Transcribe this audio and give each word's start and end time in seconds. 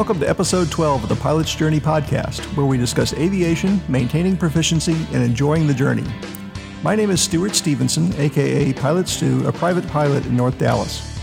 Welcome 0.00 0.20
to 0.20 0.30
episode 0.30 0.70
12 0.70 1.02
of 1.02 1.08
the 1.10 1.16
Pilot's 1.16 1.54
Journey 1.54 1.78
podcast, 1.78 2.40
where 2.56 2.64
we 2.64 2.78
discuss 2.78 3.12
aviation, 3.12 3.82
maintaining 3.86 4.34
proficiency, 4.34 4.94
and 5.12 5.22
enjoying 5.22 5.66
the 5.66 5.74
journey. 5.74 6.06
My 6.82 6.96
name 6.96 7.10
is 7.10 7.20
Stuart 7.20 7.54
Stevenson, 7.54 8.10
aka 8.14 8.72
Pilot 8.72 9.08
Stu, 9.08 9.46
a 9.46 9.52
private 9.52 9.86
pilot 9.88 10.24
in 10.24 10.34
North 10.34 10.56
Dallas. 10.56 11.20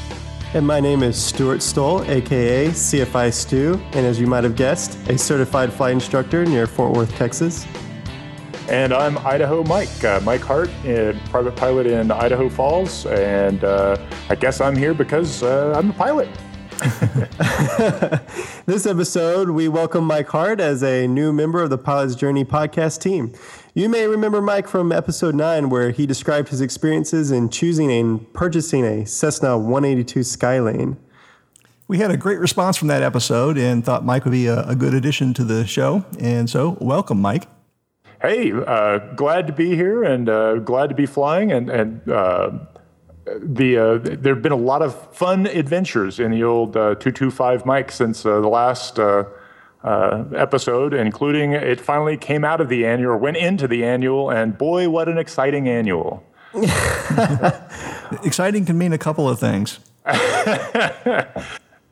And 0.54 0.66
my 0.66 0.80
name 0.80 1.02
is 1.02 1.20
Stuart 1.20 1.64
Stoll, 1.64 2.04
aka 2.04 2.68
CFI 2.68 3.34
Stu, 3.34 3.82
and 3.94 4.06
as 4.06 4.20
you 4.20 4.28
might 4.28 4.44
have 4.44 4.56
guessed, 4.56 4.96
a 5.10 5.18
certified 5.18 5.74
flight 5.74 5.94
instructor 5.94 6.46
near 6.46 6.68
Fort 6.68 6.96
Worth, 6.96 7.16
Texas. 7.16 7.66
And 8.70 8.94
I'm 8.94 9.18
Idaho 9.26 9.64
Mike, 9.64 10.04
uh, 10.04 10.20
Mike 10.20 10.42
Hart, 10.42 10.70
a 10.86 11.20
private 11.32 11.56
pilot 11.56 11.88
in 11.88 12.12
Idaho 12.12 12.48
Falls. 12.48 13.08
And 13.08 13.64
uh, 13.64 13.98
I 14.30 14.36
guess 14.36 14.62
I'm 14.62 14.76
here 14.76 14.94
because 14.94 15.42
uh, 15.42 15.74
I'm 15.76 15.90
a 15.90 15.94
pilot. 15.94 16.30
this 18.68 18.86
episode, 18.86 19.50
we 19.50 19.68
welcome 19.68 20.04
Mike 20.04 20.28
Hart 20.28 20.60
as 20.60 20.84
a 20.84 21.08
new 21.08 21.34
member 21.34 21.64
of 21.64 21.72
the 21.72 21.78
Pilot's 21.78 22.16
Journey 22.16 22.46
podcast 22.46 23.02
team. 23.02 23.34
You 23.74 23.90
may 23.90 24.06
remember 24.06 24.44
Mike 24.44 24.68
from 24.68 24.92
episode 24.92 25.34
9, 25.34 25.72
where 25.72 25.90
he 25.90 26.06
described 26.06 26.50
his 26.50 26.62
experiences 26.62 27.32
in 27.32 27.50
choosing 27.50 27.92
and 27.92 28.32
purchasing 28.32 28.86
a 28.86 29.08
Cessna 29.08 29.58
182 29.58 30.20
Skylane. 30.20 30.98
We 31.88 31.98
had 31.98 32.12
a 32.12 32.18
great 32.18 32.40
response 32.40 32.78
from 32.78 32.90
that 32.90 33.02
episode 33.02 33.58
and 33.58 33.84
thought 33.84 34.06
Mike 34.06 34.26
would 34.26 34.32
be 34.32 34.46
a, 34.46 34.62
a 34.68 34.76
good 34.76 34.94
addition 34.94 35.34
to 35.36 35.44
the 35.44 35.66
show. 35.66 36.06
And 36.20 36.48
so, 36.48 36.78
welcome, 36.80 37.20
Mike. 37.20 37.48
Hey, 38.22 38.52
uh, 38.52 39.00
glad 39.16 39.48
to 39.48 39.54
be 39.54 39.76
here 39.76 40.04
and 40.04 40.30
uh, 40.30 40.56
glad 40.58 40.90
to 40.90 40.96
be 40.96 41.08
flying 41.08 41.52
and, 41.52 41.72
and 41.72 42.08
uh, 42.08 42.52
the 43.40 43.78
uh, 43.78 43.98
there 43.98 44.34
have 44.34 44.44
been 44.44 44.52
a 44.52 44.56
lot 44.56 44.82
of 44.82 45.16
fun 45.16 45.48
adventures 45.48 46.20
in 46.20 46.32
the 46.32 46.44
old 46.44 46.76
uh, 46.76 46.96
225 46.96 47.66
Mike 47.66 47.92
since 47.92 48.26
uh, 48.26 48.40
the 48.40 48.48
last 48.48 49.00
uh, 49.00 49.26
uh, 49.84 50.26
episode, 50.36 50.94
including 50.94 51.54
it 51.54 51.80
finally 51.80 52.18
came 52.18 52.44
out 52.44 52.62
of 52.62 52.70
the 52.70 52.86
annual, 52.86 53.18
went 53.18 53.38
into 53.38 53.68
the 53.68 53.84
annual, 53.84 54.30
and 54.30 54.58
boy, 54.58 54.90
what 54.90 55.08
an 55.08 55.18
exciting 55.18 55.68
annual! 55.68 56.24
exciting 58.24 58.66
can 58.66 58.78
mean 58.78 58.94
a 58.94 58.98
couple 58.98 59.30
of 59.30 59.40
things. 59.40 59.80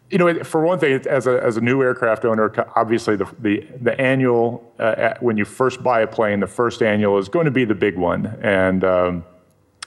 you 0.09 0.17
know, 0.17 0.43
for 0.43 0.65
one 0.65 0.79
thing, 0.79 0.93
as 1.07 1.27
a, 1.27 1.41
as 1.43 1.57
a 1.57 1.61
new 1.61 1.81
aircraft 1.81 2.25
owner, 2.25 2.53
obviously 2.75 3.15
the, 3.15 3.25
the, 3.39 3.67
the 3.81 3.99
annual, 3.99 4.73
uh, 4.79 5.13
when 5.19 5.37
you 5.37 5.45
first 5.45 5.83
buy 5.83 6.01
a 6.01 6.07
plane, 6.07 6.39
the 6.39 6.47
first 6.47 6.81
annual 6.81 7.17
is 7.17 7.27
going 7.27 7.45
to 7.45 7.51
be 7.51 7.65
the 7.65 7.75
big 7.75 7.97
one. 7.97 8.27
And 8.41 8.83
um, 8.83 9.25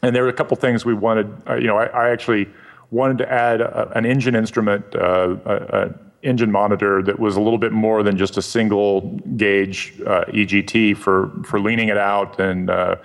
and 0.02 0.14
there 0.14 0.22
were 0.22 0.28
a 0.28 0.34
couple 0.34 0.56
things 0.56 0.84
we 0.84 0.94
wanted. 0.94 1.30
Uh, 1.48 1.56
you 1.56 1.66
know, 1.66 1.76
I, 1.76 1.86
I, 1.86 2.10
actually 2.10 2.48
wanted 2.90 3.18
to 3.18 3.32
add 3.32 3.60
a, 3.60 3.90
an 3.96 4.06
engine 4.06 4.34
instrument, 4.34 4.84
uh, 4.94 5.36
a, 5.44 5.94
engine 6.22 6.50
monitor 6.50 7.02
that 7.02 7.18
was 7.18 7.36
a 7.36 7.40
little 7.40 7.58
bit 7.58 7.72
more 7.72 8.02
than 8.02 8.16
just 8.16 8.36
a 8.36 8.42
single 8.42 9.02
gauge 9.36 9.94
uh, 10.06 10.24
EGT 10.26 10.96
for 10.96 11.30
for 11.44 11.60
leaning 11.60 11.88
it 11.88 11.98
out 11.98 12.40
and 12.40 12.70
uh, 12.70 12.96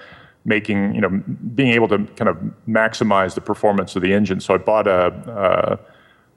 making 0.45 0.95
you 0.95 1.02
know 1.02 1.09
being 1.55 1.72
able 1.72 1.88
to 1.88 2.00
kind 2.16 2.30
of 2.30 2.38
maximize 2.67 3.35
the 3.35 3.41
performance 3.41 3.95
of 3.95 4.02
the 4.02 4.13
engine. 4.13 4.39
So 4.39 4.53
I 4.53 4.57
bought 4.57 4.88
a 4.88 5.05
uh, 5.30 5.78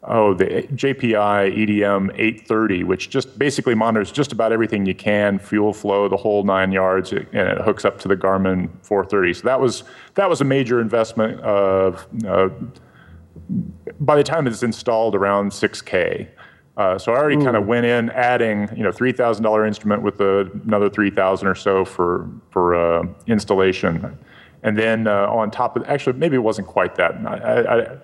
oh, 0.08 0.34
the 0.34 0.44
JPI 0.44 1.56
EDM 1.56 2.10
830, 2.14 2.84
which 2.84 3.10
just 3.10 3.38
basically 3.38 3.74
monitors 3.74 4.12
just 4.12 4.32
about 4.32 4.52
everything 4.52 4.86
you 4.86 4.94
can, 4.94 5.38
fuel 5.38 5.72
flow, 5.72 6.08
the 6.08 6.16
whole 6.16 6.44
nine 6.44 6.72
yards, 6.72 7.12
and 7.12 7.26
it 7.34 7.58
hooks 7.58 7.84
up 7.84 7.98
to 8.00 8.08
the 8.08 8.16
Garmin 8.16 8.68
430. 8.82 9.34
So 9.34 9.42
that 9.42 9.60
was 9.60 9.84
that 10.14 10.28
was 10.28 10.40
a 10.40 10.44
major 10.44 10.80
investment 10.80 11.40
of. 11.40 12.06
Uh, 12.26 12.48
by 14.00 14.16
the 14.16 14.24
time 14.24 14.46
it's 14.46 14.62
installed, 14.62 15.14
around 15.14 15.50
6K. 15.50 16.26
Uh, 16.76 16.98
so 16.98 17.12
I 17.12 17.16
already 17.16 17.42
kind 17.42 17.56
of 17.56 17.66
went 17.66 17.86
in 17.86 18.10
adding, 18.10 18.68
you 18.76 18.82
know, 18.82 18.92
three 18.92 19.12
thousand 19.12 19.42
dollar 19.44 19.64
instrument 19.64 20.02
with 20.02 20.20
a, 20.20 20.50
another 20.66 20.90
three 20.90 21.10
thousand 21.10 21.48
or 21.48 21.54
so 21.54 21.86
for 21.86 22.28
for 22.50 22.74
uh, 22.74 23.06
installation, 23.26 24.18
and 24.62 24.78
then 24.78 25.06
uh, 25.06 25.26
on 25.28 25.50
top 25.50 25.76
of 25.76 25.84
actually 25.88 26.18
maybe 26.18 26.36
it 26.36 26.40
wasn't 26.40 26.66
quite 26.66 26.94
that. 26.96 27.14
I, 27.26 27.60
I, 27.62 27.96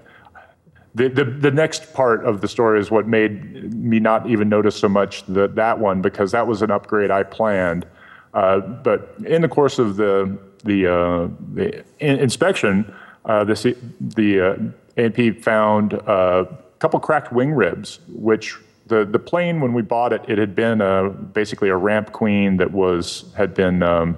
the, 0.94 1.08
the, 1.08 1.25
the 1.25 1.50
next 1.50 1.94
part 1.94 2.25
of 2.25 2.41
the 2.41 2.48
story 2.48 2.78
is 2.78 2.91
what 2.91 3.06
made 3.06 3.72
me 3.75 3.98
not 3.98 4.28
even 4.28 4.48
notice 4.48 4.76
so 4.76 4.88
much 4.88 5.25
the, 5.26 5.48
that 5.48 5.78
one 5.78 6.03
because 6.03 6.32
that 6.32 6.47
was 6.47 6.60
an 6.62 6.70
upgrade 6.70 7.10
I 7.10 7.22
planned. 7.22 7.86
Uh, 8.34 8.60
but 8.60 9.14
in 9.26 9.42
the 9.42 9.48
course 9.48 9.78
of 9.78 9.97
the 9.97 10.38
the, 10.64 10.86
uh, 10.86 11.28
the 11.54 11.84
in- 11.98 12.20
inspection, 12.20 12.94
uh, 13.25 13.44
the 13.44 13.76
the 14.00 14.41
uh, 14.41 14.56
A&P 14.97 15.32
found 15.32 15.94
a 15.94 16.47
couple 16.78 17.00
cracked 17.00 17.32
wing 17.32 17.53
ribs, 17.53 17.98
which 18.09 18.56
the 18.86 19.04
the 19.04 19.19
plane 19.19 19.60
when 19.60 19.72
we 19.72 19.82
bought 19.82 20.12
it, 20.12 20.24
it 20.28 20.38
had 20.38 20.54
been 20.54 20.80
a, 20.80 21.10
basically 21.10 21.69
a 21.69 21.76
ramp 21.76 22.12
queen 22.12 22.59
that 22.59 22.70
was 22.70 23.24
had 23.36 23.54
been 23.54 23.82
um, 23.82 24.16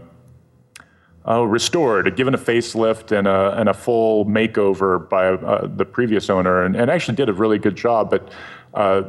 uh, 1.26 1.42
restored, 1.42 2.16
given 2.16 2.34
a 2.34 2.38
facelift 2.38 3.16
and 3.16 3.26
a, 3.26 3.58
and 3.58 3.68
a 3.68 3.74
full 3.74 4.26
makeover 4.26 5.08
by 5.08 5.28
uh, 5.28 5.66
the 5.66 5.84
previous 5.84 6.28
owner, 6.28 6.62
and, 6.62 6.76
and, 6.76 6.90
actually 6.90 7.16
did 7.16 7.28
a 7.28 7.32
really 7.32 7.58
good 7.58 7.76
job. 7.76 8.10
But 8.10 8.30
uh, 8.74 9.04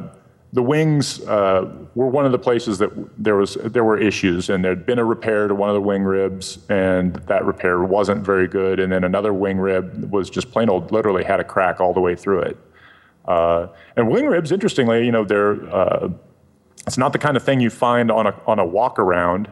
the 0.52 0.62
wings 0.62 1.20
uh, 1.26 1.70
were 1.94 2.08
one 2.08 2.24
of 2.24 2.32
the 2.32 2.38
places 2.38 2.78
that 2.78 2.90
there 3.22 3.36
was 3.36 3.58
there 3.62 3.84
were 3.84 3.98
issues, 3.98 4.48
and 4.48 4.64
there'd 4.64 4.86
been 4.86 4.98
a 4.98 5.04
repair 5.04 5.46
to 5.46 5.54
one 5.54 5.68
of 5.68 5.74
the 5.74 5.80
wing 5.80 6.04
ribs, 6.04 6.58
and 6.70 7.16
that 7.26 7.44
repair 7.44 7.82
wasn't 7.82 8.24
very 8.24 8.48
good. 8.48 8.80
And 8.80 8.90
then 8.90 9.04
another 9.04 9.34
wing 9.34 9.58
rib 9.58 10.10
was 10.10 10.30
just 10.30 10.50
plain 10.50 10.70
old, 10.70 10.92
literally 10.92 11.24
had 11.24 11.40
a 11.40 11.44
crack 11.44 11.80
all 11.80 11.92
the 11.92 12.00
way 12.00 12.14
through 12.14 12.40
it. 12.40 12.56
Uh, 13.26 13.66
and 13.96 14.08
wing 14.08 14.24
ribs, 14.26 14.52
interestingly, 14.52 15.04
you 15.04 15.12
know, 15.12 15.24
they're 15.24 15.62
uh, 15.74 16.08
it's 16.86 16.96
not 16.96 17.12
the 17.12 17.18
kind 17.18 17.36
of 17.36 17.42
thing 17.42 17.60
you 17.60 17.68
find 17.68 18.10
on 18.10 18.26
a 18.26 18.40
on 18.46 18.58
a 18.58 18.64
walk 18.64 18.98
around. 18.98 19.50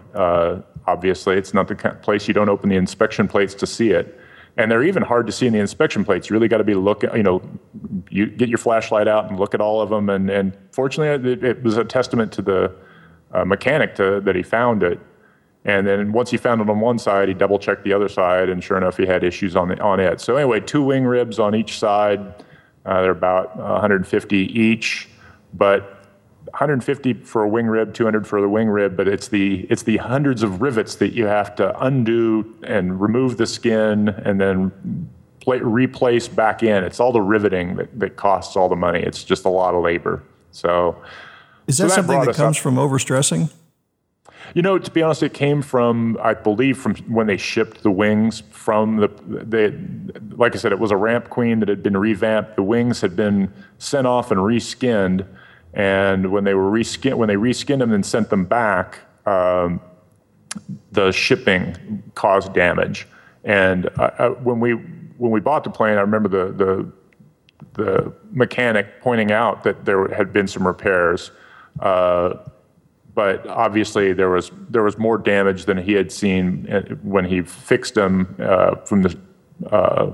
Obviously, 0.86 1.36
it's 1.36 1.54
not 1.54 1.68
the 1.68 1.74
kind 1.74 1.94
of 1.94 2.02
place 2.02 2.28
you 2.28 2.34
don't 2.34 2.48
open 2.48 2.68
the 2.68 2.76
inspection 2.76 3.26
plates 3.26 3.54
to 3.54 3.66
see 3.66 3.90
it, 3.90 4.18
and 4.56 4.70
they're 4.70 4.84
even 4.84 5.02
hard 5.02 5.26
to 5.26 5.32
see 5.32 5.46
in 5.46 5.52
the 5.52 5.58
inspection 5.58 6.04
plates. 6.04 6.28
You 6.28 6.34
really 6.34 6.48
got 6.48 6.58
to 6.58 6.64
be 6.64 6.74
looking. 6.74 7.10
You 7.14 7.22
know, 7.22 7.42
you 8.10 8.26
get 8.26 8.48
your 8.48 8.58
flashlight 8.58 9.08
out 9.08 9.28
and 9.28 9.38
look 9.38 9.54
at 9.54 9.60
all 9.60 9.80
of 9.80 9.90
them. 9.90 10.10
And 10.10 10.30
and 10.30 10.56
fortunately, 10.72 11.32
it, 11.32 11.44
it 11.44 11.62
was 11.62 11.76
a 11.76 11.84
testament 11.84 12.32
to 12.32 12.42
the 12.42 12.72
uh, 13.32 13.44
mechanic 13.44 13.94
to, 13.96 14.20
that 14.20 14.36
he 14.36 14.42
found 14.42 14.82
it. 14.82 15.00
And 15.64 15.86
then 15.86 16.12
once 16.12 16.30
he 16.30 16.36
found 16.36 16.60
it 16.60 16.68
on 16.68 16.78
one 16.80 16.98
side, 16.98 17.28
he 17.28 17.34
double 17.34 17.58
checked 17.58 17.84
the 17.84 17.92
other 17.92 18.08
side, 18.08 18.50
and 18.50 18.62
sure 18.62 18.76
enough, 18.76 18.98
he 18.98 19.06
had 19.06 19.24
issues 19.24 19.56
on 19.56 19.68
the 19.68 19.80
on 19.80 19.98
it. 19.98 20.20
So 20.20 20.36
anyway, 20.36 20.60
two 20.60 20.82
wing 20.82 21.04
ribs 21.04 21.38
on 21.38 21.54
each 21.54 21.78
side. 21.78 22.20
Uh, 22.84 23.00
they're 23.00 23.10
about 23.10 23.56
150 23.56 24.36
each, 24.36 25.08
but 25.54 25.93
150 26.54 27.14
for 27.14 27.42
a 27.42 27.48
wing 27.48 27.66
rib, 27.66 27.92
200 27.94 28.28
for 28.28 28.40
the 28.40 28.48
wing 28.48 28.68
rib, 28.68 28.96
but 28.96 29.08
it's 29.08 29.26
the 29.26 29.66
it's 29.68 29.82
the 29.82 29.96
hundreds 29.96 30.44
of 30.44 30.62
rivets 30.62 30.94
that 30.94 31.12
you 31.12 31.26
have 31.26 31.56
to 31.56 31.76
undo 31.84 32.54
and 32.62 33.00
remove 33.00 33.38
the 33.38 33.46
skin 33.46 34.08
and 34.08 34.40
then 34.40 35.10
play, 35.40 35.58
replace 35.58 36.28
back 36.28 36.62
in. 36.62 36.84
It's 36.84 37.00
all 37.00 37.10
the 37.10 37.20
riveting 37.20 37.74
that, 37.74 37.98
that 37.98 38.14
costs 38.14 38.54
all 38.54 38.68
the 38.68 38.76
money. 38.76 39.00
It's 39.00 39.24
just 39.24 39.44
a 39.44 39.48
lot 39.48 39.74
of 39.74 39.82
labor. 39.82 40.22
So, 40.52 40.96
is 41.66 41.78
that, 41.78 41.82
so 41.82 41.88
that 41.88 41.94
something 41.96 42.20
that 42.20 42.36
comes 42.36 42.56
up. 42.56 42.62
from 42.62 42.76
overstressing? 42.76 43.52
You 44.54 44.62
know, 44.62 44.78
to 44.78 44.90
be 44.92 45.02
honest, 45.02 45.24
it 45.24 45.34
came 45.34 45.60
from 45.60 46.16
I 46.22 46.34
believe 46.34 46.78
from 46.78 46.94
when 47.12 47.26
they 47.26 47.36
shipped 47.36 47.82
the 47.82 47.90
wings 47.90 48.44
from 48.52 48.98
the 48.98 49.08
they 49.26 49.76
like 50.36 50.54
I 50.54 50.58
said, 50.58 50.70
it 50.70 50.78
was 50.78 50.92
a 50.92 50.96
ramp 50.96 51.30
queen 51.30 51.58
that 51.58 51.68
had 51.68 51.82
been 51.82 51.96
revamped. 51.96 52.54
The 52.54 52.62
wings 52.62 53.00
had 53.00 53.16
been 53.16 53.52
sent 53.78 54.06
off 54.06 54.30
and 54.30 54.38
reskinned 54.38 55.26
and 55.74 56.30
when 56.30 56.44
they 56.44 56.54
were 56.54 56.70
reskin, 56.70 57.14
when 57.14 57.28
they 57.28 57.34
reskinned 57.34 57.80
them 57.80 57.92
and 57.92 58.06
sent 58.06 58.30
them 58.30 58.44
back, 58.44 59.00
um, 59.26 59.80
the 60.92 61.10
shipping 61.10 62.02
caused 62.14 62.54
damage. 62.54 63.08
And 63.42 63.86
uh, 63.98 64.10
uh, 64.18 64.28
when 64.30 64.60
we 64.60 64.72
when 65.18 65.32
we 65.32 65.40
bought 65.40 65.64
the 65.64 65.70
plane, 65.70 65.98
I 65.98 66.00
remember 66.00 66.28
the 66.28 66.52
the 66.52 66.92
the 67.72 68.12
mechanic 68.30 69.00
pointing 69.00 69.32
out 69.32 69.64
that 69.64 69.84
there 69.84 70.08
had 70.08 70.32
been 70.32 70.46
some 70.46 70.64
repairs, 70.64 71.32
uh, 71.80 72.34
but 73.14 73.44
obviously 73.48 74.12
there 74.12 74.30
was 74.30 74.52
there 74.70 74.84
was 74.84 74.96
more 74.96 75.18
damage 75.18 75.64
than 75.64 75.76
he 75.76 75.92
had 75.92 76.12
seen 76.12 76.70
uh, 76.70 76.82
when 77.02 77.24
he 77.24 77.42
fixed 77.42 77.94
them 77.94 78.36
uh, 78.38 78.76
from 78.76 79.02
the 79.02 79.18
uh, 79.72 80.12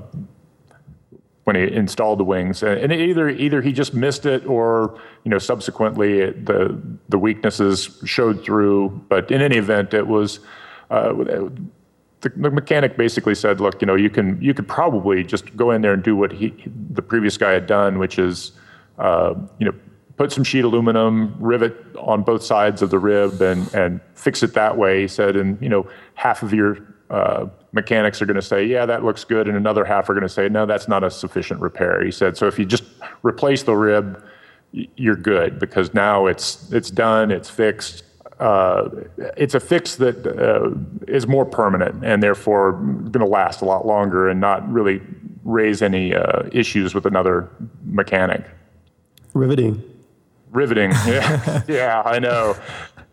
when 1.50 1.68
he 1.68 1.74
installed 1.74 2.20
the 2.20 2.24
wings, 2.24 2.62
and 2.62 2.92
either 2.92 3.28
either 3.28 3.60
he 3.60 3.72
just 3.72 3.92
missed 3.92 4.24
it, 4.24 4.46
or 4.46 5.00
you 5.24 5.30
know 5.30 5.38
subsequently 5.38 6.20
it, 6.20 6.46
the 6.46 6.80
the 7.08 7.18
weaknesses 7.18 7.98
showed 8.04 8.44
through. 8.44 8.90
But 9.08 9.32
in 9.32 9.42
any 9.42 9.56
event, 9.56 9.92
it 9.92 10.06
was. 10.06 10.38
Uh, 10.90 11.12
the, 11.12 12.28
the, 12.36 12.50
mechanic 12.50 12.96
basically 12.96 13.34
said, 13.34 13.60
"Look, 13.60 13.80
you 13.80 13.86
know, 13.86 13.96
you 13.96 14.10
can 14.10 14.40
you 14.40 14.54
could 14.54 14.68
probably 14.68 15.24
just 15.24 15.56
go 15.56 15.72
in 15.72 15.82
there 15.82 15.92
and 15.92 16.02
do 16.04 16.14
what 16.14 16.30
he 16.30 16.54
the 16.90 17.02
previous 17.02 17.36
guy 17.36 17.52
had 17.52 17.66
done, 17.66 17.98
which 17.98 18.18
is, 18.18 18.52
uh, 18.98 19.34
you 19.58 19.66
know, 19.66 19.74
put 20.18 20.30
some 20.30 20.44
sheet 20.44 20.64
aluminum, 20.64 21.34
rivet 21.40 21.74
on 21.96 22.22
both 22.22 22.44
sides 22.44 22.80
of 22.80 22.90
the 22.90 22.98
rib, 22.98 23.40
and 23.40 23.74
and 23.74 24.00
fix 24.14 24.44
it 24.44 24.54
that 24.54 24.76
way." 24.76 25.00
He 25.00 25.08
said, 25.08 25.34
and 25.34 25.60
you 25.60 25.68
know, 25.68 25.88
half 26.14 26.44
of 26.44 26.52
your 26.52 26.78
uh, 27.08 27.46
mechanics 27.72 28.20
are 28.20 28.26
going 28.26 28.36
to 28.36 28.42
say, 28.42 28.64
yeah, 28.64 28.86
that 28.86 29.04
looks 29.04 29.24
good, 29.24 29.48
and 29.48 29.56
another 29.56 29.84
half 29.84 30.08
are 30.08 30.14
going 30.14 30.22
to 30.22 30.28
say, 30.28 30.48
no, 30.48 30.66
that's 30.66 30.88
not 30.88 31.04
a 31.04 31.10
sufficient 31.10 31.60
repair. 31.60 32.04
He 32.04 32.10
said, 32.10 32.36
so 32.36 32.46
if 32.46 32.58
you 32.58 32.64
just 32.64 32.84
replace 33.22 33.62
the 33.62 33.74
rib, 33.74 34.22
you're 34.72 35.16
good 35.16 35.58
because 35.58 35.92
now 35.94 36.26
it's 36.26 36.70
it's 36.72 36.90
done, 36.90 37.30
it's 37.30 37.50
fixed. 37.50 38.04
Uh, 38.38 38.88
it's 39.36 39.54
a 39.54 39.60
fix 39.60 39.96
that 39.96 40.26
uh, 40.26 40.70
is 41.06 41.26
more 41.26 41.44
permanent 41.44 42.02
and 42.02 42.22
therefore 42.22 42.72
going 42.72 43.18
to 43.18 43.26
last 43.26 43.60
a 43.60 43.66
lot 43.66 43.86
longer 43.86 44.30
and 44.30 44.40
not 44.40 44.66
really 44.72 45.02
raise 45.44 45.82
any 45.82 46.14
uh, 46.14 46.44
issues 46.50 46.94
with 46.94 47.04
another 47.04 47.50
mechanic. 47.84 48.44
Riveting. 49.34 49.82
Riveting. 50.52 50.90
Yeah, 51.06 51.62
yeah 51.68 52.02
I 52.04 52.18
know. 52.18 52.56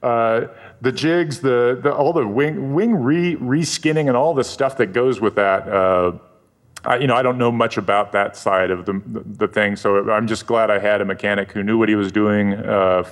Uh, 0.04 0.48
the 0.82 0.92
jigs, 0.92 1.40
the, 1.40 1.80
the 1.82 1.92
all 1.92 2.14
the 2.14 2.26
wing 2.28 2.74
wing 2.74 2.94
re 2.96 3.36
reskinning 3.36 4.08
and 4.08 4.16
all 4.16 4.34
the 4.34 4.44
stuff 4.44 4.78
that 4.78 4.94
goes 4.94 5.20
with 5.20 5.36
that. 5.36 5.68
Uh, 5.68 6.12
I, 6.86 6.98
you 6.98 7.08
know, 7.08 7.16
I 7.16 7.24
don't 7.24 7.38
know 7.38 7.52
much 7.52 7.78
about 7.78 8.12
that 8.12 8.38
side 8.38 8.70
of 8.70 8.86
the, 8.86 9.02
the 9.06 9.48
thing, 9.48 9.76
so 9.76 10.10
I'm 10.12 10.28
just 10.28 10.46
glad 10.46 10.70
I 10.70 10.78
had 10.78 11.02
a 11.02 11.06
mechanic 11.06 11.52
who 11.52 11.64
knew 11.64 11.78
what 11.78 11.90
he 11.90 11.96
was 11.96 12.12
doing 12.12 12.54
uh, 12.54 13.10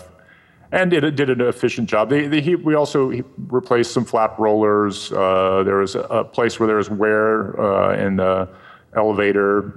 and 0.71 0.91
did, 0.91 1.15
did 1.15 1.29
an 1.29 1.41
efficient 1.41 1.89
job. 1.89 2.11
He, 2.11 2.55
we 2.55 2.75
also 2.75 3.11
replaced 3.47 3.91
some 3.91 4.05
flap 4.05 4.37
rollers. 4.37 5.11
Uh, 5.11 5.63
there 5.63 5.77
was 5.77 5.95
a, 5.95 6.23
place 6.23 6.59
where 6.59 6.67
there 6.67 6.77
was 6.77 6.89
wear 6.89 7.59
uh, 7.59 7.97
in 7.97 8.17
the 8.17 8.47
elevator. 8.93 9.73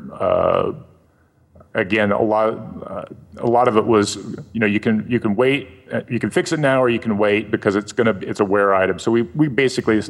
Again, 1.75 2.13
a 2.13 2.23
lot, 2.23 2.55
uh, 2.87 3.05
a 3.37 3.47
lot 3.47 3.69
of 3.69 3.77
it 3.77 3.87
was, 3.87 4.17
you 4.53 4.61
know, 4.61 4.67
you 4.67 4.81
can 4.81 5.05
you 5.09 5.21
can 5.21 5.37
wait, 5.37 5.69
uh, 5.93 6.01
you 6.09 6.19
can 6.19 6.31
fix 6.31 6.51
it 6.51 6.61
now, 6.61 6.83
or 6.83 6.89
you 6.89 6.99
can 6.99 7.19
wait 7.19 7.51
because 7.51 7.77
it's 7.77 7.93
gonna 7.93 8.19
it's 8.23 8.41
a 8.41 8.45
wear 8.45 8.75
item. 8.75 8.99
So 8.99 9.11
we 9.11 9.23
we 9.23 9.49
basically 9.49 10.01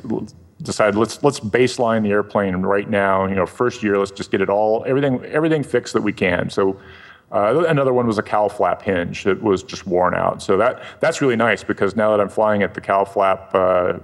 decided 0.63 0.95
let's 0.97 1.23
let's 1.25 1.41
baseline 1.41 2.05
the 2.05 2.11
airplane 2.11 2.57
right 2.57 2.89
now. 2.89 3.27
You 3.27 3.35
know, 3.35 3.45
first 3.45 3.83
year, 3.83 3.99
let's 3.99 4.13
just 4.13 4.31
get 4.31 4.41
it 4.41 4.49
all 4.49 4.85
everything 4.87 5.25
everything 5.27 5.63
fixed 5.63 5.95
that 5.95 6.03
we 6.03 6.13
can. 6.13 6.51
So. 6.51 6.81
Uh, 7.31 7.67
another 7.69 7.93
one 7.93 8.07
was 8.07 8.17
a 8.17 8.23
cowl 8.23 8.49
flap 8.49 8.81
hinge 8.81 9.25
that 9.25 9.43
was 9.43 9.63
just 9.63 9.87
worn 9.87 10.15
out. 10.15 10.41
So 10.41 10.57
that 10.57 10.83
that's 11.01 11.21
really 11.21 11.37
nice 11.37 11.63
because 11.63 11.95
now 11.95 12.11
that 12.11 12.23
I'm 12.23 12.31
flying 12.31 12.63
at 12.63 12.73
the 12.73 12.81
cowl 12.81 13.05
flap, 13.05 13.55
uh, 13.55 13.99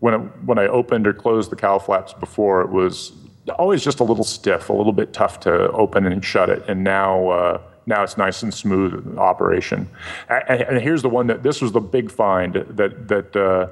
when 0.00 0.14
it, 0.14 0.18
when 0.44 0.58
I 0.58 0.66
opened 0.66 1.06
or 1.06 1.12
closed 1.12 1.50
the 1.50 1.56
cowl 1.56 1.78
flaps 1.78 2.12
before, 2.12 2.60
it 2.60 2.68
was 2.70 3.12
always 3.50 3.82
just 3.82 4.00
a 4.00 4.04
little 4.04 4.24
stiff, 4.24 4.68
a 4.68 4.72
little 4.72 4.92
bit 4.92 5.12
tough 5.12 5.40
to 5.40 5.70
open 5.70 6.06
and 6.06 6.24
shut 6.24 6.48
it. 6.48 6.64
And 6.68 6.84
now, 6.84 7.28
uh, 7.28 7.60
now 7.86 8.02
it's 8.02 8.16
nice 8.16 8.42
and 8.42 8.52
smooth 8.52 9.16
operation. 9.18 9.88
And, 10.28 10.62
and, 10.62 10.80
here's 10.80 11.02
the 11.02 11.08
one 11.08 11.26
that 11.28 11.42
this 11.42 11.60
was 11.60 11.72
the 11.72 11.80
big 11.80 12.10
find 12.10 12.54
that 12.54 13.08
that 13.08 13.34
uh, 13.34 13.68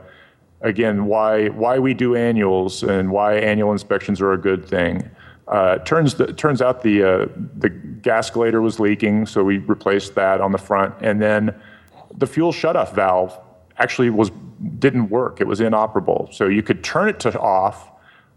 again 0.63 1.05
why 1.07 1.49
why 1.49 1.79
we 1.79 1.95
do 1.95 2.17
annuals 2.17 2.83
and 2.83 3.11
why 3.11 3.37
annual 3.37 3.73
inspections 3.73 4.21
are 4.21 4.33
a 4.33 4.39
good 4.39 4.67
thing. 4.67 5.09
Uh, 5.49 5.79
turns 5.79 6.15
the, 6.15 6.33
turns 6.33 6.61
out 6.61 6.83
the 6.83 7.03
uh, 7.03 7.27
the 7.59 7.71
gascolator 7.71 8.61
was 8.63 8.81
leaking, 8.81 9.27
so 9.27 9.45
we 9.45 9.59
replaced 9.59 10.15
that 10.15 10.41
on 10.41 10.51
the 10.51 10.59
front, 10.59 10.95
and 11.03 11.23
then 11.23 11.55
the 12.17 12.27
fuel 12.27 12.53
shutoff 12.53 12.95
valve 12.95 13.39
actually 13.79 14.11
was 14.11 14.31
didn't 14.79 15.11
work. 15.11 15.41
It 15.41 15.47
was 15.47 15.61
inoperable, 15.61 16.29
so 16.33 16.49
you 16.49 16.63
could 16.63 16.83
turn 16.83 17.09
it 17.09 17.21
to 17.21 17.39
off 17.39 17.91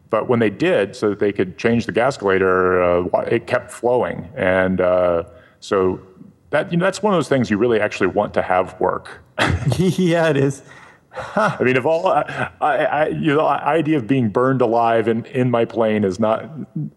but 0.09 0.27
when 0.27 0.39
they 0.39 0.49
did, 0.49 0.95
so 0.95 1.09
that 1.09 1.19
they 1.19 1.31
could 1.31 1.57
change 1.57 1.85
the 1.85 1.91
gascolator, 1.91 2.81
uh, 3.13 3.19
it 3.21 3.47
kept 3.47 3.71
flowing. 3.71 4.29
And 4.35 4.81
uh, 4.81 5.23
so 5.59 5.99
that 6.49 6.71
you 6.71 6.77
know 6.77 6.85
that's 6.85 7.03
one 7.03 7.13
of 7.13 7.17
those 7.17 7.29
things 7.29 7.49
you 7.49 7.57
really 7.57 7.79
actually 7.79 8.07
want 8.07 8.33
to 8.33 8.41
have 8.41 8.79
work. 8.79 9.21
yeah, 9.77 10.29
it 10.29 10.37
is. 10.37 10.63
I 11.35 11.61
mean, 11.63 11.77
of 11.77 11.85
all, 11.85 12.07
I, 12.07 12.51
I, 12.61 13.07
you 13.07 13.35
know, 13.35 13.37
the 13.37 13.43
idea 13.43 13.97
of 13.97 14.07
being 14.07 14.29
burned 14.29 14.61
alive 14.61 15.07
in, 15.07 15.25
in 15.25 15.49
my 15.49 15.65
plane 15.65 16.03
is 16.03 16.19
not 16.19 16.43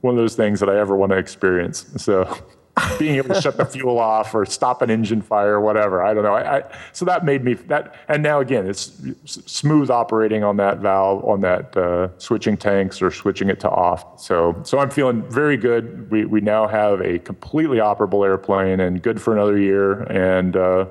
one 0.02 0.14
of 0.14 0.16
those 0.16 0.36
things 0.36 0.60
that 0.60 0.68
I 0.68 0.78
ever 0.78 0.96
want 0.96 1.12
to 1.12 1.18
experience. 1.18 1.86
So 1.96 2.24
being 2.98 3.16
able 3.16 3.34
to 3.34 3.40
shut 3.40 3.56
the 3.56 3.66
fuel 3.66 3.98
off 3.98 4.34
or 4.34 4.46
stop 4.46 4.80
an 4.80 4.90
engine 4.90 5.20
fire 5.20 5.54
or 5.54 5.60
whatever. 5.60 6.02
I 6.02 6.14
don't 6.14 6.22
know. 6.22 6.34
I, 6.34 6.58
I, 6.58 6.62
so 6.92 7.04
that 7.04 7.24
made 7.24 7.44
me 7.44 7.54
that, 7.54 7.94
and 8.08 8.22
now 8.22 8.40
again, 8.40 8.66
it's 8.66 8.92
smooth 9.24 9.90
operating 9.90 10.42
on 10.42 10.56
that 10.56 10.78
valve 10.78 11.24
on 11.24 11.42
that 11.42 11.76
uh, 11.76 12.08
switching 12.18 12.56
tanks 12.56 13.02
or 13.02 13.10
switching 13.10 13.50
it 13.50 13.60
to 13.60 13.70
off. 13.70 14.18
So 14.20 14.58
so 14.64 14.78
I'm 14.78 14.90
feeling 14.90 15.28
very 15.30 15.56
good. 15.56 16.10
We 16.10 16.24
we 16.24 16.40
now 16.40 16.66
have 16.66 17.00
a 17.02 17.18
completely 17.18 17.78
operable 17.78 18.24
airplane 18.24 18.80
and 18.80 19.02
good 19.02 19.20
for 19.20 19.34
another 19.34 19.58
year. 19.58 20.02
And 20.04 20.56
uh, 20.56 20.86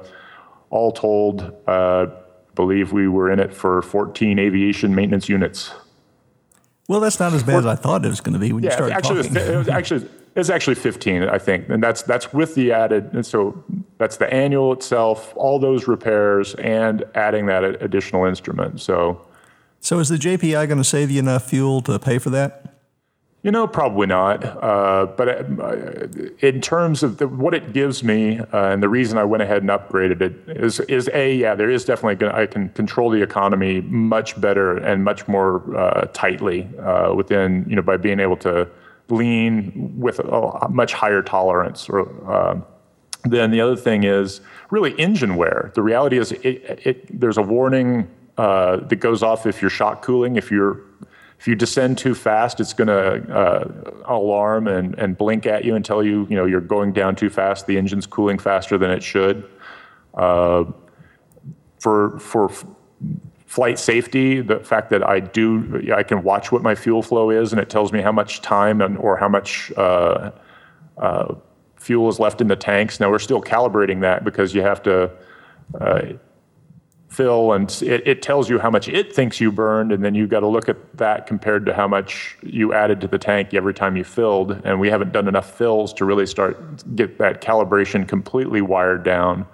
all 0.72 0.92
told, 0.92 1.54
uh, 1.68 2.08
believe 2.56 2.92
we 2.92 3.08
were 3.08 3.32
in 3.32 3.40
it 3.40 3.54
for 3.54 3.82
14 3.82 4.40
aviation 4.40 4.96
maintenance 4.96 5.30
units. 5.30 5.72
Well, 6.88 7.00
that's 7.00 7.20
not 7.20 7.34
as 7.34 7.44
bad 7.44 7.60
as 7.60 7.66
I 7.66 7.76
thought 7.76 8.04
it 8.06 8.10
was 8.10 8.22
going 8.22 8.34
to 8.34 8.40
be 8.40 8.52
when 8.52 8.64
yeah, 8.64 8.70
you 8.70 8.76
started 8.76 8.96
actually, 8.96 9.24
talking. 9.24 9.54
It 9.54 9.58
was, 9.58 9.70
actually 9.70 10.10
it's 10.36 10.50
actually 10.50 10.76
15, 10.76 11.24
I 11.24 11.38
think, 11.38 11.68
and 11.70 11.84
that's 11.84 12.04
that's 12.04 12.32
with 12.32 12.56
the 12.56 12.72
added. 12.72 13.14
And 13.14 13.26
so 13.26 13.64
that's 13.98 14.18
the 14.18 14.32
annual 14.34 14.72
itself, 14.72 15.34
all 15.36 15.60
those 15.60 15.88
repairs, 15.88 16.56
and 16.56 17.04
adding 17.16 17.48
that 17.48 17.64
additional 17.64 18.26
instrument. 18.26 18.80
So, 18.80 19.22
so 19.82 20.00
is 20.00 20.10
the 20.10 20.18
JPI 20.18 20.68
going 20.68 20.78
to 20.78 20.84
save 20.84 21.12
you 21.12 21.20
enough 21.20 21.50
fuel 21.50 21.82
to 21.82 22.00
pay 22.00 22.18
for 22.18 22.30
that? 22.30 22.72
You 23.44 23.50
know, 23.50 23.66
probably 23.66 24.06
not. 24.06 24.44
Uh, 24.46 25.08
but 25.18 25.28
uh, 25.28 26.08
in 26.40 26.62
terms 26.62 27.02
of 27.02 27.18
the, 27.18 27.28
what 27.28 27.56
it 27.56 27.74
gives 27.74 28.04
me, 28.04 28.40
uh, 28.40 28.46
and 28.70 28.84
the 28.84 28.88
reason 28.88 29.18
I 29.18 29.24
went 29.24 29.42
ahead 29.42 29.64
and 29.64 29.70
upgraded 29.72 30.22
it 30.22 30.34
is, 30.48 30.80
is 30.82 31.10
a 31.12 31.36
yeah, 31.36 31.56
there 31.56 31.72
is 31.72 31.84
definitely 31.84 32.16
gonna, 32.16 32.36
I 32.36 32.46
can 32.46 32.70
control 32.70 33.10
the 33.10 33.22
economy 33.22 33.82
much 33.82 34.40
better 34.40 34.78
and 34.78 35.04
much 35.04 35.28
more 35.28 35.76
uh, 35.76 36.06
tightly 36.14 36.70
uh, 36.80 37.14
within 37.16 37.66
you 37.68 37.76
know 37.76 37.82
by 37.82 37.98
being 37.98 38.20
able 38.20 38.38
to 38.38 38.70
lean 39.10 39.94
with 39.98 40.20
a 40.20 40.68
much 40.70 40.94
higher 40.94 41.22
tolerance. 41.22 41.90
Or, 41.90 42.32
uh, 42.32 42.62
then 43.24 43.52
the 43.52 43.62
other 43.62 43.76
thing 43.76 44.04
is 44.04 44.42
really 44.70 44.94
engine 45.00 45.36
wear. 45.36 45.72
The 45.76 45.84
reality 45.84 46.18
is 46.18 46.32
it, 46.32 46.80
it, 46.86 47.20
there's 47.20 47.38
a 47.38 47.42
warning 47.42 48.10
uh, 48.38 48.78
that 48.78 48.96
goes 48.98 49.22
off 49.22 49.46
if 49.46 49.62
you're 49.62 49.70
shock 49.70 50.02
cooling. 50.02 50.36
If 50.36 50.50
you're 50.52 50.82
if 51.40 51.48
you 51.48 51.56
descend 51.56 51.98
too 51.98 52.14
fast, 52.14 52.60
it's 52.60 52.74
going 52.74 52.88
to 52.88 53.36
uh, 53.36 53.92
alarm 54.06 54.68
and, 54.68 54.94
and 55.00 55.18
blink 55.18 55.48
at 55.48 55.66
you 55.66 55.74
and 55.76 55.84
tell 55.84 56.04
you 56.04 56.28
you 56.30 56.36
know 56.36 56.46
you're 56.46 56.62
going 56.62 56.94
down 56.94 57.16
too 57.16 57.30
fast. 57.30 57.68
The 57.68 57.78
engine's 57.78 58.06
cooling 58.06 58.38
faster 58.38 58.78
than 58.78 58.92
it 58.92 59.04
should. 59.04 59.50
Uh, 60.14 60.66
for 61.80 62.20
for 62.20 62.52
flight 63.52 63.78
safety, 63.78 64.40
the 64.40 64.62
fact 64.62 64.90
that 64.90 65.06
I 65.06 65.20
do, 65.20 65.86
I 65.94 66.04
can 66.04 66.24
watch 66.24 66.54
what 66.54 66.62
my 66.62 66.74
fuel 66.74 67.02
flow 67.02 67.30
is, 67.30 67.52
and 67.52 67.60
it 67.60 67.70
tells 67.70 67.92
me 67.92 68.00
how 68.02 68.14
much 68.14 68.42
time 68.42 68.80
and 68.80 68.98
or 68.98 69.18
how 69.18 69.28
much 69.28 69.74
uh, 69.76 70.32
uh, 70.98 71.36
fuel 71.76 72.08
is 72.08 72.18
left 72.18 72.40
in 72.40 72.48
the 72.48 72.56
tanks. 72.56 73.02
Now 73.02 73.12
we're 73.12 73.20
still 73.20 73.42
calibrating 73.42 74.00
that 74.04 74.24
because 74.24 74.56
you 74.56 74.62
have 74.62 74.82
to 74.84 75.12
uh, 75.82 76.02
fill, 77.10 77.52
and 77.52 77.70
it, 77.82 78.08
it, 78.08 78.22
tells 78.22 78.50
you 78.50 78.58
how 78.58 78.70
much 78.70 78.88
it 78.88 79.14
thinks 79.14 79.42
you 79.42 79.52
burned, 79.52 79.92
and 79.92 80.02
then 80.02 80.16
you've 80.16 80.30
got 80.30 80.40
to 80.40 80.48
look 80.48 80.70
at 80.70 80.78
that 80.98 81.28
compared 81.28 81.66
to 81.66 81.74
how 81.74 81.90
much 81.90 82.38
you 82.42 82.74
added 82.74 83.02
to 83.02 83.08
the 83.10 83.20
tank 83.20 83.54
every 83.54 83.74
time 83.74 83.98
you 83.98 84.06
filled. 84.06 84.62
And 84.64 84.80
we 84.80 84.90
haven't 84.90 85.12
done 85.12 85.28
enough 85.28 85.58
fills 85.58 85.92
to 85.96 86.06
really 86.06 86.26
start 86.26 86.56
get 86.96 87.18
that 87.18 87.42
calibration 87.42 88.08
completely 88.08 88.62
wired 88.62 89.04
down. 89.04 89.46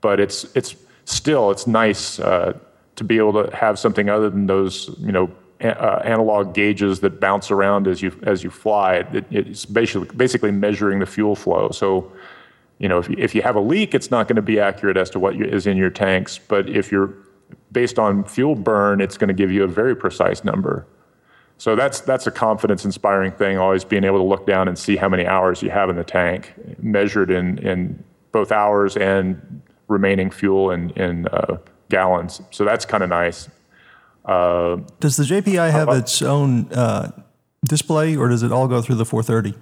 But 0.00 0.20
it's 0.20 0.44
it's 0.56 0.74
still 1.04 1.50
it's 1.50 1.66
nice 1.66 2.18
uh, 2.18 2.54
to 2.96 3.04
be 3.04 3.18
able 3.18 3.44
to 3.44 3.54
have 3.56 3.78
something 3.78 4.08
other 4.08 4.30
than 4.30 4.46
those, 4.46 4.94
you 4.98 5.12
know, 5.12 5.30
uh, 5.62 6.00
analog 6.04 6.54
gauges 6.54 7.00
that 7.00 7.20
bounce 7.20 7.50
around 7.50 7.86
as 7.86 8.02
you 8.02 8.18
as 8.24 8.42
you 8.42 8.50
fly. 8.50 8.96
It, 9.12 9.24
it's 9.30 9.64
basically 9.64 10.08
basically 10.16 10.50
measuring 10.50 10.98
the 10.98 11.06
fuel 11.06 11.36
flow. 11.36 11.70
So, 11.70 12.12
you 12.78 12.88
know, 12.88 12.98
if 12.98 13.08
you, 13.08 13.16
if 13.18 13.34
you 13.34 13.42
have 13.42 13.56
a 13.56 13.60
leak, 13.60 13.94
it's 13.94 14.10
not 14.10 14.26
going 14.26 14.36
to 14.36 14.42
be 14.42 14.58
accurate 14.58 14.96
as 14.96 15.08
to 15.10 15.20
what 15.20 15.36
you, 15.36 15.44
is 15.44 15.66
in 15.66 15.76
your 15.76 15.90
tanks. 15.90 16.38
But 16.38 16.68
if 16.68 16.90
you're 16.90 17.14
based 17.70 17.98
on 17.98 18.24
fuel 18.24 18.54
burn, 18.54 19.00
it's 19.00 19.16
going 19.16 19.28
to 19.28 19.34
give 19.34 19.52
you 19.52 19.62
a 19.62 19.68
very 19.68 19.94
precise 19.94 20.42
number. 20.44 20.86
So 21.58 21.76
that's 21.76 22.00
that's 22.00 22.26
a 22.26 22.32
confidence 22.32 22.84
inspiring 22.84 23.30
thing. 23.30 23.56
Always 23.56 23.84
being 23.84 24.02
able 24.02 24.18
to 24.18 24.24
look 24.24 24.46
down 24.46 24.66
and 24.66 24.76
see 24.76 24.96
how 24.96 25.08
many 25.08 25.26
hours 25.26 25.62
you 25.62 25.70
have 25.70 25.88
in 25.90 25.96
the 25.96 26.04
tank, 26.04 26.54
measured 26.80 27.30
in 27.30 27.58
in 27.58 28.02
both 28.32 28.50
hours 28.50 28.96
and 28.96 29.62
remaining 29.86 30.30
fuel 30.30 30.72
in 30.72 30.90
in 30.90 31.28
uh, 31.28 31.58
gallons. 31.92 32.40
So 32.50 32.64
that's 32.64 32.84
kind 32.84 33.04
of 33.04 33.10
nice. 33.10 33.48
Uh, 34.24 34.78
does 34.98 35.16
the 35.16 35.24
JPI 35.24 35.70
have 35.70 35.88
uh, 35.88 35.92
its 35.92 36.22
own 36.22 36.72
uh, 36.72 37.10
display, 37.64 38.16
or 38.16 38.28
does 38.28 38.42
it 38.42 38.50
all 38.50 38.66
go 38.66 38.80
through 38.80 38.96
the 38.96 39.04
430? 39.04 39.56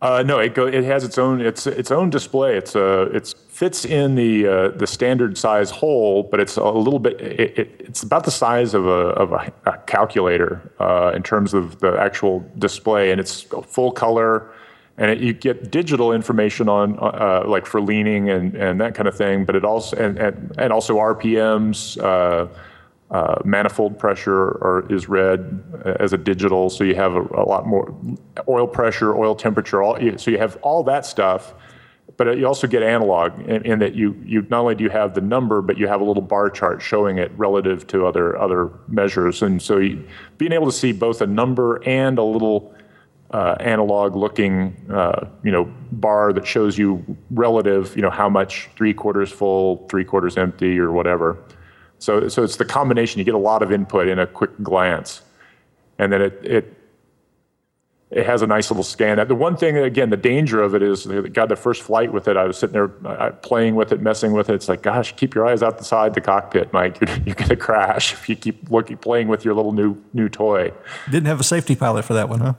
Uh, 0.00 0.22
no, 0.22 0.38
it 0.38 0.54
go, 0.54 0.66
it 0.66 0.84
has 0.84 1.04
its 1.04 1.16
own 1.16 1.40
its 1.40 1.66
its 1.66 1.90
own 1.92 2.10
display. 2.10 2.56
It's 2.56 2.74
uh 2.74 3.08
it 3.12 3.34
fits 3.48 3.84
in 3.84 4.16
the 4.16 4.46
uh, 4.46 4.68
the 4.70 4.86
standard 4.86 5.38
size 5.38 5.70
hole, 5.70 6.24
but 6.24 6.40
it's 6.40 6.56
a 6.56 6.64
little 6.64 6.98
bit 6.98 7.20
it, 7.20 7.58
it, 7.58 7.68
it's 7.88 8.02
about 8.02 8.24
the 8.24 8.32
size 8.32 8.74
of 8.74 8.84
a 8.86 9.00
of 9.22 9.30
a, 9.32 9.52
a 9.66 9.78
calculator 9.86 10.60
uh, 10.80 11.12
in 11.14 11.22
terms 11.22 11.54
of 11.54 11.78
the 11.78 11.96
actual 12.00 12.44
display, 12.58 13.12
and 13.12 13.20
it's 13.20 13.42
full 13.68 13.92
color 13.92 14.50
and 14.98 15.10
it, 15.10 15.20
you 15.20 15.32
get 15.32 15.70
digital 15.70 16.12
information 16.12 16.68
on 16.68 16.98
uh, 17.00 17.44
like 17.46 17.66
for 17.66 17.80
leaning 17.80 18.28
and, 18.30 18.54
and 18.54 18.80
that 18.80 18.94
kind 18.94 19.08
of 19.08 19.16
thing 19.16 19.44
but 19.44 19.56
it 19.56 19.64
also 19.64 19.96
and, 19.96 20.18
and, 20.18 20.54
and 20.58 20.72
also 20.72 20.96
rpms 20.96 22.02
uh, 22.02 22.46
uh, 23.10 23.38
manifold 23.44 23.98
pressure 23.98 24.52
or 24.52 24.86
is 24.90 25.08
read 25.08 25.62
as 26.00 26.12
a 26.12 26.18
digital 26.18 26.70
so 26.70 26.84
you 26.84 26.94
have 26.94 27.14
a, 27.14 27.20
a, 27.20 27.44
lot 27.44 27.66
more 27.66 27.94
oil 28.48 28.66
pressure 28.66 29.14
oil 29.16 29.34
temperature 29.34 29.82
all 29.82 29.98
so 30.16 30.30
you 30.30 30.38
have 30.38 30.56
all 30.62 30.82
that 30.82 31.04
stuff 31.04 31.54
but 32.16 32.38
you 32.38 32.46
also 32.46 32.66
get 32.66 32.82
analog 32.82 33.38
in, 33.48 33.64
in, 33.64 33.78
that 33.78 33.94
you 33.94 34.20
you 34.24 34.46
not 34.50 34.60
only 34.60 34.74
do 34.74 34.84
you 34.84 34.90
have 34.90 35.14
the 35.14 35.20
number, 35.20 35.62
but 35.62 35.78
you 35.78 35.88
have 35.88 36.00
a 36.00 36.04
little 36.04 36.22
bar 36.22 36.50
chart 36.50 36.82
showing 36.82 37.18
it 37.18 37.32
relative 37.36 37.86
to 37.88 38.06
other 38.06 38.36
other 38.36 38.70
measures, 38.88 39.42
and 39.42 39.60
so 39.60 39.78
you, 39.78 40.06
being 40.38 40.52
able 40.52 40.66
to 40.66 40.72
see 40.72 40.92
both 40.92 41.20
a 41.20 41.26
number 41.26 41.82
and 41.88 42.18
a 42.18 42.22
little 42.22 42.74
uh, 43.32 43.56
analog 43.60 44.14
looking 44.14 44.76
uh, 44.90 45.26
you 45.42 45.50
know 45.50 45.64
bar 45.92 46.32
that 46.32 46.46
shows 46.46 46.76
you 46.76 47.04
relative 47.30 47.94
you 47.96 48.02
know 48.02 48.10
how 48.10 48.28
much 48.28 48.68
three 48.76 48.94
quarters 48.94 49.30
full, 49.30 49.86
three 49.88 50.04
quarters 50.04 50.36
empty, 50.36 50.78
or 50.78 50.92
whatever. 50.92 51.38
So 51.98 52.28
so 52.28 52.42
it's 52.42 52.56
the 52.56 52.64
combination. 52.64 53.18
You 53.18 53.24
get 53.24 53.34
a 53.34 53.38
lot 53.38 53.62
of 53.62 53.72
input 53.72 54.08
in 54.08 54.18
a 54.18 54.26
quick 54.26 54.50
glance, 54.62 55.22
and 55.98 56.12
then 56.12 56.22
it 56.22 56.40
it 56.42 56.76
it 58.12 58.26
has 58.26 58.42
a 58.42 58.46
nice 58.46 58.70
little 58.70 58.84
scan. 58.84 59.26
The 59.26 59.34
one 59.34 59.56
thing, 59.56 59.78
again, 59.78 60.10
the 60.10 60.18
danger 60.18 60.60
of 60.60 60.74
it 60.74 60.82
is, 60.82 61.06
God, 61.06 61.48
the 61.48 61.56
first 61.56 61.80
flight 61.80 62.12
with 62.12 62.28
it, 62.28 62.36
I 62.36 62.44
was 62.44 62.58
sitting 62.58 62.74
there 62.74 62.88
playing 63.40 63.74
with 63.74 63.90
it, 63.90 64.02
messing 64.02 64.32
with 64.32 64.50
it. 64.50 64.54
It's 64.54 64.68
like, 64.68 64.82
gosh, 64.82 65.16
keep 65.16 65.34
your 65.34 65.46
eyes 65.46 65.62
outside 65.62 66.12
the 66.12 66.20
cockpit, 66.20 66.74
Mike. 66.74 67.00
You're, 67.00 67.16
you're 67.24 67.34
going 67.34 67.48
to 67.48 67.56
crash 67.56 68.12
if 68.12 68.28
you 68.28 68.36
keep 68.36 68.70
looking, 68.70 68.98
playing 68.98 69.28
with 69.28 69.46
your 69.46 69.54
little 69.54 69.72
new 69.72 69.96
new 70.12 70.28
toy. 70.28 70.72
Didn't 71.10 71.26
have 71.26 71.40
a 71.40 71.44
safety 71.44 71.74
pilot 71.74 72.04
for 72.04 72.12
that 72.12 72.28
one, 72.28 72.40
huh? 72.40 72.54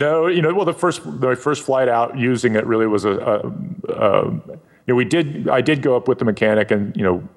No, 0.00 0.26
you 0.26 0.42
know, 0.42 0.52
well, 0.54 0.64
the 0.64 0.72
first 0.72 1.04
my 1.04 1.34
first 1.34 1.62
flight 1.62 1.88
out 1.88 2.18
using 2.18 2.54
it 2.56 2.66
really 2.66 2.86
was 2.86 3.04
a, 3.04 3.12
a, 3.12 3.92
a 3.92 4.24
you 4.24 4.60
know, 4.88 4.94
we 4.94 5.04
did 5.04 5.48
I 5.48 5.60
did 5.60 5.82
go 5.82 5.96
up 5.96 6.08
with 6.08 6.18
the 6.18 6.24
mechanic, 6.24 6.70
and 6.70 6.96
you 6.96 7.02
know, 7.02 7.28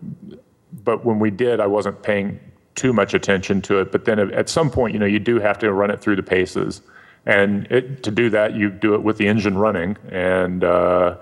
but 0.83 1.05
when 1.05 1.19
we 1.19 1.29
did, 1.29 1.59
I 1.59 1.67
wasn't 1.67 2.01
paying 2.01 2.39
too 2.75 2.91
much 2.91 3.13
attention 3.13 3.61
to 3.63 3.79
it. 3.79 3.91
But 3.91 4.05
then 4.05 4.19
at 4.19 4.49
some 4.49 4.69
point, 4.69 4.93
you 4.93 4.99
know, 4.99 5.05
you 5.05 5.19
do 5.19 5.39
have 5.39 5.59
to 5.59 5.71
run 5.71 5.91
it 5.91 6.01
through 6.01 6.17
the 6.17 6.23
paces 6.23 6.81
and 7.25 7.65
it, 7.71 8.03
to 8.03 8.11
do 8.11 8.29
that, 8.29 8.55
you 8.55 8.69
do 8.69 8.93
it 8.93 9.01
with 9.01 9.17
the 9.17 9.27
engine 9.27 9.57
running. 9.57 9.97
And 10.09 10.63
uh, 10.63 11.17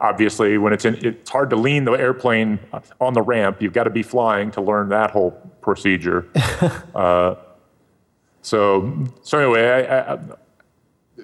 obviously, 0.00 0.58
when 0.58 0.72
it's 0.72 0.84
in, 0.84 0.96
it's 1.04 1.30
hard 1.30 1.50
to 1.50 1.56
lean 1.56 1.84
the 1.84 1.92
airplane 1.92 2.58
on 3.00 3.14
the 3.14 3.22
ramp. 3.22 3.62
You've 3.62 3.72
got 3.72 3.84
to 3.84 3.90
be 3.90 4.02
flying 4.02 4.50
to 4.52 4.60
learn 4.60 4.88
that 4.88 5.10
whole 5.12 5.30
procedure. 5.60 6.26
uh, 6.94 7.36
so, 8.42 9.06
so 9.22 9.38
anyway, 9.38 9.86
I, 9.86 10.14
I, 10.14 10.18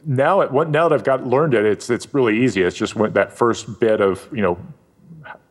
now 0.04 0.40
it, 0.40 0.52
now 0.52 0.88
that 0.88 0.92
I've 0.92 1.04
got 1.04 1.26
learned 1.26 1.54
it, 1.54 1.64
it's 1.64 1.90
it's 1.90 2.12
really 2.14 2.42
easy. 2.42 2.62
It's 2.62 2.76
just 2.76 2.94
that 3.14 3.32
first 3.32 3.80
bit 3.80 4.00
of 4.00 4.28
you 4.32 4.42
know 4.42 4.58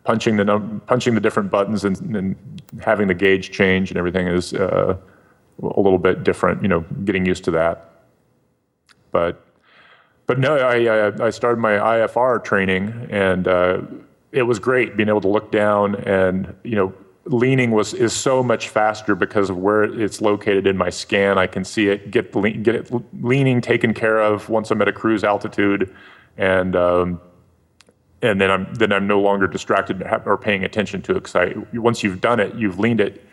punching 0.03 0.37
the 0.37 0.45
num- 0.45 0.81
punching 0.85 1.13
the 1.15 1.21
different 1.21 1.51
buttons 1.51 1.83
and, 1.85 2.15
and, 2.15 2.35
having 2.81 3.07
the 3.07 3.13
gauge 3.13 3.51
change 3.51 3.89
and 3.89 3.97
everything 3.97 4.27
is 4.27 4.53
uh, 4.53 4.95
a 5.61 5.81
little 5.81 5.97
bit 5.97 6.23
different. 6.23 6.61
You 6.61 6.67
know, 6.67 6.81
getting 7.03 7.25
used 7.25 7.43
to 7.45 7.51
that. 7.51 7.89
But 9.11 9.45
but 10.27 10.39
no, 10.39 10.57
I 10.57 11.25
I 11.25 11.29
started 11.29 11.59
my 11.59 11.73
IFR 11.73 12.43
training, 12.43 13.07
and 13.09 13.47
uh, 13.47 13.81
it 14.31 14.43
was 14.43 14.59
great 14.59 14.95
being 14.95 15.09
able 15.09 15.21
to 15.21 15.27
look 15.27 15.51
down 15.51 15.95
and 15.95 16.55
you 16.63 16.75
know 16.75 16.93
leaning 17.29 17.71
was 17.71 17.93
is 17.93 18.11
so 18.11 18.41
much 18.41 18.69
faster 18.69 19.15
because 19.15 19.49
of 19.49 19.57
where 19.57 19.83
it's 19.83 20.19
located 20.19 20.65
in 20.65 20.75
my 20.75 20.89
scan. 20.89 21.37
I 21.37 21.47
can 21.47 21.63
see 21.63 21.87
it 21.89 22.11
get 22.11 22.31
the 22.31 22.41
get 22.51 22.75
it 22.75 22.91
leaning 23.21 23.61
taken 23.61 23.93
care 23.93 24.19
of 24.19 24.49
once 24.49 24.71
I'm 24.71 24.81
at 24.81 24.87
a 24.87 24.91
cruise 24.91 25.23
altitude, 25.23 25.95
and 26.37 26.75
um, 26.75 27.21
and 28.21 28.41
then 28.41 28.49
I'm 28.49 28.73
then 28.73 28.91
I'm 28.91 29.07
no 29.07 29.21
longer 29.21 29.47
distracted 29.47 30.03
or 30.25 30.37
paying 30.37 30.63
attention 30.63 31.01
to 31.03 31.11
it 31.11 31.23
because 31.23 31.35
I 31.35 31.53
once 31.73 32.03
you've 32.03 32.19
done 32.19 32.39
it, 32.39 32.55
you've 32.55 32.79
leaned 32.79 32.99
it, 32.99 33.23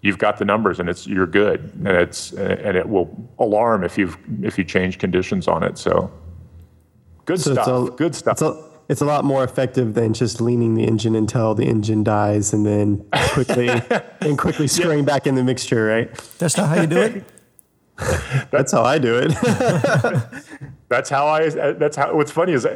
you've 0.00 0.18
got 0.18 0.38
the 0.38 0.44
numbers 0.44 0.78
and 0.78 0.88
it's 0.88 1.06
you're 1.06 1.26
good. 1.26 1.60
And 1.84 1.88
it's 1.88 2.32
and 2.32 2.76
it 2.76 2.88
will 2.88 3.10
alarm 3.38 3.82
if 3.82 3.98
you've 3.98 4.16
if 4.42 4.58
you 4.58 4.64
change 4.64 4.98
conditions 4.98 5.48
on 5.48 5.64
it. 5.64 5.76
So 5.76 6.10
good 7.24 7.40
so 7.40 7.52
stuff 7.52 7.68
a, 7.68 7.96
good 7.96 8.14
stuff 8.14 8.38
it's 8.90 9.00
a, 9.00 9.04
lot 9.04 9.24
more 9.24 9.44
effective 9.44 9.94
than 9.94 10.12
just 10.12 10.40
leaning 10.40 10.74
the 10.74 10.84
engine 10.84 11.14
until 11.14 11.54
the 11.54 11.64
engine 11.64 12.04
dies 12.04 12.52
and 12.52 12.66
then 12.66 13.06
quickly 13.32 13.68
and 14.20 14.36
quickly 14.36 14.66
screwing 14.66 15.04
back 15.04 15.26
in 15.26 15.34
the 15.36 15.44
mixture 15.44 15.86
right 15.86 16.14
that's 16.38 16.56
not 16.56 16.68
how 16.68 16.80
you 16.80 16.86
do 16.86 17.00
it 17.00 17.24
that's 18.50 18.72
how 18.72 18.82
i 18.82 18.98
do 18.98 19.16
it 19.16 19.32
that's 20.90 21.08
how 21.08 21.28
I. 21.28 21.48
That's 21.48 21.96
how. 21.96 22.14
What's 22.14 22.32
funny 22.32 22.52
is, 22.52 22.66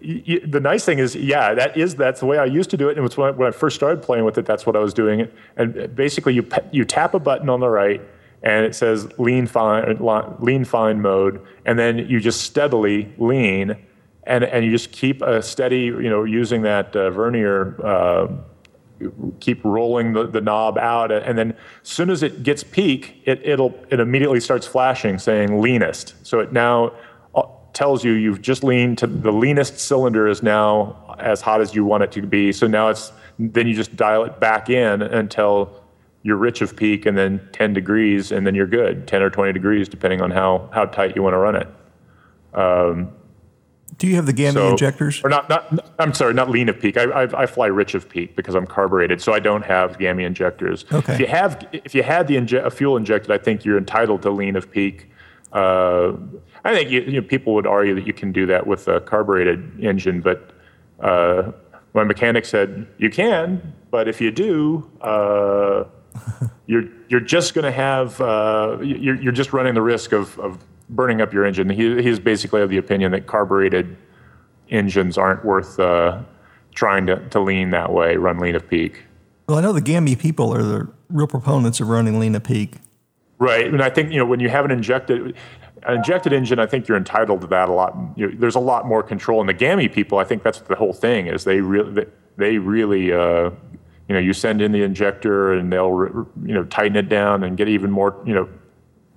you, 0.00 0.40
the 0.40 0.60
nice 0.60 0.84
thing 0.86 0.98
is, 0.98 1.14
yeah, 1.14 1.52
that 1.52 1.76
is 1.76 1.94
that's 1.94 2.20
the 2.20 2.26
way 2.26 2.38
I 2.38 2.46
used 2.46 2.70
to 2.70 2.78
do 2.78 2.88
it. 2.88 2.96
And 2.96 3.04
it's 3.04 3.18
when 3.18 3.28
I, 3.28 3.30
when 3.32 3.48
I 3.48 3.50
first 3.50 3.76
started 3.76 4.02
playing 4.02 4.24
with 4.24 4.38
it, 4.38 4.46
that's 4.46 4.64
what 4.64 4.76
I 4.76 4.78
was 4.78 4.94
doing. 4.94 5.28
And 5.56 5.94
basically, 5.94 6.32
you 6.32 6.48
you 6.72 6.86
tap 6.86 7.12
a 7.12 7.20
button 7.20 7.50
on 7.50 7.60
the 7.60 7.68
right, 7.68 8.00
and 8.42 8.64
it 8.64 8.74
says 8.74 9.06
lean 9.18 9.46
fine 9.46 9.98
lean 10.40 10.64
fine 10.64 11.02
mode, 11.02 11.46
and 11.66 11.78
then 11.78 11.98
you 11.98 12.18
just 12.18 12.40
steadily 12.40 13.12
lean, 13.18 13.76
and 14.30 14.44
and 14.44 14.64
you 14.64 14.70
just 14.70 14.92
keep 14.92 15.20
a 15.22 15.42
steady, 15.42 15.86
you 15.86 16.08
know, 16.08 16.24
using 16.24 16.62
that 16.62 16.94
uh, 16.96 17.10
vernier. 17.10 17.76
Uh, 17.84 18.28
keep 19.40 19.64
rolling 19.64 20.12
the, 20.12 20.26
the 20.26 20.42
knob 20.42 20.76
out 20.76 21.10
and 21.10 21.38
then 21.38 21.56
as 21.82 21.88
soon 21.88 22.10
as 22.10 22.22
it 22.22 22.42
gets 22.42 22.62
peak 22.62 23.22
it, 23.24 23.40
it'll 23.48 23.74
it 23.88 23.98
immediately 23.98 24.38
starts 24.38 24.66
flashing 24.66 25.18
saying 25.18 25.58
leanest 25.58 26.14
so 26.22 26.38
it 26.38 26.52
now 26.52 26.92
tells 27.72 28.04
you 28.04 28.12
you've 28.12 28.42
just 28.42 28.64
leaned 28.64 28.98
to 28.98 29.06
the 29.06 29.32
leanest 29.32 29.78
cylinder 29.78 30.26
is 30.26 30.42
now 30.42 31.16
as 31.18 31.40
hot 31.40 31.60
as 31.60 31.74
you 31.74 31.84
want 31.84 32.02
it 32.02 32.12
to 32.12 32.22
be. 32.22 32.52
So 32.52 32.66
now 32.66 32.88
it's 32.88 33.12
then 33.38 33.66
you 33.66 33.74
just 33.74 33.96
dial 33.96 34.24
it 34.24 34.38
back 34.40 34.68
in 34.68 35.02
until 35.02 35.82
you're 36.22 36.36
rich 36.36 36.60
of 36.60 36.76
peak 36.76 37.06
and 37.06 37.16
then 37.16 37.40
10 37.52 37.72
degrees 37.72 38.32
and 38.32 38.46
then 38.46 38.54
you're 38.54 38.66
good 38.66 39.06
10 39.08 39.22
or 39.22 39.30
20 39.30 39.52
degrees 39.52 39.88
depending 39.88 40.20
on 40.20 40.30
how, 40.30 40.68
how 40.74 40.84
tight 40.84 41.16
you 41.16 41.22
want 41.22 41.32
to 41.32 41.38
run 41.38 41.56
it 41.56 41.68
um, 42.52 43.10
do 43.98 44.06
you 44.06 44.16
have 44.16 44.26
the 44.26 44.32
GAMI 44.32 44.52
so, 44.52 44.70
injectors? 44.70 45.20
Or 45.24 45.30
not, 45.30 45.48
not? 45.48 45.92
I'm 45.98 46.14
sorry, 46.14 46.34
not 46.34 46.50
lean 46.50 46.68
of 46.68 46.80
peak. 46.80 46.96
I, 46.96 47.04
I, 47.04 47.42
I, 47.42 47.46
fly 47.46 47.66
rich 47.66 47.94
of 47.94 48.08
peak 48.08 48.36
because 48.36 48.54
I'm 48.54 48.66
carbureted, 48.66 49.20
so 49.20 49.32
I 49.32 49.40
don't 49.40 49.64
have 49.64 49.98
GAMI 49.98 50.24
injectors. 50.24 50.84
Okay. 50.92 51.14
If 51.14 51.20
you 51.20 51.26
have, 51.26 51.66
if 51.72 51.94
you 51.94 52.02
had 52.02 52.26
the 52.26 52.36
inje- 52.36 52.72
fuel 52.72 52.96
injected, 52.96 53.30
I 53.30 53.38
think 53.38 53.64
you're 53.64 53.78
entitled 53.78 54.22
to 54.22 54.30
lean 54.30 54.56
of 54.56 54.70
peak. 54.70 55.10
Uh, 55.52 56.12
I 56.64 56.74
think 56.74 56.90
you, 56.90 57.00
you 57.02 57.20
know, 57.20 57.26
people 57.26 57.54
would 57.54 57.66
argue 57.66 57.94
that 57.94 58.06
you 58.06 58.12
can 58.12 58.32
do 58.32 58.46
that 58.46 58.66
with 58.66 58.88
a 58.88 59.00
carbureted 59.00 59.80
engine, 59.80 60.20
but 60.20 60.52
uh, 61.00 61.52
my 61.94 62.04
mechanic 62.04 62.44
said 62.44 62.86
you 62.98 63.10
can, 63.10 63.74
but 63.90 64.08
if 64.08 64.20
you 64.20 64.30
do, 64.30 64.88
uh, 65.00 65.84
you're 66.66 66.84
you're 67.08 67.20
just 67.20 67.54
going 67.54 67.64
to 67.64 67.72
have 67.72 68.20
uh, 68.20 68.78
you're 68.80 69.20
you're 69.20 69.32
just 69.32 69.52
running 69.52 69.74
the 69.74 69.82
risk 69.82 70.12
of, 70.12 70.38
of 70.38 70.64
burning 70.90 71.20
up 71.20 71.32
your 71.32 71.44
engine. 71.44 71.70
He, 71.70 72.02
he's 72.02 72.18
basically 72.18 72.62
of 72.62 72.68
the 72.68 72.76
opinion 72.76 73.12
that 73.12 73.26
carbureted 73.26 73.96
engines 74.68 75.16
aren't 75.18 75.44
worth 75.44 75.78
uh, 75.80 76.22
trying 76.74 77.06
to, 77.06 77.28
to 77.30 77.40
lean 77.40 77.70
that 77.70 77.92
way, 77.92 78.16
run 78.16 78.38
lean 78.38 78.54
of 78.54 78.68
peak. 78.68 79.04
Well, 79.48 79.58
I 79.58 79.62
know 79.62 79.72
the 79.72 79.80
GAMI 79.80 80.16
people 80.16 80.54
are 80.54 80.62
the 80.62 80.88
real 81.08 81.26
proponents 81.26 81.80
of 81.80 81.88
running 81.88 82.20
lean 82.20 82.34
of 82.34 82.44
peak. 82.44 82.76
Right, 83.38 83.66
and 83.66 83.82
I 83.82 83.88
think 83.88 84.12
you 84.12 84.18
know 84.18 84.26
when 84.26 84.38
you 84.38 84.50
have 84.50 84.66
an 84.66 84.70
injected, 84.70 85.34
an 85.84 85.96
injected 85.96 86.32
engine, 86.32 86.58
I 86.58 86.66
think 86.66 86.86
you're 86.86 86.96
entitled 86.96 87.40
to 87.40 87.46
that 87.48 87.68
a 87.68 87.72
lot. 87.72 87.96
You 88.14 88.28
know, 88.28 88.36
there's 88.38 88.54
a 88.54 88.60
lot 88.60 88.86
more 88.86 89.02
control. 89.02 89.40
And 89.40 89.48
the 89.48 89.54
GAMI 89.54 89.88
people, 89.88 90.18
I 90.18 90.24
think 90.24 90.42
that's 90.42 90.60
the 90.60 90.76
whole 90.76 90.92
thing 90.92 91.26
is 91.26 91.44
they 91.44 91.60
really, 91.60 92.06
they 92.36 92.58
really, 92.58 93.12
uh, 93.12 93.50
you 94.08 94.14
know, 94.14 94.18
you 94.18 94.34
send 94.34 94.60
in 94.60 94.72
the 94.72 94.82
injector 94.82 95.54
and 95.54 95.72
they'll, 95.72 96.26
you 96.44 96.54
know, 96.54 96.64
tighten 96.64 96.96
it 96.96 97.08
down 97.08 97.44
and 97.44 97.56
get 97.56 97.68
even 97.68 97.90
more, 97.90 98.22
you 98.26 98.34
know, 98.34 98.48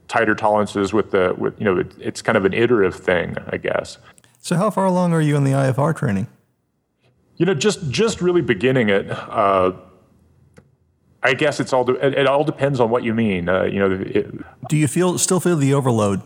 tighter 0.07 0.36
tolerances 0.36 0.93
with 0.93 1.12
the, 1.12 1.36
with, 1.38 1.57
you 1.60 1.65
know, 1.65 1.77
it, 1.77 1.93
it's 2.00 2.22
kind 2.22 2.38
of 2.38 2.45
an 2.45 2.53
iterative 2.53 2.95
thing, 2.95 3.36
I 3.50 3.57
guess. 3.57 3.98
So 4.39 4.55
how 4.55 4.69
far 4.69 4.86
along 4.86 5.13
are 5.13 5.22
you 5.22 5.36
in 5.38 5.43
the 5.43 5.51
IFR 5.51 5.95
training? 5.95 6.27
You 7.38 7.45
know, 7.45 7.53
just 7.53 7.89
just 7.89 8.22
really 8.22 8.41
beginning 8.41 8.89
it. 8.89 9.10
Uh, 9.10 9.72
I 11.24 11.33
guess 11.33 11.60
it's 11.60 11.74
all. 11.74 11.89
It, 11.89 12.13
it, 12.13 12.27
all 12.27 12.43
depends 12.43 12.79
on 12.79 12.89
what 12.89 13.03
you 13.03 13.13
mean. 13.13 13.50
Uh, 13.50 13.63
you 13.63 13.79
know, 13.79 13.91
it, 13.91 14.67
do 14.69 14.77
you 14.77 14.88
feel 14.88 15.17
still 15.17 15.39
feel 15.39 15.55
the 15.55 15.74
overload? 15.74 16.22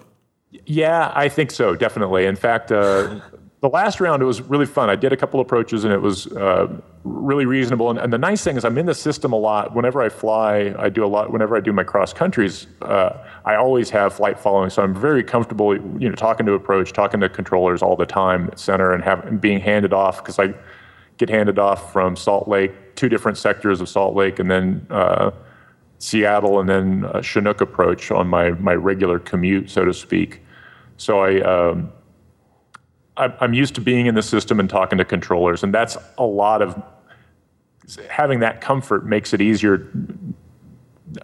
Yeah, 0.65 1.11
I 1.15 1.29
think 1.29 1.51
so, 1.51 1.75
definitely. 1.75 2.25
In 2.25 2.35
fact, 2.35 2.71
uh, 2.71 3.19
the 3.61 3.69
last 3.69 3.99
round 3.99 4.21
it 4.21 4.25
was 4.25 4.41
really 4.41 4.67
fun. 4.67 4.89
I 4.89 4.95
did 4.95 5.11
a 5.11 5.17
couple 5.17 5.39
approaches 5.39 5.83
and 5.83 5.91
it 5.91 6.01
was 6.01 6.27
uh, 6.27 6.67
really 7.03 7.45
reasonable. 7.45 7.89
And, 7.89 7.97
and, 7.97 8.13
the 8.13 8.17
nice 8.17 8.43
thing 8.43 8.55
is, 8.55 8.63
I'm 8.63 8.77
in 8.77 8.85
the 8.85 8.93
system 8.93 9.33
a 9.33 9.37
lot. 9.37 9.73
Whenever 9.73 10.01
I 10.01 10.09
fly, 10.09 10.75
I 10.77 10.89
do 10.89 11.03
a 11.03 11.07
lot. 11.07 11.31
Whenever 11.31 11.57
I 11.57 11.59
do 11.59 11.73
my 11.73 11.83
cross 11.83 12.13
countries, 12.13 12.67
uh, 12.83 13.17
I 13.45 13.55
always 13.55 13.89
have 13.89 14.13
flight 14.13 14.39
following, 14.39 14.69
so 14.69 14.83
I'm 14.83 14.93
very 14.93 15.23
comfortable. 15.23 15.75
You 15.75 16.09
know, 16.09 16.15
talking 16.15 16.45
to 16.45 16.53
approach, 16.53 16.93
talking 16.93 17.19
to 17.21 17.29
controllers 17.29 17.81
all 17.81 17.95
the 17.95 18.05
time 18.05 18.49
at 18.51 18.59
center, 18.59 18.93
and 18.93 19.03
have 19.03 19.25
and 19.25 19.41
being 19.41 19.59
handed 19.59 19.91
off 19.91 20.17
because 20.23 20.37
I 20.37 20.53
get 21.17 21.29
handed 21.29 21.57
off 21.57 21.91
from 21.91 22.15
Salt 22.15 22.47
Lake, 22.47 22.95
two 22.95 23.09
different 23.09 23.39
sectors 23.39 23.81
of 23.81 23.89
Salt 23.89 24.15
Lake, 24.15 24.37
and 24.37 24.51
then 24.51 24.85
uh, 24.91 25.31
Seattle 25.99 26.59
and 26.59 26.69
then 26.69 27.09
a 27.13 27.23
Chinook 27.23 27.61
approach 27.61 28.11
on 28.11 28.27
my, 28.27 28.51
my 28.51 28.75
regular 28.75 29.19
commute, 29.19 29.69
so 29.69 29.83
to 29.83 29.93
speak. 29.93 30.41
So 30.97 31.19
I, 31.19 31.41
um, 31.41 31.91
I'm 33.17 33.53
used 33.53 33.75
to 33.75 33.81
being 33.81 34.05
in 34.05 34.15
the 34.15 34.21
system 34.21 34.59
and 34.59 34.69
talking 34.69 34.97
to 34.97 35.05
controllers, 35.05 35.63
and 35.63 35.73
that's 35.73 35.97
a 36.17 36.25
lot 36.25 36.61
of 36.61 36.81
having 38.09 38.39
that 38.41 38.61
comfort 38.61 39.05
makes 39.05 39.33
it 39.33 39.41
easier 39.41 39.89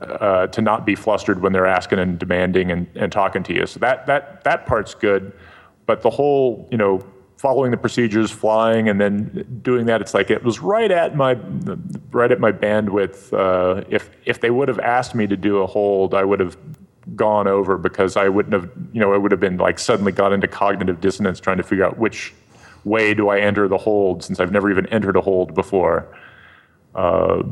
uh, 0.02 0.48
to 0.48 0.62
not 0.62 0.86
be 0.86 0.96
flustered 0.96 1.42
when 1.42 1.52
they're 1.54 1.66
asking 1.66 2.00
and 2.00 2.18
demanding 2.18 2.72
and, 2.72 2.88
and 2.96 3.12
talking 3.12 3.44
to 3.44 3.54
you. 3.54 3.66
So 3.66 3.80
that 3.80 4.06
that 4.08 4.44
that 4.44 4.66
part's 4.66 4.94
good, 4.94 5.34
but 5.86 6.02
the 6.02 6.10
whole 6.10 6.68
you 6.72 6.78
know 6.78 7.06
following 7.38 7.72
the 7.72 7.78
procedures, 7.78 8.32
flying, 8.32 8.88
and 8.88 9.02
then 9.02 9.60
doing 9.62 9.86
that. 9.88 10.00
It's 10.00 10.14
like 10.14 10.32
it 10.32 10.44
was 10.44 10.62
right 10.62 10.90
at 10.90 11.16
my 11.16 11.38
right 12.12 12.32
at 12.32 12.40
my 12.40 12.52
bandwidth. 12.52 13.34
Uh, 13.34 13.84
if 13.90 14.10
if 14.26 14.40
they 14.40 14.50
would 14.50 14.70
have 14.70 14.80
asked 14.80 15.14
me 15.14 15.28
to 15.28 15.36
do 15.36 15.58
a 15.58 15.68
hold, 15.68 16.14
I 16.14 16.24
would 16.24 16.40
have 16.40 16.58
gone 17.15 17.48
over 17.48 17.77
because 17.77 18.15
I 18.17 18.29
wouldn't 18.29 18.53
have, 18.53 18.69
you 18.93 19.00
know, 19.00 19.13
it 19.13 19.22
would 19.22 19.31
have 19.31 19.39
been 19.39 19.57
like 19.57 19.79
suddenly 19.79 20.12
got 20.12 20.33
into 20.33 20.48
cognitive 20.48 21.01
dissonance 21.01 21.39
trying 21.39 21.57
to 21.57 21.63
figure 21.63 21.86
out 21.86 21.98
which 21.98 22.33
way 22.83 23.13
do 23.13 23.29
I 23.29 23.39
enter 23.39 23.67
the 23.67 23.77
hold 23.77 24.24
since 24.24 24.39
I've 24.39 24.51
never 24.51 24.69
even 24.69 24.86
entered 24.88 25.15
a 25.15 25.22
hold 25.22 25.53
before. 25.53 26.07
Uh, 26.95 27.43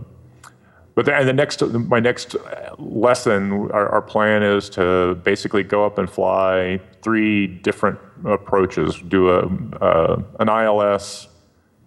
but 0.94 1.06
the, 1.06 1.16
and 1.16 1.28
the 1.28 1.34
next, 1.34 1.62
my 1.64 2.00
next 2.00 2.36
lesson, 2.78 3.72
our, 3.72 3.88
our, 3.90 4.02
plan 4.02 4.44
is 4.44 4.70
to 4.72 5.16
basically 5.24 5.64
go 5.64 5.86
up 5.86 5.98
and 5.98 6.10
fly 6.10 6.80
three 7.02 7.48
different 7.48 7.98
approaches: 8.26 9.02
do 9.08 9.30
a, 9.30 9.46
uh, 9.82 10.22
an 10.40 10.50
ILS, 10.50 11.30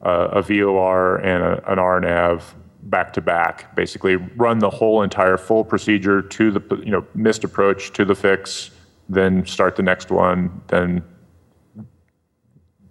uh, 0.02 0.28
a 0.32 0.42
VOR, 0.42 1.18
and 1.18 1.44
a, 1.44 1.70
an 1.70 1.78
RNAV 1.78 2.42
back 2.84 3.12
to 3.14 3.20
back. 3.20 3.74
Basically, 3.74 4.16
run 4.16 4.58
the 4.58 4.70
whole 4.70 5.02
entire 5.02 5.36
full 5.36 5.64
procedure 5.64 6.22
to 6.22 6.50
the 6.50 6.76
you 6.84 6.90
know 6.90 7.06
missed 7.14 7.44
approach 7.44 7.92
to 7.92 8.04
the 8.04 8.14
fix, 8.14 8.70
then 9.08 9.46
start 9.46 9.76
the 9.76 9.82
next 9.82 10.10
one, 10.10 10.62
then 10.68 11.02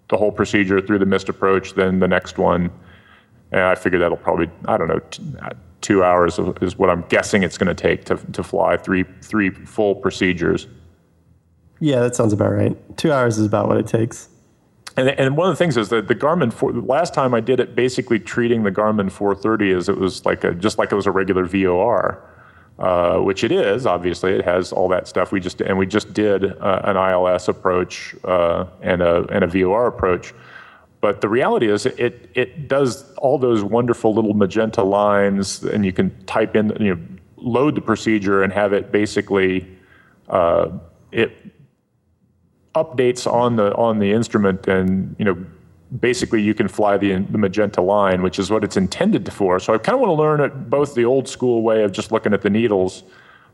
the 0.09 0.17
whole 0.17 0.31
procedure 0.31 0.81
through 0.81 0.99
the 0.99 1.05
missed 1.05 1.29
approach, 1.29 1.73
then 1.73 1.99
the 1.99 2.07
next 2.07 2.37
one. 2.37 2.71
And 3.51 3.61
I 3.61 3.75
figure 3.75 3.99
that'll 3.99 4.17
probably 4.17 4.49
I 4.65 4.77
don't 4.77 4.87
know. 4.87 5.01
Two 5.81 6.03
hours 6.03 6.39
is 6.61 6.77
what 6.77 6.89
I'm 6.89 7.03
guessing 7.09 7.43
it's 7.43 7.57
going 7.57 7.73
to 7.73 7.81
take 7.81 8.05
to 8.05 8.15
to 8.31 8.43
fly 8.43 8.77
three 8.77 9.05
three 9.21 9.49
full 9.49 9.95
procedures. 9.95 10.67
Yeah, 11.79 11.99
that 11.99 12.15
sounds 12.15 12.31
about 12.31 12.53
right. 12.53 12.97
Two 12.97 13.11
hours 13.11 13.37
is 13.37 13.45
about 13.45 13.67
what 13.67 13.77
it 13.77 13.87
takes. 13.87 14.29
And, 14.95 15.09
and 15.09 15.35
one 15.35 15.49
of 15.49 15.53
the 15.53 15.57
things 15.57 15.75
is 15.77 15.89
that 15.89 16.07
the 16.07 16.15
Garmin, 16.15 16.51
the 16.51 16.81
last 16.81 17.13
time 17.13 17.33
I 17.33 17.39
did 17.39 17.59
it, 17.59 17.75
basically 17.75 18.19
treating 18.19 18.63
the 18.63 18.71
Garmin 18.71 19.11
430 19.11 19.71
as 19.71 19.89
it 19.89 19.97
was 19.97 20.25
like 20.25 20.43
a, 20.43 20.53
just 20.53 20.77
like 20.77 20.91
it 20.91 20.95
was 20.95 21.07
a 21.07 21.11
regular 21.11 21.45
VOR, 21.45 22.21
uh, 22.77 23.17
which 23.17 23.43
it 23.43 23.51
is. 23.51 23.85
Obviously, 23.85 24.33
it 24.33 24.45
has 24.45 24.71
all 24.71 24.87
that 24.89 25.07
stuff. 25.07 25.31
We 25.31 25.39
just 25.39 25.61
and 25.61 25.77
we 25.77 25.87
just 25.87 26.13
did 26.13 26.45
uh, 26.45 26.81
an 26.83 26.95
ILS 26.95 27.47
approach 27.47 28.15
uh, 28.23 28.65
and 28.81 29.01
a 29.01 29.25
and 29.31 29.43
a 29.43 29.47
VOR 29.47 29.87
approach. 29.87 30.33
But 31.01 31.21
the 31.21 31.27
reality 31.27 31.69
is, 31.69 31.85
it 31.85 32.29
it 32.35 32.67
does 32.67 33.13
all 33.15 33.37
those 33.37 33.63
wonderful 33.63 34.13
little 34.13 34.33
magenta 34.35 34.83
lines, 34.83 35.63
and 35.63 35.85
you 35.85 35.91
can 35.91 36.11
type 36.25 36.55
in, 36.55 36.69
you 36.79 36.95
know, 36.95 37.01
load 37.37 37.75
the 37.75 37.81
procedure 37.81 38.43
and 38.43 38.53
have 38.53 38.73
it 38.73 38.91
basically 38.91 39.67
uh, 40.29 40.69
it 41.11 41.31
updates 42.75 43.31
on 43.31 43.55
the 43.55 43.73
on 43.75 43.99
the 43.99 44.11
instrument, 44.11 44.67
and 44.67 45.15
you 45.19 45.25
know, 45.25 45.37
basically 45.99 46.41
you 46.41 46.53
can 46.53 46.67
fly 46.67 46.97
the 46.97 47.15
the 47.15 47.37
magenta 47.37 47.81
line, 47.81 48.21
which 48.21 48.39
is 48.39 48.49
what 48.49 48.63
it's 48.63 48.77
intended 48.77 49.31
for. 49.31 49.59
So 49.59 49.73
I 49.73 49.77
kind 49.77 49.95
of 49.95 49.99
want 50.01 50.09
to 50.09 50.21
learn 50.21 50.41
it 50.41 50.69
both 50.69 50.95
the 50.95 51.05
old 51.05 51.27
school 51.27 51.61
way 51.61 51.83
of 51.83 51.91
just 51.91 52.11
looking 52.11 52.33
at 52.33 52.41
the 52.41 52.49
needles, 52.49 53.03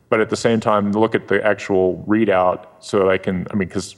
but 0.09 0.19
at 0.21 0.29
the 0.29 0.37
same 0.37 0.59
time 0.59 0.91
look 0.91 1.15
at 1.15 1.27
the 1.27 1.45
actual 1.45 2.03
readout, 2.07 2.65
so 2.79 2.99
that 2.99 3.09
I 3.09 3.17
can. 3.17 3.47
I 3.51 3.55
mean, 3.55 3.67
because 3.67 3.95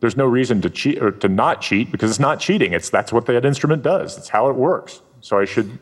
there's 0.00 0.16
no 0.16 0.26
reason 0.26 0.60
to 0.62 0.70
cheat 0.70 1.02
or 1.02 1.10
to 1.10 1.28
not 1.28 1.60
cheat 1.60 1.90
because 1.90 2.10
it's 2.10 2.20
not 2.20 2.40
cheating. 2.40 2.72
It's 2.72 2.90
that's 2.90 3.12
what 3.12 3.26
that 3.26 3.44
instrument 3.44 3.82
does. 3.82 4.16
It's 4.16 4.28
how 4.28 4.48
it 4.48 4.56
works. 4.56 5.02
So 5.20 5.38
I 5.38 5.44
should. 5.44 5.78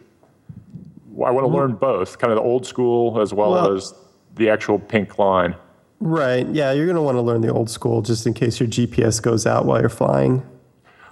I 1.16 1.30
want 1.30 1.38
to 1.38 1.48
mm-hmm. 1.48 1.56
learn 1.56 1.74
both, 1.74 2.18
kind 2.18 2.30
of 2.30 2.36
the 2.36 2.42
old 2.42 2.66
school 2.66 3.20
as 3.20 3.32
well, 3.32 3.52
well 3.52 3.74
as 3.74 3.94
the 4.34 4.50
actual 4.50 4.78
pink 4.78 5.18
line. 5.18 5.56
Right. 6.00 6.46
Yeah, 6.48 6.72
you're 6.72 6.86
going 6.86 6.96
to 6.96 7.02
want 7.02 7.16
to 7.16 7.22
learn 7.22 7.40
the 7.40 7.52
old 7.52 7.70
school 7.70 8.02
just 8.02 8.26
in 8.26 8.34
case 8.34 8.60
your 8.60 8.68
GPS 8.68 9.20
goes 9.20 9.46
out 9.46 9.64
while 9.64 9.80
you're 9.80 9.88
flying. 9.88 10.44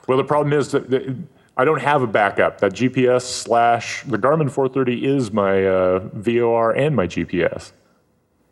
Well, 0.06 0.18
the 0.18 0.24
problem 0.24 0.52
is 0.52 0.72
that 0.72 1.16
I 1.56 1.64
don't 1.64 1.80
have 1.80 2.02
a 2.02 2.06
backup. 2.06 2.58
That 2.58 2.72
GPS 2.72 3.22
slash 3.22 4.02
the 4.02 4.18
Garmin 4.18 4.50
430 4.50 5.06
is 5.06 5.32
my 5.32 5.66
uh, 5.66 6.00
VOR 6.12 6.72
and 6.72 6.94
my 6.94 7.06
GPS. 7.06 7.72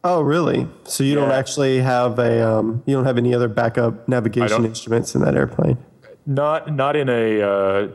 Oh, 0.05 0.21
really? 0.21 0.67
So 0.85 1.05
you 1.05 1.11
yeah. 1.11 1.21
don't 1.21 1.31
actually 1.31 1.79
have 1.79 2.19
a 2.19 2.49
um, 2.49 2.83
you 2.87 2.95
don't 2.95 3.05
have 3.05 3.19
any 3.19 3.35
other 3.35 3.49
backup 3.49 4.09
navigation 4.09 4.65
instruments 4.65 5.15
in 5.15 5.23
that 5.23 5.37
airplane? 5.37 5.79
Not 6.27 6.73
not 6.73 6.97
in 6.97 7.09
a 7.09 7.41
uh, 7.41 7.89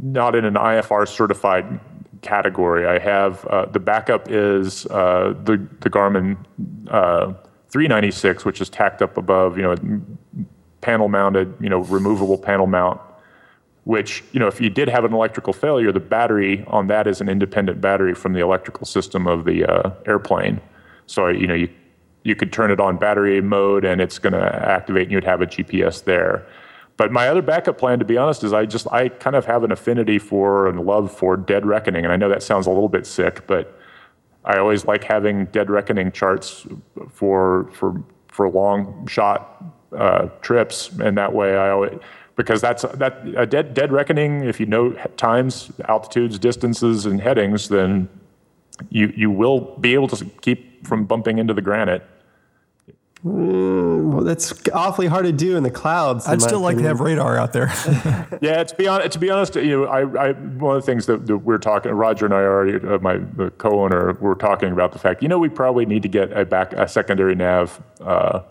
not 0.00 0.36
in 0.36 0.44
an 0.44 0.54
IFR 0.54 1.08
certified 1.08 1.80
category. 2.22 2.86
I 2.86 2.98
have 2.98 3.44
uh, 3.46 3.66
the 3.66 3.80
backup 3.80 4.30
is 4.30 4.86
uh, 4.86 5.34
the 5.44 5.56
the 5.80 5.90
Garmin 5.90 6.36
uh, 6.88 7.32
396, 7.70 8.44
which 8.44 8.60
is 8.60 8.70
tacked 8.70 9.02
up 9.02 9.16
above, 9.16 9.56
you 9.56 9.62
know, 9.62 9.74
panel 10.80 11.08
mounted, 11.08 11.54
you 11.60 11.68
know, 11.68 11.80
removable 11.80 12.38
panel 12.38 12.66
mount. 12.66 13.00
Which 13.84 14.22
you 14.32 14.40
know, 14.40 14.48
if 14.48 14.60
you 14.60 14.68
did 14.68 14.88
have 14.88 15.04
an 15.04 15.14
electrical 15.14 15.54
failure, 15.54 15.92
the 15.92 16.00
battery 16.00 16.62
on 16.66 16.88
that 16.88 17.06
is 17.06 17.22
an 17.22 17.28
independent 17.30 17.80
battery 17.80 18.14
from 18.14 18.34
the 18.34 18.40
electrical 18.40 18.86
system 18.86 19.26
of 19.26 19.46
the 19.46 19.64
uh, 19.64 19.90
airplane. 20.04 20.60
So 21.06 21.28
you 21.28 21.46
know 21.46 21.54
you 21.54 21.70
you 22.22 22.36
could 22.36 22.52
turn 22.52 22.70
it 22.70 22.80
on 22.80 22.98
battery 22.98 23.40
mode 23.40 23.84
and 23.84 24.00
it's 24.00 24.18
going 24.18 24.34
to 24.34 24.68
activate 24.68 25.04
and 25.04 25.12
you'd 25.12 25.24
have 25.24 25.40
a 25.40 25.46
GPS 25.46 26.04
there. 26.04 26.46
But 26.98 27.12
my 27.12 27.28
other 27.28 27.42
backup 27.42 27.78
plan, 27.78 28.00
to 28.00 28.04
be 28.04 28.18
honest, 28.18 28.42
is 28.44 28.52
I 28.52 28.66
just 28.66 28.86
I 28.92 29.08
kind 29.08 29.36
of 29.36 29.46
have 29.46 29.64
an 29.64 29.72
affinity 29.72 30.18
for 30.18 30.66
and 30.66 30.80
love 30.84 31.16
for 31.16 31.36
Dead 31.36 31.64
Reckoning, 31.64 32.04
and 32.04 32.12
I 32.12 32.16
know 32.16 32.28
that 32.28 32.42
sounds 32.42 32.66
a 32.66 32.70
little 32.70 32.88
bit 32.88 33.06
sick, 33.06 33.46
but 33.46 33.77
I 34.48 34.58
always 34.58 34.86
like 34.86 35.04
having 35.04 35.44
Dead 35.46 35.70
Reckoning 35.70 36.10
charts 36.10 36.66
for 37.10 37.70
for 37.72 38.02
for 38.28 38.48
long 38.48 39.06
shot 39.06 39.62
uh, 39.96 40.28
trips, 40.40 40.90
and 40.98 41.16
that 41.18 41.32
way 41.32 41.56
I 41.56 41.70
always 41.70 41.98
because 42.34 42.62
that's 42.62 42.82
that 42.82 43.22
a 43.36 43.44
dead 43.44 43.74
dead 43.74 43.92
reckoning. 43.92 44.44
If 44.44 44.58
you 44.58 44.66
know 44.66 44.92
times, 45.18 45.70
altitudes, 45.86 46.38
distances, 46.38 47.04
and 47.04 47.20
headings, 47.20 47.68
then 47.68 48.08
you 48.88 49.12
you 49.14 49.30
will 49.30 49.76
be 49.78 49.92
able 49.92 50.08
to 50.08 50.24
keep 50.40 50.86
from 50.86 51.04
bumping 51.04 51.38
into 51.38 51.52
the 51.52 51.62
granite. 51.62 52.02
Mm, 53.24 54.12
well, 54.12 54.24
that's 54.24 54.54
awfully 54.70 55.08
hard 55.08 55.26
to 55.26 55.32
do 55.32 55.56
in 55.56 55.64
the 55.64 55.70
clouds. 55.70 56.26
I'd 56.28 56.40
still 56.40 56.60
like 56.60 56.76
to 56.76 56.84
have 56.84 57.00
radar 57.00 57.36
out 57.36 57.52
there. 57.52 57.66
yeah, 58.40 58.62
to 58.62 58.76
be 58.76 58.86
honest, 58.86 59.12
to 59.12 59.18
be 59.18 59.28
honest, 59.28 59.56
you 59.56 59.80
know, 59.80 59.84
I, 59.86 60.00
I 60.02 60.32
one 60.32 60.76
of 60.76 60.82
the 60.82 60.86
things 60.86 61.06
that, 61.06 61.26
that 61.26 61.38
we're 61.38 61.58
talking, 61.58 61.90
Roger 61.90 62.26
and 62.26 62.34
I 62.34 62.42
already, 62.42 62.86
uh, 62.86 62.98
my 62.98 63.18
the 63.18 63.50
co-owner, 63.58 64.12
we're 64.20 64.34
talking 64.34 64.70
about 64.70 64.92
the 64.92 65.00
fact, 65.00 65.20
you 65.20 65.28
know, 65.28 65.38
we 65.38 65.48
probably 65.48 65.84
need 65.84 66.02
to 66.02 66.08
get 66.08 66.32
a 66.32 66.44
back 66.44 66.72
a 66.74 66.86
secondary 66.86 67.34
nav 67.34 67.82
uh, 68.00 68.42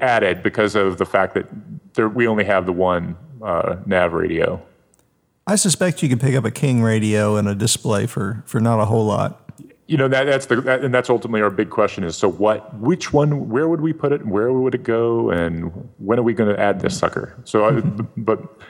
added 0.00 0.42
because 0.42 0.74
of 0.74 0.98
the 0.98 1.06
fact 1.06 1.34
that 1.34 1.46
there, 1.94 2.08
we 2.08 2.26
only 2.26 2.44
have 2.44 2.66
the 2.66 2.72
one 2.72 3.16
uh, 3.42 3.76
nav 3.86 4.12
radio. 4.12 4.60
I 5.46 5.54
suspect 5.56 6.02
you 6.02 6.08
could 6.08 6.20
pick 6.20 6.34
up 6.34 6.44
a 6.44 6.50
King 6.50 6.82
radio 6.82 7.36
and 7.36 7.48
a 7.48 7.54
display 7.54 8.06
for, 8.06 8.42
for 8.44 8.60
not 8.60 8.80
a 8.80 8.84
whole 8.84 9.06
lot. 9.06 9.47
You 9.88 9.96
know 9.96 10.06
that 10.06 10.24
that's 10.24 10.46
the 10.46 10.60
that, 10.60 10.84
and 10.84 10.94
that's 10.94 11.10
ultimately 11.10 11.40
our 11.40 11.50
big 11.50 11.70
question 11.70 12.04
is 12.04 12.14
so 12.14 12.30
what 12.30 12.78
which 12.78 13.12
one 13.12 13.48
where 13.48 13.68
would 13.68 13.80
we 13.80 13.94
put 13.94 14.12
it 14.12 14.20
and 14.20 14.30
where 14.30 14.52
would 14.52 14.74
it 14.74 14.82
go 14.82 15.30
and 15.30 15.88
when 15.96 16.18
are 16.18 16.22
we 16.22 16.34
going 16.34 16.54
to 16.54 16.60
add 16.60 16.80
this 16.80 16.96
sucker 16.96 17.36
so 17.44 17.64
I, 17.64 17.80
but 18.16 18.60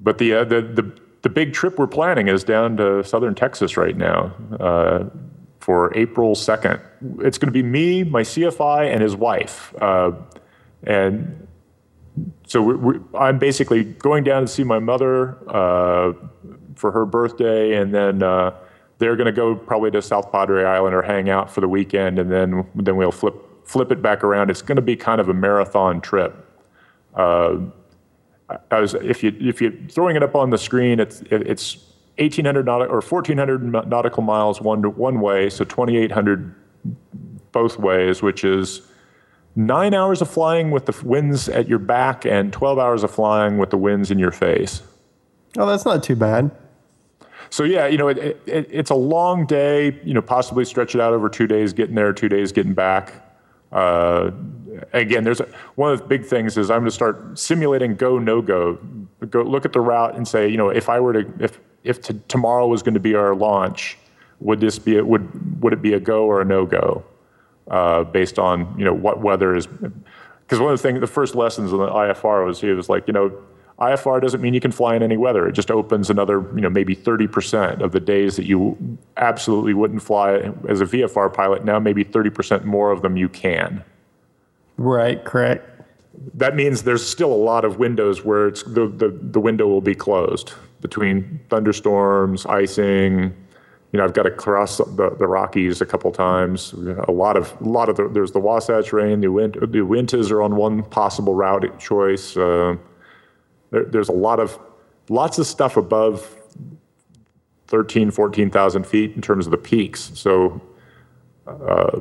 but 0.00 0.18
the, 0.18 0.34
uh, 0.34 0.44
the 0.44 0.60
the 0.60 1.00
the 1.22 1.30
big 1.30 1.54
trip 1.54 1.78
we're 1.78 1.86
planning 1.86 2.28
is 2.28 2.44
down 2.44 2.76
to 2.76 3.02
southern 3.02 3.34
Texas 3.34 3.78
right 3.78 3.96
now 3.96 4.34
uh, 4.60 5.04
for 5.58 5.96
April 5.96 6.34
second. 6.34 6.80
It's 7.20 7.38
going 7.38 7.48
to 7.48 7.52
be 7.52 7.62
me, 7.62 8.04
my 8.04 8.20
CFI, 8.20 8.92
and 8.92 9.00
his 9.02 9.16
wife, 9.16 9.74
uh, 9.80 10.12
and 10.82 11.48
so 12.46 12.62
we're, 12.62 12.76
we're, 12.76 13.00
I'm 13.18 13.38
basically 13.38 13.84
going 13.84 14.22
down 14.22 14.42
to 14.42 14.48
see 14.48 14.64
my 14.64 14.78
mother 14.78 15.38
uh, 15.48 16.12
for 16.74 16.92
her 16.92 17.06
birthday, 17.06 17.74
and 17.76 17.94
then 17.94 18.22
uh, 18.22 18.54
they're 18.98 19.16
going 19.16 19.26
to 19.26 19.32
go 19.32 19.54
probably 19.54 19.90
to 19.92 20.02
South 20.02 20.30
Padre 20.30 20.64
Island 20.64 20.94
or 20.94 21.02
hang 21.02 21.28
out 21.28 21.50
for 21.50 21.60
the 21.60 21.68
weekend, 21.68 22.18
and 22.18 22.30
then 22.30 22.66
then 22.74 22.96
we'll 22.96 23.12
flip 23.12 23.34
flip 23.64 23.90
it 23.90 24.02
back 24.02 24.22
around. 24.22 24.50
It's 24.50 24.62
going 24.62 24.76
to 24.76 24.82
be 24.82 24.96
kind 24.96 25.20
of 25.20 25.28
a 25.28 25.34
marathon 25.34 26.00
trip. 26.00 26.34
Uh, 27.14 27.58
I 28.70 28.80
was, 28.80 28.94
if 28.94 29.22
you 29.22 29.34
if 29.40 29.60
you're 29.60 29.72
throwing 29.88 30.16
it 30.16 30.22
up 30.22 30.34
on 30.34 30.50
the 30.50 30.58
screen, 30.58 31.00
it's 31.00 31.22
it's 31.30 31.76
1,800 32.18 32.66
nautic, 32.66 32.88
or 32.88 33.00
1,400 33.00 33.88
nautical 33.88 34.22
miles 34.22 34.60
one 34.60 34.82
one 34.96 35.20
way, 35.20 35.50
so 35.50 35.64
2,800 35.64 36.54
both 37.52 37.78
ways, 37.78 38.22
which 38.22 38.44
is 38.44 38.82
nine 39.56 39.94
hours 39.94 40.20
of 40.20 40.28
flying 40.28 40.70
with 40.70 40.86
the 40.86 41.06
winds 41.06 41.48
at 41.48 41.68
your 41.68 41.78
back 41.78 42.26
and 42.26 42.52
12 42.52 42.78
hours 42.78 43.02
of 43.04 43.10
flying 43.10 43.58
with 43.58 43.70
the 43.70 43.78
winds 43.78 44.10
in 44.10 44.18
your 44.18 44.32
face. 44.32 44.82
Oh, 45.56 45.66
that's 45.66 45.84
not 45.84 46.02
too 46.02 46.16
bad. 46.16 46.50
So 47.50 47.64
yeah, 47.64 47.86
you 47.86 47.98
know, 47.98 48.08
it, 48.08 48.18
it, 48.46 48.68
it's 48.70 48.90
a 48.90 48.94
long 48.94 49.46
day. 49.46 50.00
You 50.04 50.14
know, 50.14 50.22
possibly 50.22 50.64
stretch 50.64 50.94
it 50.94 51.00
out 51.00 51.12
over 51.12 51.28
two 51.28 51.46
days, 51.46 51.72
getting 51.72 51.94
there, 51.94 52.12
two 52.12 52.28
days 52.28 52.52
getting 52.52 52.74
back. 52.74 53.12
Uh, 53.72 54.30
again, 54.92 55.24
there's 55.24 55.40
a, 55.40 55.48
one 55.74 55.92
of 55.92 55.98
the 56.00 56.06
big 56.06 56.24
things 56.24 56.56
is 56.56 56.70
I'm 56.70 56.80
going 56.80 56.86
to 56.86 56.90
start 56.90 57.38
simulating 57.38 57.96
go 57.96 58.18
no 58.18 58.40
go. 58.42 58.78
Go 59.30 59.42
look 59.42 59.64
at 59.64 59.72
the 59.72 59.80
route 59.80 60.16
and 60.16 60.26
say, 60.26 60.48
you 60.48 60.56
know, 60.56 60.68
if 60.68 60.88
I 60.88 61.00
were 61.00 61.12
to 61.12 61.32
if 61.40 61.60
if 61.82 62.00
t- 62.00 62.20
tomorrow 62.28 62.66
was 62.66 62.82
going 62.82 62.94
to 62.94 63.00
be 63.00 63.14
our 63.14 63.34
launch, 63.34 63.98
would 64.40 64.60
this 64.60 64.78
be 64.78 65.00
would 65.00 65.62
would 65.62 65.72
it 65.72 65.82
be 65.82 65.94
a 65.94 66.00
go 66.00 66.24
or 66.24 66.40
a 66.40 66.44
no 66.44 66.66
go? 66.66 67.04
uh, 67.68 68.04
based 68.04 68.38
on 68.38 68.74
you 68.78 68.84
know 68.84 68.92
what 68.92 69.20
weather 69.20 69.56
is. 69.56 69.66
because 69.66 70.60
one 70.60 70.72
of 70.72 70.78
the 70.78 70.82
things, 70.82 71.00
the 71.00 71.06
first 71.06 71.34
lessons 71.34 71.72
in 71.72 71.78
the 71.78 71.88
IFR 71.88 72.46
was 72.46 72.60
he 72.60 72.70
was 72.70 72.88
like, 72.88 73.06
you 73.06 73.12
know, 73.12 73.32
IFR 73.78 74.20
doesn't 74.20 74.40
mean 74.40 74.54
you 74.54 74.60
can 74.60 74.70
fly 74.70 74.94
in 74.94 75.02
any 75.02 75.16
weather. 75.16 75.48
It 75.48 75.52
just 75.52 75.70
opens 75.70 76.08
another, 76.08 76.40
you 76.54 76.60
know, 76.60 76.70
maybe 76.70 76.94
30% 76.94 77.80
of 77.80 77.90
the 77.90 77.98
days 77.98 78.36
that 78.36 78.44
you 78.44 78.98
absolutely 79.16 79.74
wouldn't 79.74 80.02
fly 80.02 80.52
as 80.68 80.80
a 80.80 80.84
VFR 80.84 81.32
pilot. 81.32 81.64
Now 81.64 81.80
maybe 81.80 82.04
30% 82.04 82.64
more 82.64 82.92
of 82.92 83.02
them 83.02 83.16
you 83.16 83.28
can. 83.28 83.82
Right, 84.76 85.24
correct. 85.24 85.68
That 86.34 86.54
means 86.54 86.84
there's 86.84 87.06
still 87.06 87.32
a 87.32 87.34
lot 87.34 87.64
of 87.64 87.78
windows 87.78 88.24
where 88.24 88.46
it's 88.46 88.62
the, 88.62 88.86
the, 88.86 89.08
the 89.20 89.40
window 89.40 89.66
will 89.66 89.80
be 89.80 89.96
closed 89.96 90.52
between 90.80 91.40
thunderstorms, 91.48 92.46
icing. 92.46 93.34
You 93.92 93.98
know, 93.98 94.04
I've 94.04 94.12
got 94.12 94.24
to 94.24 94.30
cross 94.30 94.78
the, 94.78 95.16
the 95.18 95.26
Rockies 95.26 95.80
a 95.80 95.86
couple 95.86 96.12
times. 96.12 96.72
A 96.72 97.10
lot 97.10 97.36
of 97.36 97.60
a 97.60 97.64
lot 97.64 97.88
of 97.88 97.96
the, 97.96 98.08
there's 98.08 98.32
the 98.32 98.40
Wasatch 98.40 98.92
Range. 98.92 99.22
The 99.22 99.30
wind 99.30 99.54
the 99.54 99.78
Uintas 99.78 100.30
are 100.30 100.42
on 100.42 100.56
one 100.56 100.82
possible 100.82 101.34
route 101.34 101.78
choice. 101.80 102.36
Uh, 102.36 102.76
there, 103.74 103.84
there's 103.84 104.08
a 104.08 104.12
lot 104.12 104.38
of 104.38 104.58
lots 105.08 105.38
of 105.38 105.46
stuff 105.46 105.76
above 105.76 106.40
13, 107.66 108.10
14,000 108.10 108.86
feet 108.86 109.14
in 109.16 109.20
terms 109.20 109.46
of 109.46 109.50
the 109.50 109.58
peaks. 109.58 110.12
So 110.14 110.60
uh, 111.46 112.00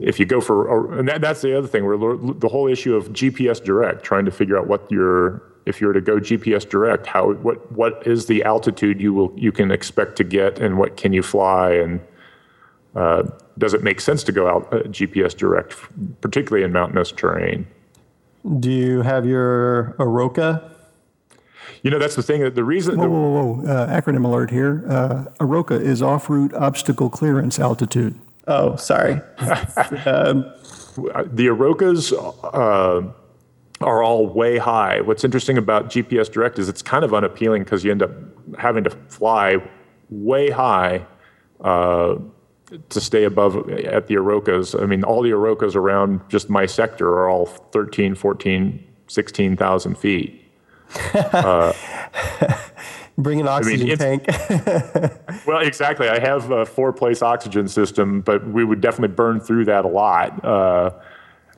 if 0.00 0.20
you 0.20 0.26
go 0.26 0.40
for, 0.40 0.98
and 0.98 1.08
that, 1.08 1.20
that's 1.20 1.42
the 1.42 1.58
other 1.58 1.66
thing, 1.66 1.84
where 1.84 1.98
the 1.98 2.48
whole 2.48 2.68
issue 2.68 2.94
of 2.94 3.08
GPS 3.08 3.62
direct, 3.62 4.04
trying 4.04 4.24
to 4.24 4.30
figure 4.30 4.56
out 4.56 4.68
what 4.68 4.90
your, 4.90 5.42
if 5.66 5.80
you 5.80 5.88
were 5.88 5.92
to 5.92 6.00
go 6.00 6.18
GPS 6.18 6.68
direct, 6.68 7.06
how, 7.06 7.32
what, 7.32 7.72
what 7.72 8.06
is 8.06 8.26
the 8.26 8.44
altitude 8.44 9.00
you 9.00 9.12
will, 9.12 9.32
you 9.36 9.50
can 9.50 9.70
expect 9.70 10.16
to 10.16 10.24
get, 10.24 10.60
and 10.60 10.78
what 10.78 10.96
can 10.96 11.12
you 11.12 11.22
fly, 11.22 11.72
and 11.72 12.00
uh, 12.94 13.24
does 13.58 13.74
it 13.74 13.82
make 13.82 14.00
sense 14.00 14.22
to 14.24 14.32
go 14.32 14.48
out 14.48 14.72
uh, 14.72 14.82
GPS 14.84 15.36
direct, 15.36 15.74
particularly 16.20 16.64
in 16.64 16.72
mountainous 16.72 17.10
terrain? 17.10 17.66
Do 18.60 18.70
you 18.70 19.02
have 19.02 19.26
your 19.26 19.94
Aroka 19.98 20.72
you 21.82 21.90
know, 21.90 21.98
that's 21.98 22.16
the 22.16 22.22
thing 22.22 22.42
that 22.42 22.54
the 22.54 22.64
reason. 22.64 22.96
Whoa, 22.96 23.08
whoa, 23.08 23.54
whoa. 23.54 23.66
Uh, 23.66 24.00
acronym 24.00 24.24
alert 24.24 24.50
here. 24.50 24.84
Uh, 24.88 25.24
AROCA 25.40 25.80
is 25.80 26.02
off 26.02 26.28
route 26.28 26.54
obstacle 26.54 27.10
clearance 27.10 27.58
altitude. 27.58 28.18
Oh, 28.46 28.76
sorry. 28.76 29.12
um, 30.04 30.44
the 31.26 31.46
Arocas 31.46 32.12
uh, 32.12 33.12
are 33.80 34.02
all 34.02 34.26
way 34.26 34.58
high. 34.58 35.00
What's 35.00 35.24
interesting 35.24 35.58
about 35.58 35.86
GPS 35.86 36.30
Direct 36.30 36.58
is 36.58 36.68
it's 36.68 36.82
kind 36.82 37.04
of 37.04 37.14
unappealing 37.14 37.64
because 37.64 37.84
you 37.84 37.90
end 37.90 38.02
up 38.02 38.10
having 38.58 38.84
to 38.84 38.90
fly 38.90 39.56
way 40.10 40.50
high 40.50 41.06
uh, 41.62 42.16
to 42.88 43.00
stay 43.00 43.24
above 43.24 43.68
at 43.70 44.06
the 44.06 44.14
Arocas. 44.14 44.80
I 44.80 44.86
mean, 44.86 45.04
all 45.04 45.22
the 45.22 45.30
Arocas 45.30 45.74
around 45.74 46.20
just 46.28 46.50
my 46.50 46.66
sector 46.66 47.08
are 47.08 47.28
all 47.28 47.46
13, 47.46 48.14
14, 48.14 48.84
16,000 49.08 49.98
feet. 49.98 50.41
Uh, 51.14 51.72
Bring 53.18 53.40
an 53.40 53.48
oxygen 53.48 53.86
I 53.86 53.88
mean, 53.90 53.96
tank. 53.98 54.26
well, 55.46 55.58
exactly. 55.58 56.08
I 56.08 56.18
have 56.18 56.50
a 56.50 56.64
four 56.64 56.92
place 56.92 57.22
oxygen 57.22 57.68
system, 57.68 58.22
but 58.22 58.46
we 58.48 58.64
would 58.64 58.80
definitely 58.80 59.14
burn 59.14 59.38
through 59.38 59.66
that 59.66 59.84
a 59.84 59.88
lot. 59.88 60.42
Uh, 60.44 60.92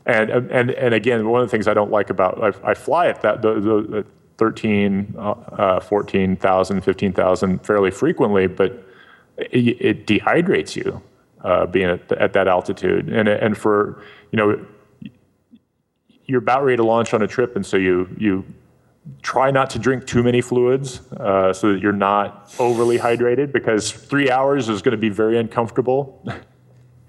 and, 0.04 0.30
and, 0.30 0.70
and 0.72 0.94
again, 0.94 1.28
one 1.28 1.40
of 1.40 1.46
the 1.46 1.50
things 1.50 1.68
I 1.68 1.74
don't 1.74 1.92
like 1.92 2.10
about 2.10 2.42
I, 2.42 2.70
I 2.70 2.74
fly 2.74 3.06
at 3.06 3.22
that 3.22 3.40
the, 3.40 3.54
the 3.54 4.06
13, 4.36 5.14
uh, 5.16 5.80
14,000, 5.80 6.80
15,000 6.80 7.58
fairly 7.64 7.90
frequently, 7.90 8.48
but 8.48 8.84
it, 9.36 9.80
it 9.80 10.06
dehydrates 10.06 10.74
you 10.74 11.00
uh, 11.42 11.66
being 11.66 11.86
at, 11.88 12.10
at 12.12 12.32
that 12.32 12.48
altitude. 12.48 13.08
And, 13.08 13.28
and 13.28 13.56
for, 13.56 14.02
you 14.32 14.36
know, 14.36 14.66
you're 16.26 16.40
about 16.40 16.64
ready 16.64 16.78
to 16.78 16.84
launch 16.84 17.14
on 17.14 17.22
a 17.22 17.28
trip, 17.28 17.54
and 17.54 17.64
so 17.64 17.76
you, 17.76 18.08
you 18.18 18.44
try 19.22 19.50
not 19.50 19.70
to 19.70 19.78
drink 19.78 20.06
too 20.06 20.22
many 20.22 20.40
fluids 20.40 21.00
uh, 21.12 21.52
so 21.52 21.72
that 21.72 21.80
you're 21.80 21.92
not 21.92 22.54
overly 22.58 22.98
hydrated 22.98 23.52
because 23.52 23.92
three 23.92 24.30
hours 24.30 24.68
is 24.68 24.82
going 24.82 24.92
to 24.92 24.98
be 24.98 25.08
very 25.08 25.38
uncomfortable. 25.38 26.22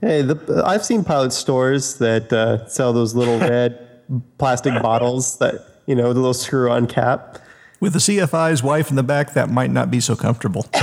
Hey, 0.01 0.21
the, 0.21 0.63
I've 0.65 0.85
seen 0.85 1.03
pilot 1.03 1.33
stores 1.33 1.97
that 1.99 2.31
uh, 2.31 2.67
sell 2.67 2.93
those 2.93 3.15
little 3.15 3.39
red 3.39 4.01
plastic 4.37 4.81
bottles 4.81 5.37
that, 5.39 5.55
you 5.85 5.95
know, 5.95 6.13
the 6.13 6.19
little 6.19 6.33
screw 6.33 6.69
on 6.69 6.87
cap. 6.87 7.39
With 7.79 7.93
the 7.93 7.99
CFI's 7.99 8.63
wife 8.63 8.89
in 8.89 8.95
the 8.95 9.03
back, 9.03 9.33
that 9.33 9.49
might 9.49 9.69
not 9.69 9.91
be 9.91 9.99
so 9.99 10.15
comfortable. 10.15 10.65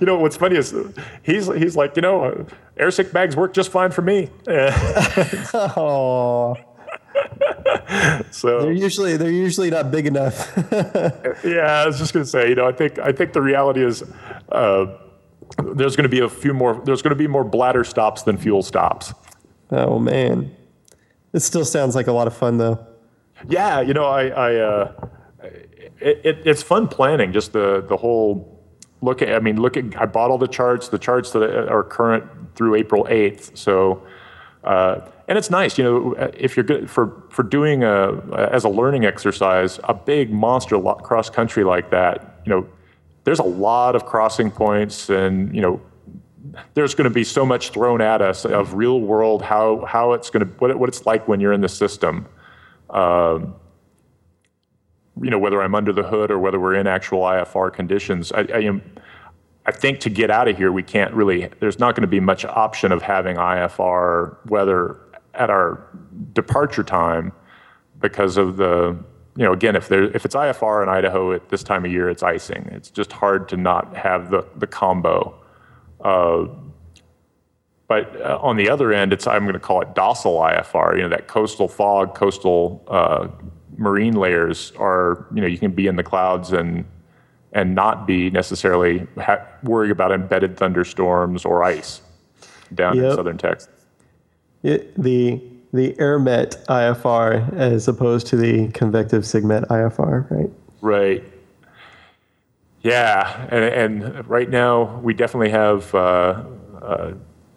you 0.00 0.06
know, 0.06 0.18
what's 0.18 0.36
funny 0.36 0.56
is 0.56 0.74
he's, 1.22 1.52
he's 1.54 1.76
like, 1.76 1.96
you 1.96 2.02
know, 2.02 2.24
uh, 2.24 2.44
airsick 2.78 3.12
bags 3.12 3.36
work 3.36 3.52
just 3.52 3.70
fine 3.70 3.90
for 3.90 4.02
me. 4.02 4.30
oh. 4.48 6.56
so 8.30 8.60
they're 8.60 8.72
usually 8.72 9.16
they're 9.16 9.30
usually 9.30 9.70
not 9.70 9.90
big 9.90 10.06
enough. 10.06 10.52
yeah, 11.44 11.82
I 11.82 11.86
was 11.86 11.98
just 11.98 12.12
going 12.12 12.24
to 12.24 12.30
say, 12.30 12.48
you 12.48 12.54
know, 12.54 12.66
I 12.66 12.72
think 12.72 12.98
I 12.98 13.12
think 13.12 13.32
the 13.32 13.42
reality 13.42 13.84
is 13.84 14.02
uh, 14.50 14.86
there's 15.74 15.96
going 15.96 16.04
to 16.04 16.08
be 16.08 16.20
a 16.20 16.28
few 16.28 16.54
more. 16.54 16.80
There's 16.84 17.02
going 17.02 17.10
to 17.10 17.16
be 17.16 17.26
more 17.26 17.44
bladder 17.44 17.84
stops 17.84 18.22
than 18.22 18.36
fuel 18.36 18.62
stops. 18.62 19.14
Oh 19.70 19.98
man, 19.98 20.54
it 21.32 21.40
still 21.40 21.64
sounds 21.64 21.94
like 21.94 22.06
a 22.06 22.12
lot 22.12 22.26
of 22.26 22.36
fun 22.36 22.58
though. 22.58 22.84
Yeah, 23.48 23.80
you 23.80 23.94
know, 23.94 24.06
I, 24.06 24.26
I 24.28 24.54
uh, 24.56 25.08
it, 26.00 26.20
it, 26.24 26.38
it's 26.46 26.62
fun 26.62 26.88
planning. 26.88 27.32
Just 27.32 27.52
the 27.52 27.84
the 27.86 27.96
whole 27.96 28.62
look 29.02 29.22
at. 29.22 29.34
I 29.34 29.40
mean, 29.40 29.60
look 29.60 29.76
at. 29.76 30.00
I 30.00 30.06
bought 30.06 30.30
all 30.30 30.38
the 30.38 30.48
charts. 30.48 30.88
The 30.88 30.98
charts 30.98 31.32
that 31.32 31.68
are 31.68 31.82
current 31.82 32.24
through 32.54 32.76
April 32.76 33.06
eighth. 33.08 33.56
So. 33.56 34.06
Uh, 34.64 35.08
and 35.28 35.36
it's 35.36 35.50
nice, 35.50 35.76
you 35.76 35.84
know, 35.84 36.12
if 36.36 36.56
you're 36.56 36.64
good 36.64 36.88
for 36.88 37.22
for 37.30 37.42
doing 37.42 37.82
a 37.82 38.12
as 38.52 38.64
a 38.64 38.68
learning 38.68 39.04
exercise, 39.04 39.80
a 39.84 39.94
big 39.94 40.32
monster 40.32 40.80
cross 40.80 41.30
country 41.30 41.64
like 41.64 41.90
that, 41.90 42.40
you 42.44 42.50
know, 42.50 42.68
there's 43.24 43.40
a 43.40 43.44
lot 43.44 43.96
of 43.96 44.06
crossing 44.06 44.52
points, 44.52 45.10
and 45.10 45.52
you 45.54 45.60
know, 45.60 45.80
there's 46.74 46.94
going 46.94 47.08
to 47.08 47.14
be 47.14 47.24
so 47.24 47.44
much 47.44 47.70
thrown 47.70 48.00
at 48.00 48.22
us 48.22 48.44
of 48.44 48.74
real 48.74 49.00
world 49.00 49.42
how 49.42 49.84
how 49.84 50.12
it's 50.12 50.30
going 50.30 50.46
to 50.46 50.52
what 50.58 50.78
what 50.78 50.88
it's 50.88 51.04
like 51.06 51.26
when 51.26 51.40
you're 51.40 51.52
in 51.52 51.60
the 51.60 51.68
system. 51.68 52.26
Um, 52.90 53.56
you 55.20 55.30
know, 55.30 55.38
whether 55.38 55.60
I'm 55.60 55.74
under 55.74 55.92
the 55.92 56.04
hood 56.04 56.30
or 56.30 56.38
whether 56.38 56.60
we're 56.60 56.74
in 56.74 56.86
actual 56.86 57.22
IFR 57.22 57.72
conditions, 57.72 58.30
I, 58.30 58.42
I 58.42 58.60
am. 58.60 58.82
I 59.68 59.72
think 59.72 59.98
to 60.00 60.10
get 60.10 60.30
out 60.30 60.46
of 60.46 60.56
here, 60.56 60.70
we 60.70 60.84
can't 60.84 61.12
really. 61.12 61.48
There's 61.58 61.80
not 61.80 61.96
going 61.96 62.02
to 62.02 62.06
be 62.06 62.20
much 62.20 62.44
option 62.44 62.92
of 62.92 63.02
having 63.02 63.36
IFR 63.36 64.36
weather 64.46 65.00
at 65.36 65.50
our 65.50 65.86
departure 66.32 66.82
time 66.82 67.32
because 68.00 68.36
of 68.36 68.56
the 68.56 68.96
you 69.36 69.44
know 69.44 69.52
again 69.52 69.76
if 69.76 69.88
there 69.88 70.04
if 70.04 70.24
it's 70.24 70.34
IFR 70.34 70.82
in 70.82 70.88
Idaho 70.88 71.32
at 71.32 71.48
this 71.48 71.62
time 71.62 71.84
of 71.84 71.92
year 71.92 72.08
it's 72.08 72.22
icing 72.22 72.68
it's 72.72 72.90
just 72.90 73.12
hard 73.12 73.48
to 73.50 73.56
not 73.56 73.96
have 73.96 74.30
the 74.30 74.46
the 74.56 74.66
combo 74.66 75.34
uh, 76.00 76.46
but 77.88 78.20
uh, 78.20 78.38
on 78.40 78.56
the 78.56 78.68
other 78.68 78.92
end 78.92 79.12
it's 79.12 79.26
I'm 79.26 79.44
going 79.44 79.54
to 79.54 79.60
call 79.60 79.82
it 79.82 79.94
docile 79.94 80.38
IFR 80.38 80.96
you 80.96 81.02
know 81.02 81.08
that 81.08 81.28
coastal 81.28 81.68
fog 81.68 82.14
coastal 82.14 82.84
uh, 82.88 83.28
marine 83.76 84.14
layers 84.14 84.72
are 84.78 85.26
you 85.34 85.40
know 85.40 85.46
you 85.46 85.58
can 85.58 85.72
be 85.72 85.86
in 85.86 85.96
the 85.96 86.04
clouds 86.04 86.52
and 86.52 86.84
and 87.52 87.74
not 87.74 88.06
be 88.06 88.30
necessarily 88.30 89.06
ha- 89.18 89.46
worrying 89.62 89.92
about 89.92 90.12
embedded 90.12 90.56
thunderstorms 90.56 91.44
or 91.44 91.62
ice 91.62 92.02
down 92.74 92.96
yep. 92.96 93.04
in 93.04 93.16
southern 93.16 93.38
Texas 93.38 93.75
it, 94.62 94.94
the 95.00 95.42
the 95.72 95.92
AirMet 95.94 96.64
IFR 96.66 97.52
as 97.54 97.86
opposed 97.88 98.26
to 98.28 98.36
the 98.36 98.68
convective 98.68 99.24
SIGMET 99.24 99.66
IFR, 99.66 100.30
right? 100.30 100.50
Right. 100.80 101.24
Yeah, 102.82 103.46
and, 103.50 104.04
and 104.04 104.28
right 104.28 104.48
now 104.48 104.98
we 105.00 105.12
definitely 105.12 105.50
have 105.50 105.92
uh, 105.94 106.44
uh, 106.80 107.12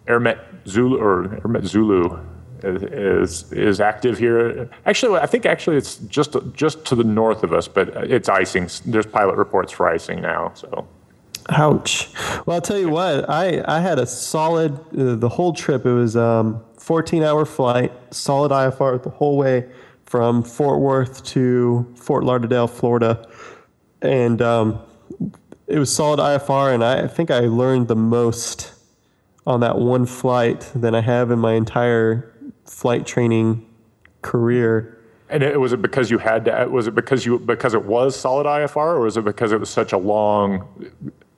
AirMet 0.06 0.40
Zulu 0.66 0.98
or 0.98 1.28
AirMet 1.28 1.64
Zulu 1.66 2.18
is 2.62 3.50
is 3.52 3.80
active 3.80 4.18
here. 4.18 4.68
Actually, 4.86 5.20
I 5.20 5.26
think 5.26 5.46
actually 5.46 5.76
it's 5.76 5.96
just 5.96 6.36
just 6.52 6.84
to 6.86 6.94
the 6.94 7.04
north 7.04 7.42
of 7.42 7.52
us, 7.52 7.68
but 7.68 7.88
it's 8.10 8.28
icing. 8.28 8.68
There's 8.84 9.06
pilot 9.06 9.36
reports 9.36 9.72
for 9.72 9.88
icing 9.88 10.20
now. 10.20 10.52
So. 10.54 10.86
Ouch. 11.48 12.12
Well, 12.46 12.56
I'll 12.56 12.60
tell 12.60 12.78
you 12.78 12.90
what. 12.90 13.28
I 13.28 13.62
I 13.66 13.80
had 13.80 13.98
a 13.98 14.06
solid 14.06 14.72
uh, 14.98 15.14
the 15.14 15.28
whole 15.28 15.52
trip. 15.52 15.86
It 15.86 15.92
was 15.92 16.16
um, 16.16 16.62
14 16.80 17.22
hour 17.22 17.44
flight, 17.44 17.92
solid 18.10 18.50
IFR 18.50 19.02
the 19.02 19.10
whole 19.10 19.36
way 19.36 19.68
from 20.06 20.42
Fort 20.42 20.80
Worth 20.80 21.22
to 21.26 21.86
Fort 21.94 22.24
Lauderdale, 22.24 22.66
Florida. 22.66 23.28
And 24.00 24.40
um, 24.40 24.80
it 25.66 25.78
was 25.78 25.94
solid 25.94 26.18
IFR, 26.18 26.74
and 26.74 26.82
I 26.82 27.06
think 27.06 27.30
I 27.30 27.40
learned 27.40 27.88
the 27.88 27.96
most 27.96 28.72
on 29.46 29.60
that 29.60 29.78
one 29.78 30.06
flight 30.06 30.70
than 30.74 30.94
I 30.94 31.02
have 31.02 31.30
in 31.30 31.38
my 31.38 31.52
entire 31.52 32.34
flight 32.64 33.06
training 33.06 33.66
career. 34.22 34.98
And 35.28 35.42
it, 35.42 35.60
was 35.60 35.72
it 35.72 35.82
because 35.82 36.10
you 36.10 36.18
had 36.18 36.46
to? 36.46 36.66
Was 36.70 36.88
it 36.88 36.94
because 36.94 37.24
you 37.26 37.38
because 37.38 37.74
it 37.74 37.84
was 37.84 38.18
solid 38.18 38.46
IFR, 38.46 38.96
or 38.96 39.00
was 39.00 39.16
it 39.16 39.24
because 39.24 39.52
it 39.52 39.60
was 39.60 39.70
such 39.70 39.92
a 39.92 39.98
long 39.98 40.66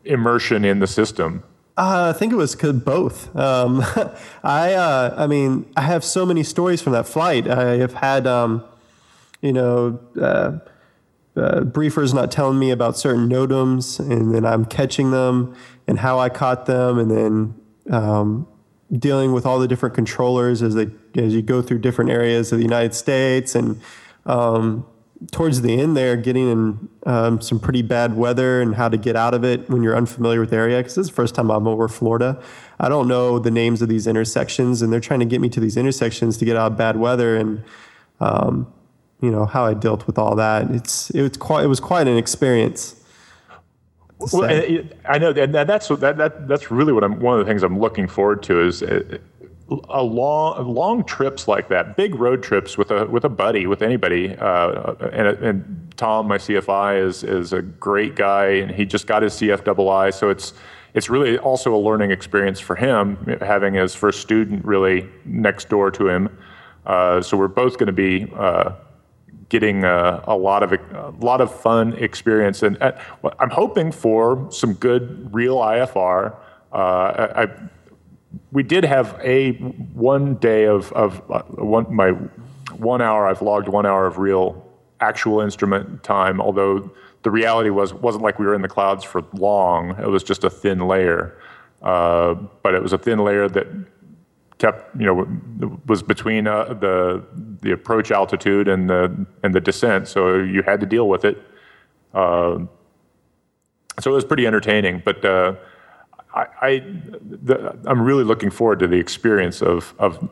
immersion 0.04 0.64
in 0.64 0.78
the 0.78 0.86
system? 0.86 1.42
Uh, 1.76 2.12
I 2.14 2.18
think 2.18 2.32
it 2.32 2.36
was 2.36 2.54
both. 2.54 3.34
Um, 3.34 3.80
I, 4.42 4.74
uh, 4.74 5.14
I 5.16 5.26
mean, 5.26 5.70
I 5.76 5.82
have 5.82 6.04
so 6.04 6.26
many 6.26 6.42
stories 6.42 6.82
from 6.82 6.92
that 6.92 7.06
flight. 7.06 7.48
I 7.48 7.76
have 7.76 7.94
had, 7.94 8.26
um, 8.26 8.62
you 9.40 9.52
know, 9.54 9.98
uh, 10.20 10.58
uh, 11.34 11.60
briefers 11.60 12.12
not 12.12 12.30
telling 12.30 12.58
me 12.58 12.70
about 12.70 12.98
certain 12.98 13.28
NOTAMs, 13.28 14.00
and 14.00 14.34
then 14.34 14.44
I'm 14.44 14.66
catching 14.66 15.12
them 15.12 15.56
and 15.86 15.98
how 15.98 16.18
I 16.18 16.28
caught 16.28 16.66
them, 16.66 16.98
and 16.98 17.10
then 17.10 17.54
um, 17.90 18.46
dealing 18.92 19.32
with 19.32 19.46
all 19.46 19.58
the 19.58 19.66
different 19.66 19.94
controllers 19.94 20.62
as 20.62 20.74
they 20.74 20.90
as 21.16 21.34
you 21.34 21.40
go 21.40 21.62
through 21.62 21.78
different 21.78 22.10
areas 22.10 22.52
of 22.52 22.58
the 22.58 22.64
United 22.64 22.94
States, 22.94 23.54
and 23.54 23.80
um, 24.26 24.86
towards 25.30 25.62
the 25.62 25.80
end 25.80 25.96
there, 25.96 26.16
getting 26.16 26.50
in 26.50 26.88
um, 27.06 27.40
some 27.40 27.60
pretty 27.60 27.82
bad 27.82 28.16
weather 28.16 28.60
and 28.60 28.74
how 28.74 28.88
to 28.88 28.96
get 28.96 29.16
out 29.16 29.34
of 29.34 29.44
it 29.44 29.68
when 29.70 29.82
you're 29.82 29.96
unfamiliar 29.96 30.40
with 30.40 30.50
the 30.50 30.56
area. 30.56 30.78
Because 30.78 30.94
this 30.94 31.04
is 31.06 31.10
the 31.10 31.14
first 31.14 31.34
time 31.34 31.50
I'm 31.50 31.68
over 31.68 31.88
Florida. 31.88 32.42
I 32.80 32.88
don't 32.88 33.08
know 33.08 33.38
the 33.38 33.50
names 33.50 33.82
of 33.82 33.88
these 33.88 34.06
intersections, 34.06 34.82
and 34.82 34.92
they're 34.92 35.00
trying 35.00 35.20
to 35.20 35.26
get 35.26 35.40
me 35.40 35.48
to 35.50 35.60
these 35.60 35.76
intersections 35.76 36.36
to 36.38 36.44
get 36.44 36.56
out 36.56 36.72
of 36.72 36.78
bad 36.78 36.96
weather 36.96 37.36
and. 37.36 37.62
Um, 38.20 38.72
you 39.22 39.30
know 39.30 39.46
how 39.46 39.64
I 39.64 39.72
dealt 39.72 40.06
with 40.06 40.18
all 40.18 40.34
that. 40.34 40.68
It's 40.70 41.08
it 41.10 41.22
was 41.22 41.36
quite 41.36 41.64
it 41.64 41.68
was 41.68 41.80
quite 41.80 42.08
an 42.08 42.18
experience. 42.18 42.96
Well, 44.32 44.44
I 45.08 45.18
know, 45.18 45.30
and 45.30 45.54
that's 45.54 45.88
that, 45.88 46.16
that 46.16 46.48
that's 46.48 46.70
really 46.70 46.92
what 46.92 47.04
I'm. 47.04 47.20
One 47.20 47.38
of 47.38 47.46
the 47.46 47.50
things 47.50 47.62
I'm 47.62 47.78
looking 47.78 48.08
forward 48.08 48.42
to 48.44 48.60
is 48.60 48.82
a, 49.70 49.74
uh, 49.74 50.02
long 50.02 50.74
long 50.74 51.04
trips 51.04 51.48
like 51.48 51.68
that, 51.68 51.96
big 51.96 52.14
road 52.14 52.42
trips 52.42 52.76
with 52.76 52.90
a 52.90 53.06
with 53.06 53.24
a 53.24 53.28
buddy, 53.28 53.66
with 53.66 53.82
anybody. 53.82 54.34
Uh, 54.36 54.94
and, 55.12 55.26
and 55.26 55.94
Tom, 55.96 56.28
my 56.28 56.38
CFI, 56.38 57.04
is 57.04 57.22
is 57.24 57.52
a 57.52 57.62
great 57.62 58.16
guy, 58.16 58.46
and 58.46 58.70
he 58.70 58.84
just 58.84 59.06
got 59.06 59.22
his 59.22 59.34
CFII, 59.34 60.12
so 60.14 60.30
it's 60.30 60.54
it's 60.94 61.08
really 61.08 61.38
also 61.38 61.74
a 61.74 61.78
learning 61.78 62.10
experience 62.10 62.60
for 62.60 62.76
him, 62.76 63.16
having 63.40 63.74
his 63.74 63.94
first 63.94 64.20
student 64.20 64.64
really 64.64 65.08
next 65.24 65.68
door 65.68 65.90
to 65.90 66.08
him. 66.08 66.36
Uh, 66.84 67.22
so 67.22 67.36
we're 67.36 67.48
both 67.48 67.78
going 67.78 67.86
to 67.86 67.92
be 67.92 68.30
uh, 68.36 68.72
getting 69.48 69.84
a, 69.84 70.22
a, 70.26 70.36
lot 70.36 70.62
of 70.62 70.72
a 70.72 71.14
lot 71.20 71.40
of 71.40 71.54
fun 71.54 71.92
experience, 71.94 72.62
and 72.62 72.80
uh, 72.82 72.92
I'm 73.38 73.50
hoping 73.50 73.92
for 73.92 74.48
some 74.50 74.74
good 74.74 75.32
real 75.32 75.58
IFR. 75.58 76.36
Uh, 76.72 76.76
I, 76.76 77.48
we 78.50 78.62
did 78.62 78.84
have 78.84 79.18
a 79.22 79.52
one 79.52 80.36
day 80.36 80.64
of 80.64 80.92
of 80.92 81.22
uh, 81.30 81.42
one 81.42 81.94
my 81.94 82.10
one 82.76 83.02
hour. 83.02 83.26
I've 83.26 83.42
logged 83.42 83.68
one 83.68 83.86
hour 83.86 84.06
of 84.06 84.18
real 84.18 84.66
actual 85.00 85.40
instrument 85.40 86.02
time, 86.02 86.40
although 86.40 86.90
the 87.22 87.30
reality 87.30 87.70
was 87.70 87.94
wasn't 87.94 88.24
like 88.24 88.38
we 88.38 88.46
were 88.46 88.54
in 88.54 88.62
the 88.62 88.68
clouds 88.68 89.04
for 89.04 89.22
long. 89.32 89.90
It 89.98 90.08
was 90.08 90.22
just 90.22 90.44
a 90.44 90.50
thin 90.50 90.80
layer, 90.80 91.36
uh, 91.82 92.34
but 92.62 92.74
it 92.74 92.82
was 92.82 92.92
a 92.92 92.98
thin 92.98 93.18
layer 93.18 93.48
that 93.48 93.66
kept 94.58 94.94
you 94.98 95.06
know 95.06 95.78
was 95.86 96.02
between 96.02 96.46
uh, 96.46 96.74
the 96.74 97.22
the 97.60 97.72
approach 97.72 98.10
altitude 98.10 98.68
and 98.68 98.88
the 98.88 99.26
and 99.42 99.54
the 99.54 99.60
descent, 99.60 100.08
so 100.08 100.36
you 100.38 100.62
had 100.62 100.80
to 100.80 100.86
deal 100.86 101.08
with 101.08 101.24
it. 101.24 101.42
Uh, 102.14 102.58
so 104.00 104.10
it 104.10 104.14
was 104.14 104.24
pretty 104.24 104.46
entertaining, 104.46 105.02
but 105.04 105.24
uh, 105.24 105.54
I, 106.34 106.46
I 106.60 106.68
I'm 107.86 108.02
really 108.02 108.24
looking 108.24 108.50
forward 108.50 108.78
to 108.80 108.86
the 108.86 108.98
experience 108.98 109.62
of 109.62 109.94
of 109.98 110.28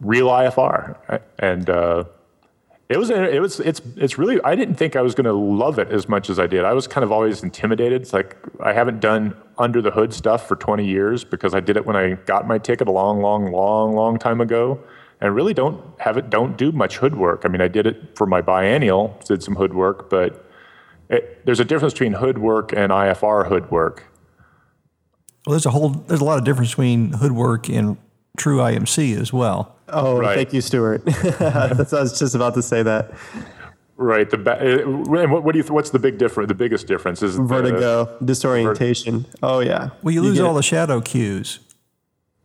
real 0.00 0.28
IFR 0.28 1.20
and 1.38 1.70
uh, 1.70 2.04
it 2.88 2.98
was 2.98 3.10
it 3.10 3.40
was 3.40 3.58
it's 3.58 3.80
it's 3.96 4.16
really 4.16 4.40
I 4.44 4.54
didn't 4.54 4.76
think 4.76 4.94
I 4.94 5.02
was 5.02 5.14
going 5.14 5.24
to 5.24 5.32
love 5.32 5.80
it 5.80 5.90
as 5.90 6.08
much 6.08 6.30
as 6.30 6.38
I 6.38 6.46
did. 6.46 6.64
I 6.64 6.72
was 6.72 6.86
kind 6.86 7.02
of 7.02 7.10
always 7.10 7.42
intimidated. 7.42 8.02
It's 8.02 8.12
like 8.12 8.36
I 8.60 8.72
haven't 8.72 9.00
done 9.00 9.36
under 9.58 9.82
the 9.82 9.90
hood 9.90 10.12
stuff 10.12 10.46
for 10.46 10.54
20 10.54 10.86
years 10.86 11.24
because 11.24 11.52
I 11.52 11.60
did 11.60 11.76
it 11.76 11.84
when 11.84 11.96
I 11.96 12.12
got 12.12 12.46
my 12.46 12.58
ticket 12.58 12.86
a 12.86 12.92
long 12.92 13.20
long 13.20 13.50
long 13.50 13.94
long 13.94 14.18
time 14.18 14.40
ago 14.40 14.78
and 15.20 15.34
really 15.34 15.54
don't 15.54 15.82
have 15.98 16.16
it 16.16 16.30
don't 16.30 16.56
do 16.56 16.70
much 16.70 16.98
hood 16.98 17.16
work. 17.16 17.42
I 17.44 17.48
mean, 17.48 17.60
I 17.60 17.68
did 17.68 17.86
it 17.86 18.16
for 18.16 18.26
my 18.26 18.40
biennial, 18.40 19.18
did 19.24 19.42
some 19.42 19.56
hood 19.56 19.74
work, 19.74 20.08
but 20.08 20.48
it, 21.08 21.44
there's 21.44 21.60
a 21.60 21.64
difference 21.64 21.92
between 21.92 22.12
hood 22.12 22.38
work 22.38 22.72
and 22.72 22.92
IFR 22.92 23.48
hood 23.48 23.68
work. 23.70 24.04
Well, 25.46 25.52
there's 25.52 25.66
a 25.66 25.70
whole 25.70 25.90
there's 25.90 26.20
a 26.20 26.24
lot 26.24 26.38
of 26.38 26.44
difference 26.44 26.70
between 26.70 27.12
hood 27.12 27.32
work 27.32 27.68
and 27.68 27.96
true 28.36 28.58
IMC 28.58 29.18
as 29.20 29.32
well. 29.32 29.76
Oh, 29.88 30.18
right. 30.18 30.34
thank 30.34 30.52
you, 30.52 30.60
Stuart. 30.60 31.04
That's 31.04 31.92
I 31.92 32.00
was 32.00 32.18
just 32.18 32.34
about 32.34 32.54
to 32.54 32.62
say 32.62 32.82
that. 32.82 33.12
Right. 33.96 34.28
The 34.28 34.36
uh, 34.36 34.88
what, 35.28 35.44
what, 35.44 35.52
do 35.52 35.58
you? 35.58 35.64
What's 35.64 35.90
the 35.90 35.98
big 35.98 36.18
difference? 36.18 36.48
The 36.48 36.54
biggest 36.54 36.86
difference 36.86 37.22
is 37.22 37.36
vertigo, 37.36 38.16
the, 38.18 38.26
disorientation. 38.26 39.20
Vert- 39.20 39.34
oh 39.42 39.60
yeah. 39.60 39.90
Well, 40.02 40.12
you, 40.12 40.22
you 40.22 40.28
lose 40.28 40.40
all 40.40 40.54
the 40.54 40.62
shadow 40.62 41.00
cues. 41.00 41.60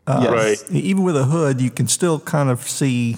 Uh, 0.08 0.20
yes. 0.24 0.62
Right. 0.62 0.72
Even 0.72 1.04
with 1.04 1.18
a 1.18 1.26
hood, 1.26 1.60
you 1.60 1.72
can 1.72 1.88
still 1.88 2.20
kind 2.20 2.50
of 2.50 2.62
see 2.62 3.18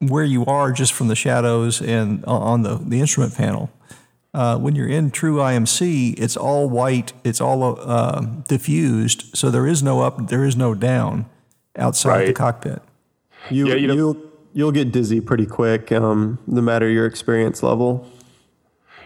where 0.00 0.24
you 0.24 0.44
are 0.46 0.70
just 0.72 0.92
from 0.92 1.08
the 1.08 1.16
shadows 1.16 1.80
and 1.80 2.24
on 2.24 2.62
the 2.62 2.74
the 2.76 3.00
instrument 3.00 3.34
panel. 3.36 3.70
Uh, 4.38 4.56
when 4.56 4.76
you're 4.76 4.86
in 4.86 5.10
true 5.10 5.38
IMC, 5.38 6.14
it's 6.16 6.36
all 6.36 6.70
white. 6.70 7.12
It's 7.24 7.40
all 7.40 7.80
uh, 7.80 8.20
diffused, 8.46 9.36
so 9.36 9.50
there 9.50 9.66
is 9.66 9.82
no 9.82 10.00
up, 10.00 10.28
there 10.28 10.44
is 10.44 10.54
no 10.54 10.74
down 10.74 11.28
outside 11.74 12.10
right. 12.10 12.26
the 12.28 12.32
cockpit. 12.34 12.80
You, 13.50 13.66
yeah, 13.66 13.74
you 13.74 13.94
you'll 13.94 14.16
you'll 14.52 14.70
get 14.70 14.92
dizzy 14.92 15.20
pretty 15.20 15.44
quick, 15.44 15.90
um, 15.90 16.38
no 16.46 16.60
matter 16.60 16.88
your 16.88 17.04
experience 17.04 17.64
level. 17.64 18.08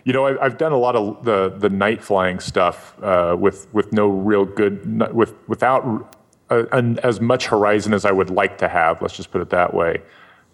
You 0.05 0.13
know, 0.13 0.27
I, 0.27 0.43
have 0.43 0.59
done 0.59 0.73
a 0.73 0.77
lot 0.77 0.97
of 0.97 1.25
the 1.25 1.49
the 1.49 1.71
night 1.71 2.05
flying 2.05 2.39
stuff 2.39 2.95
uh, 3.03 3.35
with 3.39 3.73
with 3.73 3.91
no 3.91 4.09
real 4.09 4.45
good 4.45 5.15
with 5.15 5.33
without 5.49 6.15
uh, 6.51 6.65
an, 6.73 6.99
as 6.99 7.23
much 7.23 7.47
horizon 7.47 7.95
as 7.95 8.05
I 8.05 8.13
would 8.13 8.29
like 8.29 8.59
to 8.59 8.69
have. 8.69 9.01
Let's 9.01 9.17
just 9.17 9.31
put 9.31 9.41
it 9.41 9.49
that 9.49 9.73
way. 9.73 10.03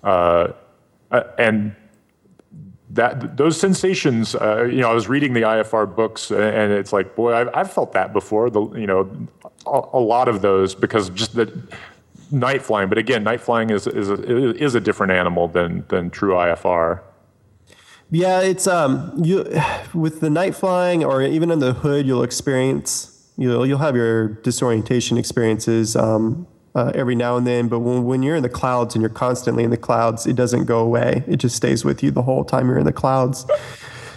Uh, 0.05 0.53
uh 1.11 1.23
and 1.37 1.75
that 2.91 3.37
those 3.37 3.61
sensations, 3.61 4.35
uh, 4.35 4.65
you 4.65 4.81
know, 4.81 4.91
I 4.91 4.95
was 4.95 5.09
reading 5.09 5.35
the 5.35 5.43
IFR 5.43 5.95
books, 5.95 6.31
and 6.31 6.73
it's 6.73 6.93
like, 6.93 7.15
boy, 7.15 7.35
I've, 7.35 7.51
I've 7.55 7.73
felt 7.73 7.93
that 7.93 8.13
before. 8.13 8.51
The 8.51 8.63
you 8.73 8.87
know, 8.87 9.11
a, 9.67 9.83
a 9.93 10.01
lot 10.01 10.29
of 10.29 10.41
those 10.41 10.75
because 10.75 11.11
just 11.11 11.35
the 11.35 11.63
night 12.31 12.63
flying. 12.63 12.89
But 12.89 12.99
again, 12.99 13.25
night 13.25 13.41
flying 13.41 13.71
is 13.71 13.87
is 13.87 14.09
a, 14.09 14.55
is 14.57 14.75
a 14.75 14.81
different 14.81 15.13
animal 15.13 15.49
than 15.49 15.85
than 15.89 16.11
true 16.11 16.33
IFR. 16.33 17.01
Yeah, 18.11 18.41
it's 18.41 18.67
um 18.67 19.13
you 19.23 19.45
with 19.93 20.21
the 20.21 20.31
night 20.31 20.55
flying 20.55 21.05
or 21.05 21.23
even 21.23 21.51
in 21.51 21.59
the 21.59 21.75
hood, 21.75 22.07
you'll 22.07 22.23
experience 22.23 23.31
you'll 23.37 23.67
you'll 23.67 23.79
have 23.79 23.97
your 23.97 24.29
disorientation 24.29 25.19
experiences 25.19 25.95
um, 25.95 26.47
uh, 26.79 26.93
every 26.95 27.17
now 27.17 27.37
and 27.37 27.47
then. 27.47 27.69
But 27.69 27.81
when, 27.81 28.05
when 28.05 28.23
you're 28.23 28.37
in 28.37 28.43
the 28.43 28.49
clouds 28.49 28.95
and 28.95 29.03
you're 29.03 29.11
constantly 29.11 29.65
in 29.65 29.71
the 29.71 29.77
clouds, 29.77 30.27
it 30.27 30.37
doesn't 30.37 30.67
go 30.67 30.79
away. 30.79 31.25
It 31.27 31.39
just 31.39 31.57
stays 31.57 31.85
with 31.85 32.03
you 32.03 32.11
the 32.11 32.23
whole 32.23 32.45
time 32.45 32.69
you're 32.69 32.79
in 32.79 32.87
the 32.87 32.93
clouds. 32.93 33.47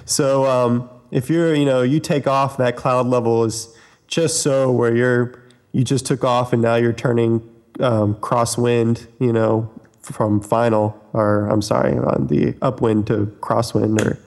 So 0.05 0.45
um, 0.45 0.89
if 1.09 1.29
you're 1.29 1.55
you 1.55 1.65
know 1.65 1.81
you 1.81 1.99
take 1.99 2.27
off, 2.27 2.57
that 2.57 2.75
cloud 2.75 3.07
level 3.07 3.43
is 3.43 3.75
just 4.07 4.41
so 4.43 4.71
where 4.71 4.95
you're 4.95 5.41
you 5.71 5.83
just 5.83 6.05
took 6.05 6.23
off 6.23 6.53
and 6.53 6.61
now 6.61 6.75
you're 6.75 6.93
turning 6.93 7.41
um, 7.79 8.15
crosswind, 8.15 9.07
you 9.19 9.33
know, 9.33 9.71
from 10.01 10.41
final, 10.41 11.01
or 11.13 11.47
I'm 11.47 11.61
sorry, 11.61 11.97
on 11.97 12.27
the 12.27 12.55
upwind 12.61 13.07
to 13.07 13.27
crosswind 13.39 13.99
or 14.01 14.19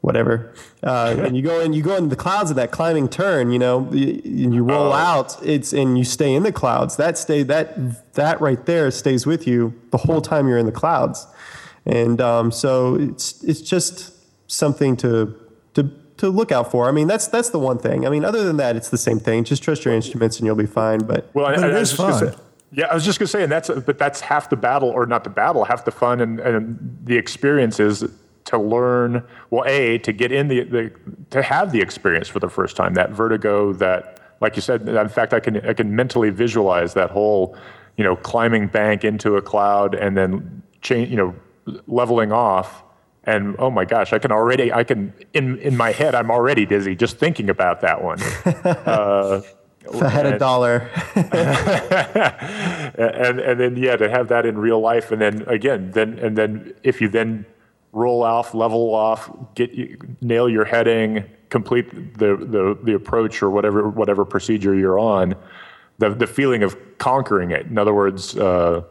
whatever. 0.00 0.52
Uh, 0.82 1.16
and 1.18 1.36
you 1.36 1.42
go 1.42 1.60
in, 1.60 1.72
you 1.72 1.82
go 1.82 1.96
into 1.96 2.08
the 2.08 2.16
clouds 2.16 2.50
of 2.50 2.56
that 2.56 2.70
climbing 2.70 3.08
turn, 3.08 3.50
you 3.50 3.58
know, 3.58 3.86
and 3.88 4.54
you 4.54 4.62
roll 4.64 4.92
oh. 4.92 4.96
out. 4.96 5.36
It's 5.44 5.72
and 5.72 5.98
you 5.98 6.04
stay 6.04 6.34
in 6.34 6.42
the 6.42 6.52
clouds. 6.52 6.96
That 6.96 7.18
stay 7.18 7.42
that 7.44 8.14
that 8.14 8.40
right 8.40 8.64
there 8.66 8.90
stays 8.90 9.26
with 9.26 9.46
you 9.46 9.74
the 9.90 9.98
whole 9.98 10.20
time 10.20 10.48
you're 10.48 10.58
in 10.58 10.66
the 10.66 10.72
clouds. 10.72 11.26
And 11.86 12.20
um, 12.20 12.50
so 12.50 12.94
it's 12.94 13.42
it's 13.44 13.60
just 13.60 14.14
something 14.50 14.96
to 14.98 15.36
to 15.74 15.90
to 16.18 16.28
look 16.28 16.52
out 16.52 16.70
for. 16.70 16.88
I 16.88 16.92
mean, 16.92 17.06
that's 17.06 17.28
that's 17.28 17.50
the 17.50 17.58
one 17.58 17.78
thing. 17.78 18.06
I 18.06 18.10
mean, 18.10 18.24
other 18.24 18.44
than 18.44 18.56
that, 18.56 18.76
it's 18.76 18.88
the 18.88 18.98
same 18.98 19.20
thing. 19.20 19.44
Just 19.44 19.62
trust 19.62 19.84
your 19.84 19.94
instruments 19.94 20.38
and 20.38 20.46
you'll 20.46 20.56
be 20.56 20.66
fine. 20.66 21.00
But 21.00 21.30
well, 21.34 21.46
but 21.46 21.62
I, 21.62 21.68
it 21.68 21.74
I 21.74 21.78
is 21.78 21.92
fun. 21.92 22.34
Yeah, 22.72 22.86
I 22.86 22.94
was 22.94 23.04
just 23.04 23.18
gonna 23.18 23.26
say, 23.26 23.42
and 23.42 23.50
that's 23.50 23.68
but 23.68 23.98
that's 23.98 24.20
half 24.20 24.48
the 24.48 24.56
battle, 24.56 24.88
or 24.88 25.04
not 25.04 25.24
the 25.24 25.30
battle, 25.30 25.64
half 25.64 25.84
the 25.84 25.90
fun 25.90 26.20
and, 26.20 26.38
and 26.38 26.98
the 27.02 27.16
experience 27.16 27.80
is 27.80 28.04
to 28.50 28.58
learn. 28.58 29.24
Well, 29.50 29.64
a 29.66 29.98
to 29.98 30.12
get 30.12 30.32
in 30.32 30.48
the, 30.48 30.64
the 30.64 30.92
to 31.30 31.42
have 31.42 31.72
the 31.72 31.80
experience 31.80 32.28
for 32.28 32.38
the 32.38 32.48
first 32.48 32.76
time, 32.76 32.94
that 32.94 33.10
vertigo, 33.10 33.72
that 33.74 34.20
like 34.40 34.56
you 34.56 34.62
said. 34.62 34.88
In 34.88 35.08
fact, 35.08 35.34
I 35.34 35.40
can 35.40 35.66
I 35.66 35.72
can 35.72 35.96
mentally 35.96 36.30
visualize 36.30 36.94
that 36.94 37.10
whole, 37.10 37.56
you 37.96 38.04
know, 38.04 38.16
climbing 38.16 38.68
bank 38.68 39.04
into 39.04 39.36
a 39.36 39.42
cloud 39.42 39.94
and 39.94 40.16
then 40.16 40.62
change, 40.82 41.10
you 41.10 41.16
know, 41.16 41.34
leveling 41.86 42.32
off 42.32 42.84
and 43.24 43.56
oh 43.58 43.70
my 43.70 43.84
gosh, 43.84 44.12
I 44.12 44.18
can 44.18 44.32
already, 44.32 44.72
I 44.72 44.82
can, 44.82 45.12
in, 45.34 45.58
in 45.58 45.76
my 45.76 45.92
head, 45.92 46.14
I'm 46.14 46.30
already 46.30 46.64
dizzy 46.64 46.96
just 46.96 47.18
thinking 47.18 47.50
about 47.50 47.82
that 47.82 48.02
one. 48.02 48.18
Uh, 48.90 49.40
if 49.82 50.02
I 50.02 50.08
had 50.08 50.26
a 50.26 50.38
dollar. 50.38 50.90
and, 51.14 51.30
and 53.40 53.58
then, 53.58 53.76
yeah, 53.76 53.96
to 53.96 54.10
have 54.10 54.28
that 54.28 54.44
in 54.44 54.58
real 54.58 54.78
life. 54.78 55.10
And 55.10 55.20
then 55.20 55.42
again, 55.48 55.90
then, 55.92 56.18
and 56.18 56.36
then 56.36 56.74
if 56.82 57.00
you 57.00 57.08
then 57.08 57.46
roll 57.92 58.22
off, 58.22 58.54
level 58.54 58.94
off, 58.94 59.30
get 59.54 59.72
you, 59.72 59.98
nail 60.20 60.48
your 60.48 60.64
heading, 60.64 61.24
complete 61.48 62.18
the, 62.18 62.36
the, 62.36 62.78
the 62.82 62.94
approach 62.94 63.42
or 63.42 63.50
whatever 63.50 63.88
whatever 63.88 64.24
procedure 64.24 64.74
you're 64.74 64.98
on, 64.98 65.34
the 65.98 66.10
the 66.10 66.26
feeling 66.26 66.62
of 66.62 66.76
conquering 66.98 67.50
it. 67.50 67.66
In 67.66 67.78
other 67.78 67.94
words, 67.94 68.36
uh, 68.36 68.82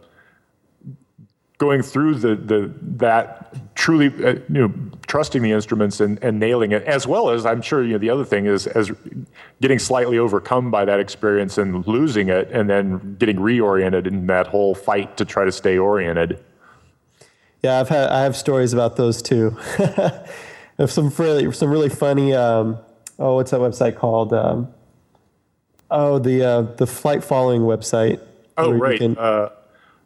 going 1.57 1.81
through 1.81 2.15
the 2.15 2.35
the 2.35 2.73
that 2.81 3.75
truly 3.75 4.07
uh, 4.25 4.33
you 4.49 4.67
know 4.67 4.73
trusting 5.07 5.41
the 5.41 5.51
instruments 5.51 5.99
and, 5.99 6.21
and 6.23 6.39
nailing 6.39 6.71
it, 6.71 6.83
as 6.83 7.07
well 7.07 7.29
as 7.29 7.45
I'm 7.45 7.61
sure 7.61 7.83
you 7.83 7.93
know 7.93 7.97
the 7.97 8.09
other 8.09 8.25
thing 8.25 8.45
is 8.45 8.67
as 8.67 8.91
getting 9.61 9.79
slightly 9.79 10.17
overcome 10.17 10.71
by 10.71 10.85
that 10.85 10.99
experience 10.99 11.57
and 11.57 11.87
losing 11.87 12.29
it, 12.29 12.49
and 12.51 12.69
then 12.69 13.15
getting 13.19 13.37
reoriented 13.37 14.07
in 14.07 14.27
that 14.27 14.47
whole 14.47 14.75
fight 14.75 15.15
to 15.17 15.25
try 15.25 15.45
to 15.45 15.51
stay 15.51 15.77
oriented. 15.77 16.43
Yeah, 17.61 17.79
I've 17.79 17.89
had 17.89 18.09
I 18.09 18.23
have 18.23 18.35
stories 18.35 18.73
about 18.73 18.95
those 18.95 19.21
too. 19.21 19.57
of 20.77 20.91
some 20.91 21.09
really 21.17 21.51
some 21.51 21.69
really 21.69 21.89
funny. 21.89 22.33
Um, 22.33 22.79
oh, 23.19 23.35
what's 23.35 23.51
that 23.51 23.59
website 23.59 23.97
called? 23.97 24.33
Um, 24.33 24.73
oh, 25.91 26.19
the 26.19 26.43
uh, 26.43 26.61
the 26.61 26.87
flight 26.87 27.23
following 27.23 27.61
website. 27.61 28.21
Oh, 28.57 28.71
right. 28.71 28.97
Can, 28.97 29.17
uh, 29.17 29.49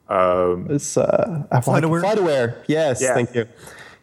um, 0.10 0.68
it's 0.70 0.98
uh, 0.98 1.46
FlightAware. 1.52 2.04
FlightAware. 2.04 2.56
Yes, 2.68 3.02
yeah. 3.02 3.14
thank 3.14 3.34
you. 3.36 3.48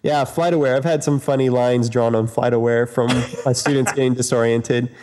Yeah, 0.03 0.25
FlightAware. 0.25 0.77
I've 0.77 0.85
had 0.85 1.05
some 1.05 1.21
funny 1.21 1.51
lines 1.51 1.91
drawn 1.91 2.15
on 2.15 2.27
FlightAware 2.27 2.89
from 2.89 3.09
my 3.45 3.53
students 3.53 3.93
getting 3.93 4.15
disoriented. 4.15 4.95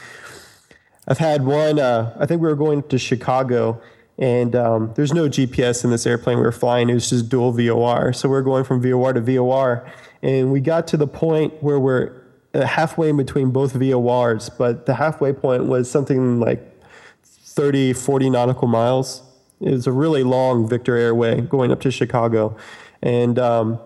I've 1.07 1.19
had 1.19 1.45
one. 1.45 1.79
Uh, 1.79 2.15
I 2.19 2.25
think 2.25 2.41
we 2.41 2.47
were 2.47 2.55
going 2.55 2.83
to 2.83 2.97
Chicago 2.97 3.81
and 4.19 4.55
um, 4.55 4.93
there's 4.95 5.13
no 5.13 5.29
GPS 5.29 5.83
in 5.83 5.91
this 5.91 6.07
airplane 6.07 6.37
we 6.37 6.43
were 6.43 6.51
flying. 6.51 6.89
It 6.89 6.95
was 6.95 7.09
just 7.09 7.29
dual 7.29 7.51
VOR. 7.51 8.13
So 8.13 8.27
we 8.29 8.35
are 8.37 8.41
going 8.41 8.63
from 8.63 8.81
VOR 8.81 9.13
to 9.13 9.21
VOR. 9.21 9.87
And 10.23 10.51
we 10.51 10.59
got 10.59 10.87
to 10.87 10.97
the 10.97 11.07
point 11.07 11.61
where 11.61 11.79
we're 11.79 12.23
uh, 12.53 12.65
halfway 12.65 13.09
in 13.09 13.17
between 13.17 13.51
both 13.51 13.73
VORs, 13.73 14.49
but 14.57 14.87
the 14.87 14.95
halfway 14.95 15.33
point 15.33 15.65
was 15.65 15.89
something 15.89 16.39
like 16.39 16.83
30, 17.23 17.93
40 17.93 18.29
nautical 18.31 18.67
miles. 18.67 19.21
It 19.61 19.71
was 19.71 19.85
a 19.85 19.91
really 19.91 20.23
long 20.23 20.67
Victor 20.67 20.95
Airway 20.95 21.41
going 21.41 21.71
up 21.71 21.81
to 21.81 21.91
Chicago. 21.91 22.57
And 23.03 23.37
um, 23.37 23.79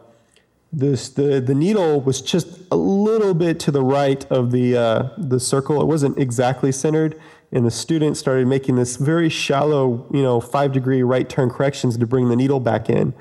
this, 0.72 1.10
the, 1.10 1.42
the 1.42 1.56
needle 1.56 2.00
was 2.00 2.22
just 2.22 2.48
a 2.72 2.78
little 2.78 3.34
bit 3.34 3.60
to 3.62 3.72
the 3.72 3.84
right 3.84 4.26
of 4.32 4.52
the, 4.52 4.78
uh, 4.78 5.10
the 5.18 5.42
circle. 5.42 5.82
It 5.82 5.88
wasn't 5.88 6.18
exactly 6.18 6.72
centered 6.72 7.20
and 7.52 7.66
the 7.66 7.72
student 7.72 8.16
started 8.18 8.48
making 8.48 8.76
this 8.76 8.96
very 8.96 9.30
shallow, 9.30 10.08
you 10.12 10.22
know, 10.22 10.40
five 10.40 10.72
degree 10.72 11.04
right 11.04 11.28
turn 11.28 11.50
corrections 11.50 11.98
to 11.98 12.08
bring 12.08 12.30
the 12.30 12.36
needle 12.36 12.60
back 12.60 12.90
in. 12.90 13.14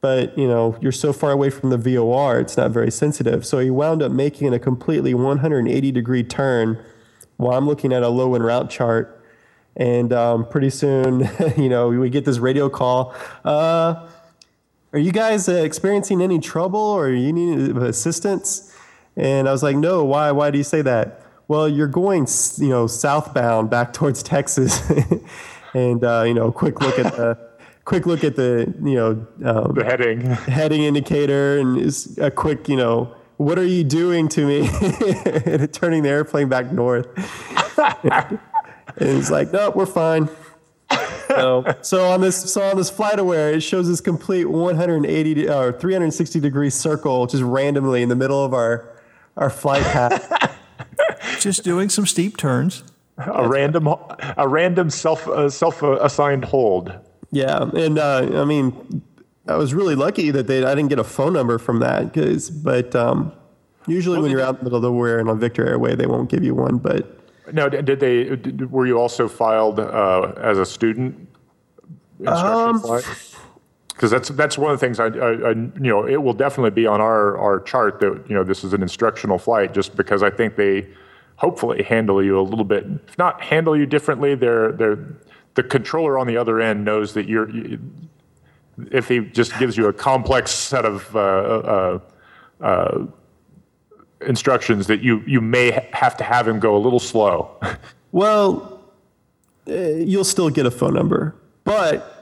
But, 0.00 0.36
you 0.38 0.46
know, 0.46 0.76
you're 0.80 0.92
so 0.92 1.12
far 1.12 1.32
away 1.32 1.50
from 1.50 1.70
the 1.70 1.78
VOR, 1.78 2.40
it's 2.40 2.56
not 2.56 2.70
very 2.70 2.90
sensitive. 2.90 3.44
So 3.44 3.58
he 3.58 3.70
wound 3.70 4.02
up 4.02 4.12
making 4.12 4.54
a 4.54 4.58
completely 4.58 5.14
180 5.14 5.92
degree 5.92 6.22
turn 6.22 6.82
while 7.36 7.56
I'm 7.58 7.66
looking 7.66 7.92
at 7.92 8.02
a 8.02 8.08
low 8.08 8.34
en 8.34 8.42
route 8.42 8.70
chart. 8.70 9.12
And 9.76 10.12
um, 10.12 10.48
pretty 10.48 10.70
soon, 10.70 11.28
you 11.56 11.68
know, 11.68 11.88
we 11.88 12.08
get 12.08 12.24
this 12.24 12.38
radio 12.38 12.70
call. 12.70 13.14
Uh, 13.44 14.08
are 14.92 14.98
you 14.98 15.12
guys 15.12 15.48
uh, 15.48 15.52
experiencing 15.52 16.22
any 16.22 16.38
trouble 16.38 16.80
or 16.80 17.10
you 17.10 17.32
need 17.32 17.76
assistance? 17.76 18.74
And 19.16 19.48
I 19.48 19.52
was 19.52 19.62
like, 19.62 19.76
no, 19.76 20.04
why? 20.04 20.30
Why 20.30 20.50
do 20.50 20.56
you 20.56 20.64
say 20.64 20.80
that? 20.82 21.25
Well, 21.48 21.68
you're 21.68 21.86
going, 21.86 22.26
you 22.56 22.68
know, 22.68 22.86
southbound 22.86 23.70
back 23.70 23.92
towards 23.92 24.22
Texas, 24.22 24.82
and 25.74 26.02
uh, 26.02 26.24
you 26.26 26.34
know, 26.34 26.50
quick 26.50 26.80
look 26.80 26.98
at 26.98 27.14
the 27.14 27.38
quick 27.84 28.06
look 28.06 28.24
at 28.24 28.36
the 28.36 28.72
you 28.82 28.94
know 28.94 29.26
um, 29.44 29.74
the 29.74 29.84
heading 29.84 30.20
heading 30.22 30.82
indicator, 30.82 31.58
and 31.58 31.78
is 31.78 32.18
a 32.18 32.30
quick 32.30 32.68
you 32.68 32.76
know, 32.76 33.14
what 33.36 33.58
are 33.58 33.64
you 33.64 33.84
doing 33.84 34.28
to 34.30 34.44
me? 34.44 34.68
and 35.46 35.72
turning 35.72 36.02
the 36.02 36.08
airplane 36.08 36.48
back 36.48 36.72
north. 36.72 37.06
and 37.78 38.40
it's 38.98 39.30
like, 39.30 39.52
no, 39.52 39.70
we're 39.70 39.86
fine. 39.86 40.28
so, 41.28 41.64
so 41.82 42.08
on 42.08 42.20
this 42.20 42.52
so 42.52 42.62
on 42.62 42.76
this 42.76 42.90
FlightAware, 42.90 43.54
it 43.54 43.60
shows 43.60 43.86
this 43.86 44.00
complete 44.00 44.46
180 44.46 45.48
or 45.48 45.72
360 45.72 46.40
degree 46.40 46.70
circle 46.70 47.26
just 47.26 47.42
randomly 47.44 48.02
in 48.02 48.08
the 48.08 48.16
middle 48.16 48.44
of 48.44 48.52
our 48.52 48.92
our 49.36 49.50
flight 49.50 49.82
path 49.82 50.56
just 51.40 51.64
doing 51.64 51.88
some 51.88 52.06
steep 52.06 52.36
turns. 52.36 52.82
A 53.18 53.48
random, 53.48 53.88
a 54.36 54.46
random 54.46 54.90
self 54.90 55.26
uh, 55.26 55.48
self 55.48 55.82
assigned 55.82 56.44
hold. 56.44 56.92
Yeah, 57.30 57.62
and 57.74 57.98
uh, 57.98 58.42
I 58.42 58.44
mean, 58.44 59.02
I 59.48 59.56
was 59.56 59.72
really 59.72 59.94
lucky 59.94 60.30
that 60.30 60.46
they 60.46 60.62
I 60.64 60.74
didn't 60.74 60.90
get 60.90 60.98
a 60.98 61.04
phone 61.04 61.32
number 61.32 61.58
from 61.58 61.80
that 61.80 62.12
because, 62.12 62.50
but 62.50 62.94
um, 62.94 63.32
usually 63.86 64.16
well, 64.16 64.22
when 64.22 64.30
you're 64.30 64.42
out 64.42 64.54
in 64.54 64.58
the 64.58 64.64
middle 64.64 64.76
of 64.76 64.82
the 64.82 64.90
nowhere 64.90 65.18
and 65.18 65.30
on 65.30 65.38
Victor 65.40 65.66
Airway, 65.66 65.94
they 65.94 66.06
won't 66.06 66.28
give 66.28 66.44
you 66.44 66.54
one. 66.54 66.78
But 66.78 67.20
no, 67.52 67.68
did 67.68 68.00
they? 68.00 68.24
Did, 68.36 68.70
were 68.70 68.86
you 68.86 68.98
also 68.98 69.28
filed 69.28 69.80
uh, 69.80 70.32
as 70.36 70.58
a 70.58 70.66
student? 70.66 71.28
Um, 72.26 72.82
because 73.96 74.10
that's 74.10 74.28
that's 74.30 74.58
one 74.58 74.72
of 74.72 74.78
the 74.78 74.86
things 74.86 75.00
I, 75.00 75.06
I, 75.06 75.32
I, 75.32 75.50
you 75.50 75.70
know 75.74 76.06
it 76.06 76.22
will 76.22 76.34
definitely 76.34 76.70
be 76.70 76.86
on 76.86 77.00
our 77.00 77.36
our 77.38 77.60
chart 77.60 77.98
that 78.00 78.24
you 78.28 78.34
know 78.34 78.44
this 78.44 78.62
is 78.62 78.72
an 78.74 78.82
instructional 78.82 79.38
flight 79.38 79.72
just 79.72 79.96
because 79.96 80.22
I 80.22 80.30
think 80.30 80.56
they 80.56 80.86
hopefully 81.36 81.82
handle 81.82 82.22
you 82.22 82.38
a 82.38 82.42
little 82.42 82.64
bit 82.64 82.84
if 83.08 83.16
not 83.18 83.40
handle 83.40 83.76
you 83.76 83.86
differently 83.86 84.34
they're 84.34 84.72
they're 84.72 84.98
the 85.54 85.62
controller 85.62 86.18
on 86.18 86.26
the 86.26 86.36
other 86.36 86.60
end 86.60 86.84
knows 86.84 87.14
that 87.14 87.26
you're 87.26 87.48
you, 87.50 87.80
if 88.92 89.08
he 89.08 89.20
just 89.20 89.58
gives 89.58 89.78
you 89.78 89.86
a 89.86 89.92
complex 89.92 90.50
set 90.50 90.84
of 90.84 91.16
uh, 91.16 91.18
uh, 91.18 91.98
uh, 92.60 93.06
instructions 94.26 94.86
that 94.86 95.00
you 95.00 95.22
you 95.26 95.40
may 95.40 95.70
have 95.94 96.18
to 96.18 96.24
have 96.24 96.46
him 96.46 96.60
go 96.60 96.76
a 96.76 96.78
little 96.78 97.00
slow. 97.00 97.58
Well 98.12 98.80
uh, 99.68 99.72
you'll 99.72 100.24
still 100.24 100.48
get 100.48 100.64
a 100.64 100.70
phone 100.70 100.94
number 100.94 101.34
but 101.64 102.15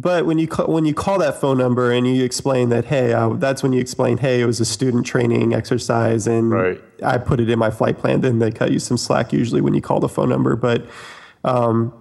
but 0.00 0.26
when 0.26 0.38
you 0.38 0.46
call, 0.46 0.66
when 0.66 0.84
you 0.84 0.94
call 0.94 1.18
that 1.18 1.40
phone 1.40 1.58
number 1.58 1.90
and 1.90 2.06
you 2.06 2.24
explain 2.24 2.68
that, 2.68 2.84
hey, 2.84 3.12
uh, 3.12 3.30
that's 3.30 3.62
when 3.62 3.72
you 3.72 3.80
explain, 3.80 4.18
hey, 4.18 4.40
it 4.40 4.46
was 4.46 4.60
a 4.60 4.64
student 4.64 5.04
training 5.04 5.52
exercise, 5.54 6.26
and 6.26 6.52
right. 6.52 6.80
I 7.04 7.18
put 7.18 7.40
it 7.40 7.50
in 7.50 7.58
my 7.58 7.70
flight 7.70 7.98
plan. 7.98 8.20
Then 8.20 8.38
they 8.38 8.52
cut 8.52 8.70
you 8.70 8.78
some 8.78 8.96
slack 8.96 9.32
usually 9.32 9.60
when 9.60 9.74
you 9.74 9.80
call 9.80 9.98
the 9.98 10.08
phone 10.08 10.28
number. 10.28 10.54
But 10.54 10.86
um, 11.42 11.92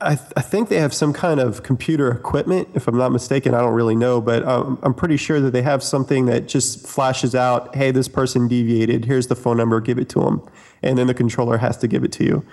I, 0.00 0.16
th- 0.16 0.32
I, 0.36 0.42
think 0.42 0.68
they 0.68 0.80
have 0.80 0.92
some 0.92 1.14
kind 1.14 1.40
of 1.40 1.62
computer 1.62 2.10
equipment, 2.10 2.68
if 2.74 2.88
I'm 2.88 2.98
not 2.98 3.10
mistaken. 3.10 3.54
I 3.54 3.60
don't 3.60 3.74
really 3.74 3.96
know, 3.96 4.20
but 4.20 4.42
um, 4.46 4.78
I'm 4.82 4.92
pretty 4.92 5.16
sure 5.16 5.40
that 5.40 5.52
they 5.52 5.62
have 5.62 5.82
something 5.82 6.26
that 6.26 6.46
just 6.46 6.86
flashes 6.86 7.34
out, 7.34 7.74
hey, 7.74 7.90
this 7.90 8.08
person 8.08 8.48
deviated. 8.48 9.06
Here's 9.06 9.28
the 9.28 9.36
phone 9.36 9.56
number. 9.56 9.80
Give 9.80 9.98
it 9.98 10.10
to 10.10 10.20
them, 10.20 10.46
and 10.82 10.98
then 10.98 11.06
the 11.06 11.14
controller 11.14 11.56
has 11.58 11.78
to 11.78 11.88
give 11.88 12.04
it 12.04 12.12
to 12.12 12.24
you. 12.24 12.44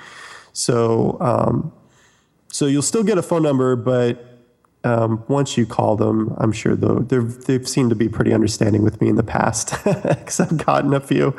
So. 0.53 1.17
Um, 1.19 1.73
so 2.53 2.65
you'll 2.65 2.81
still 2.81 3.03
get 3.03 3.17
a 3.17 3.23
phone 3.23 3.43
number, 3.43 3.75
but 3.77 4.30
um, 4.83 5.23
once 5.27 5.57
you 5.57 5.65
call 5.65 5.95
them, 5.95 6.33
I'm 6.37 6.51
sure 6.51 6.75
though 6.75 6.99
they've 6.99 7.67
seemed 7.67 7.91
to 7.91 7.95
be 7.95 8.09
pretty 8.09 8.33
understanding 8.33 8.81
with 8.81 8.99
me 8.99 9.09
in 9.09 9.15
the 9.15 9.23
past 9.23 9.73
because 9.83 10.39
I've 10.39 10.57
gotten 10.65 10.93
a 10.93 10.99
few. 10.99 11.35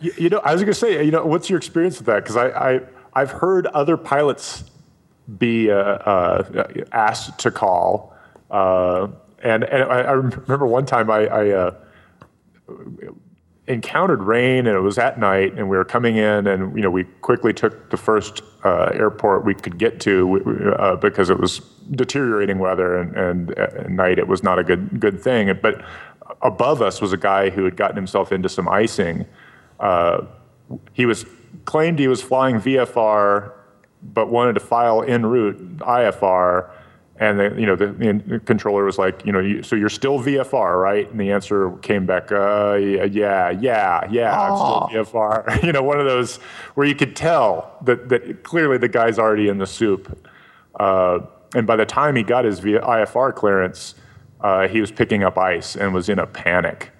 you, 0.00 0.12
you, 0.16 0.28
know, 0.30 0.38
I 0.38 0.52
was 0.52 0.62
going 0.62 0.72
to 0.72 0.74
say, 0.74 1.04
you 1.04 1.10
know, 1.10 1.26
what's 1.26 1.50
your 1.50 1.58
experience 1.58 1.98
with 1.98 2.06
that? 2.06 2.22
Because 2.22 2.36
I, 2.36 2.48
I 2.48 2.80
I've 3.14 3.30
heard 3.30 3.66
other 3.66 3.98
pilots 3.98 4.64
be 5.38 5.70
uh, 5.70 5.76
uh, 5.76 6.64
asked 6.92 7.38
to 7.40 7.50
call, 7.50 8.16
uh, 8.50 9.08
and 9.42 9.64
and 9.64 9.82
I, 9.84 10.00
I, 10.00 10.12
remember 10.12 10.66
one 10.66 10.86
time 10.86 11.10
I, 11.10 11.26
I 11.26 11.50
uh, 11.50 11.74
encountered 13.68 14.22
rain 14.24 14.66
and 14.66 14.76
it 14.76 14.80
was 14.80 14.98
at 14.98 15.20
night 15.20 15.52
and 15.56 15.68
we 15.68 15.76
were 15.76 15.84
coming 15.84 16.16
in 16.16 16.48
and 16.48 16.74
you 16.76 16.82
know 16.82 16.90
we 16.90 17.04
quickly 17.20 17.52
took 17.52 17.90
the 17.90 17.96
first 17.96 18.42
uh, 18.64 18.90
airport 18.92 19.44
we 19.44 19.54
could 19.54 19.78
get 19.78 20.00
to 20.00 20.74
uh, 20.78 20.96
because 20.96 21.30
it 21.30 21.38
was 21.38 21.60
deteriorating 21.92 22.58
weather 22.58 22.96
and, 22.96 23.16
and 23.16 23.58
at 23.58 23.88
night 23.88 24.18
it 24.18 24.26
was 24.26 24.42
not 24.42 24.58
a 24.58 24.64
good 24.64 24.98
good 24.98 25.20
thing. 25.20 25.56
But 25.62 25.84
above 26.40 26.82
us 26.82 27.00
was 27.00 27.12
a 27.12 27.16
guy 27.16 27.50
who 27.50 27.64
had 27.64 27.76
gotten 27.76 27.96
himself 27.96 28.32
into 28.32 28.48
some 28.48 28.68
icing. 28.68 29.26
Uh, 29.78 30.22
he 30.92 31.06
was 31.06 31.24
claimed 31.64 32.00
he 32.00 32.08
was 32.08 32.20
flying 32.20 32.56
VFR 32.56 33.52
but 34.02 34.28
wanted 34.28 34.54
to 34.54 34.60
file 34.60 35.04
en 35.06 35.24
route 35.24 35.78
IFR 35.78 36.71
and 37.22 37.38
the, 37.38 37.54
you 37.56 37.66
know, 37.66 37.76
the, 37.76 37.86
the, 37.86 38.40
controller 38.40 38.84
was 38.84 38.98
like, 38.98 39.24
you 39.24 39.30
know, 39.30 39.38
you, 39.38 39.62
so 39.62 39.76
you're 39.76 39.88
still 39.88 40.18
VFR, 40.18 40.82
right? 40.82 41.08
And 41.08 41.20
the 41.20 41.30
answer 41.30 41.70
came 41.76 42.04
back, 42.04 42.32
uh, 42.32 42.74
yeah, 42.74 43.50
yeah, 43.50 44.08
yeah, 44.10 44.40
I'm 44.40 44.56
still 44.56 45.04
VFR. 45.04 45.62
you 45.62 45.70
know, 45.70 45.84
one 45.84 46.00
of 46.00 46.06
those 46.06 46.38
where 46.74 46.84
you 46.84 46.96
could 46.96 47.14
tell 47.14 47.78
that, 47.82 48.08
that 48.08 48.42
clearly 48.42 48.76
the 48.76 48.88
guy's 48.88 49.20
already 49.20 49.48
in 49.48 49.58
the 49.58 49.68
soup. 49.68 50.28
Uh, 50.80 51.20
and 51.54 51.64
by 51.64 51.76
the 51.76 51.86
time 51.86 52.16
he 52.16 52.24
got 52.24 52.44
his 52.44 52.58
v- 52.58 52.72
IFR 52.72 53.32
clearance, 53.32 53.94
uh, 54.40 54.66
he 54.66 54.80
was 54.80 54.90
picking 54.90 55.22
up 55.22 55.38
ice 55.38 55.76
and 55.76 55.94
was 55.94 56.08
in 56.08 56.18
a 56.18 56.26
panic. 56.26 56.90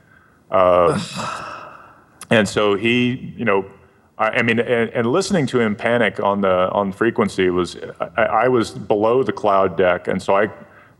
Uh, 0.53 1.03
and 2.31 2.49
so 2.49 2.77
he, 2.77 3.35
you 3.37 3.45
know, 3.45 3.69
I 4.31 4.43
mean, 4.43 4.59
and, 4.59 4.91
and, 4.91 5.07
listening 5.07 5.47
to 5.49 5.61
him 5.61 5.75
panic 5.75 6.21
on 6.21 6.41
the 6.41 6.71
on 6.71 6.93
frequency 6.93 7.51
was, 7.51 7.77
I, 8.17 8.23
I, 8.23 8.49
was 8.49 8.71
below 8.71 9.23
the 9.23 9.33
cloud 9.33 9.77
deck, 9.77 10.09
and 10.09 10.23
so 10.23 10.37
I 10.37 10.51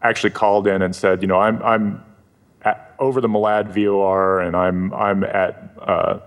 actually 0.03 0.31
called 0.31 0.67
in 0.67 0.83
and 0.83 0.95
said, 0.95 1.23
you 1.23 1.29
know, 1.29 1.39
I'm 1.39 1.63
I'm 1.63 2.05
at, 2.63 2.95
over 2.99 3.21
the 3.21 3.29
Malad 3.29 3.69
VOR, 3.69 4.41
and 4.41 4.57
I'm 4.57 4.93
I'm 4.95 5.25
at 5.25 5.75
uh, 5.81 6.19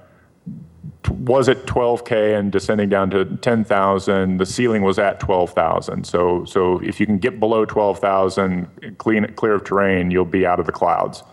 was 1.10 1.50
at 1.50 1.66
12k 1.66 2.38
and 2.38 2.52
descending 2.52 2.89
down 2.89 3.10
to 3.12 3.26
10,000. 3.26 4.38
The 4.38 4.46
ceiling 4.46 4.82
was 4.82 4.98
at 5.00 5.20
12,000. 5.20 6.04
So 6.06 6.46
so 6.46 6.80
if 6.80 7.00
you 7.00 7.06
can 7.06 7.20
get 7.20 7.39
below 7.39 7.66
12,000, 7.66 8.98
clean 8.98 9.26
clear 9.34 9.54
of 9.54 9.64
terrain, 9.64 10.12
you'll 10.12 10.26
be 10.26 10.46
out 10.46 10.60
of 10.60 10.66
the 10.66 10.72
clouds. 10.72 11.24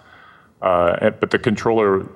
Uh, 0.60 1.10
but 1.10 1.30
the 1.30 1.38
controller, 1.38 2.06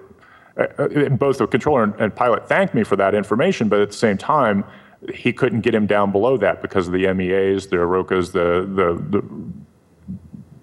both 0.57 1.39
the 1.39 1.47
controller 1.47 1.83
and, 1.99 2.15
pilot 2.15 2.49
thanked 2.49 2.75
me 2.75 2.83
for 2.83 2.97
that 2.97 3.15
information, 3.15 3.69
but 3.69 3.81
at 3.81 3.91
the 3.91 3.97
same 3.97 4.17
time, 4.17 4.65
he 5.13 5.33
couldn't 5.33 5.61
get 5.61 5.75
him 5.75 5.87
down 5.87 6.11
below 6.11 6.37
that 6.39 6.63
because 6.63 6.87
of 6.87 6.95
the 6.95 7.13
MEAs, 7.13 7.67
the 7.67 7.77
AROCAs, 7.77 8.33
the 8.33 8.67
the, 8.67 8.95
the 9.11 9.25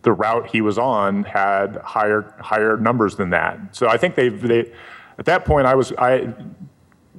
the 0.01 0.11
route 0.11 0.47
he 0.47 0.61
was 0.61 0.77
on 0.77 1.23
had 1.23 1.77
higher 1.77 2.33
higher 2.39 2.77
numbers 2.77 3.15
than 3.15 3.29
that. 3.29 3.59
So 3.75 3.87
I 3.87 3.97
think 3.97 4.15
they 4.15 4.29
they 4.29 4.71
at 5.17 5.25
that 5.25 5.45
point 5.45 5.67
I 5.67 5.75
was 5.75 5.93
I 5.97 6.33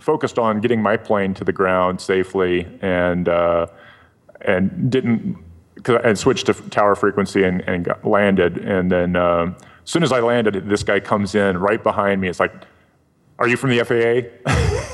focused 0.00 0.38
on 0.38 0.60
getting 0.60 0.82
my 0.82 0.96
plane 0.96 1.32
to 1.34 1.44
the 1.44 1.52
ground 1.52 2.00
safely 2.00 2.66
and 2.82 3.28
uh, 3.28 3.66
and 4.42 4.90
didn't 4.90 5.38
and 5.86 6.18
switched 6.18 6.46
to 6.46 6.54
tower 6.70 6.94
frequency 6.94 7.44
and, 7.44 7.60
and 7.62 7.88
landed 8.02 8.58
and 8.58 8.90
then 8.90 9.16
uh, 9.16 9.54
as 9.84 9.90
soon 9.90 10.02
as 10.02 10.10
I 10.10 10.20
landed 10.20 10.68
this 10.68 10.82
guy 10.82 11.00
comes 11.00 11.34
in 11.34 11.58
right 11.58 11.82
behind 11.82 12.20
me 12.20 12.28
it's 12.28 12.40
like 12.40 12.52
are 13.38 13.48
you 13.48 13.56
from 13.56 13.70
the 13.70 13.84
FAA 13.84 14.50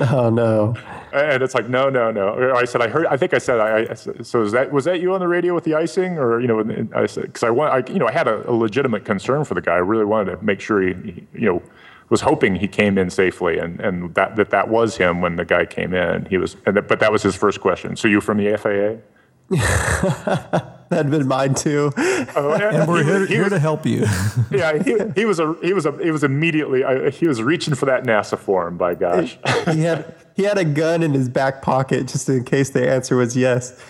Oh 0.00 0.30
no! 0.30 0.74
And 1.12 1.42
it's 1.42 1.54
like, 1.54 1.68
no, 1.68 1.88
no, 1.88 2.10
no. 2.10 2.54
I 2.54 2.64
said, 2.64 2.82
I 2.82 2.88
heard. 2.88 3.06
I 3.06 3.16
think 3.16 3.32
I 3.32 3.38
said, 3.38 3.60
I, 3.60 3.86
I 3.90 3.94
so 3.94 4.42
is 4.42 4.52
that 4.52 4.70
was 4.70 4.84
that 4.84 5.00
you 5.00 5.14
on 5.14 5.20
the 5.20 5.28
radio 5.28 5.54
with 5.54 5.64
the 5.64 5.74
icing, 5.74 6.18
or 6.18 6.40
you 6.40 6.46
know, 6.46 6.88
I 6.94 7.06
said 7.06 7.24
because 7.24 7.42
I 7.42 7.50
want, 7.50 7.72
I, 7.72 7.92
you 7.92 7.98
know, 7.98 8.06
I 8.06 8.12
had 8.12 8.28
a, 8.28 8.48
a, 8.50 8.52
legitimate 8.52 9.04
concern 9.04 9.44
for 9.44 9.54
the 9.54 9.60
guy. 9.60 9.74
I 9.74 9.78
really 9.78 10.04
wanted 10.04 10.32
to 10.32 10.44
make 10.44 10.60
sure 10.60 10.82
he, 10.82 10.94
he, 10.94 11.26
you 11.34 11.46
know, 11.46 11.62
was 12.10 12.20
hoping 12.20 12.56
he 12.56 12.68
came 12.68 12.98
in 12.98 13.10
safely, 13.10 13.58
and 13.58 13.80
and 13.80 14.14
that 14.14 14.36
that 14.36 14.50
that 14.50 14.68
was 14.68 14.96
him 14.96 15.20
when 15.20 15.36
the 15.36 15.44
guy 15.44 15.64
came 15.64 15.94
in. 15.94 16.26
He 16.26 16.36
was, 16.36 16.56
that, 16.66 16.88
but 16.88 17.00
that 17.00 17.12
was 17.12 17.22
his 17.22 17.36
first 17.36 17.60
question. 17.60 17.96
So 17.96 18.08
you 18.08 18.20
from 18.20 18.38
the 18.38 18.56
FAA? 18.56 19.00
That'd 20.88 21.10
been 21.10 21.26
mine 21.26 21.54
too. 21.54 21.92
Oh, 21.96 22.52
and 22.60 22.88
we're 22.88 23.04
here, 23.04 23.26
here 23.26 23.42
was, 23.44 23.52
to 23.52 23.58
help 23.58 23.86
you. 23.86 24.06
yeah, 24.50 24.82
he, 24.82 24.98
he, 25.14 25.24
was 25.24 25.38
a 25.38 25.54
he 25.62 25.72
was 25.72 25.86
a 25.86 25.92
he 26.02 26.10
was 26.10 26.24
immediately 26.24 26.84
I, 26.84 27.10
he 27.10 27.26
was 27.26 27.42
reaching 27.42 27.74
for 27.74 27.86
that 27.86 28.04
NASA 28.04 28.38
form. 28.38 28.76
By 28.76 28.94
gosh, 28.94 29.38
he 29.72 29.82
had 29.82 30.14
he 30.34 30.44
had 30.44 30.58
a 30.58 30.64
gun 30.64 31.02
in 31.02 31.12
his 31.12 31.28
back 31.28 31.62
pocket 31.62 32.08
just 32.08 32.28
in 32.28 32.44
case 32.44 32.70
the 32.70 32.88
answer 32.88 33.16
was 33.16 33.36
yes. 33.36 33.80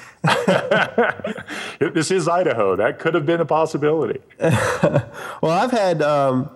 this 1.79 2.11
is 2.11 2.29
Idaho. 2.29 2.77
That 2.77 2.99
could 2.99 3.15
have 3.15 3.27
been 3.27 3.41
a 3.41 3.47
possibility. 3.47 4.21
well, 4.41 5.11
I've 5.45 5.71
had 5.71 6.03
um, 6.03 6.51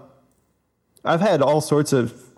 I've 1.05 1.20
had 1.20 1.42
all 1.42 1.61
sorts 1.61 1.92
of 1.92 2.30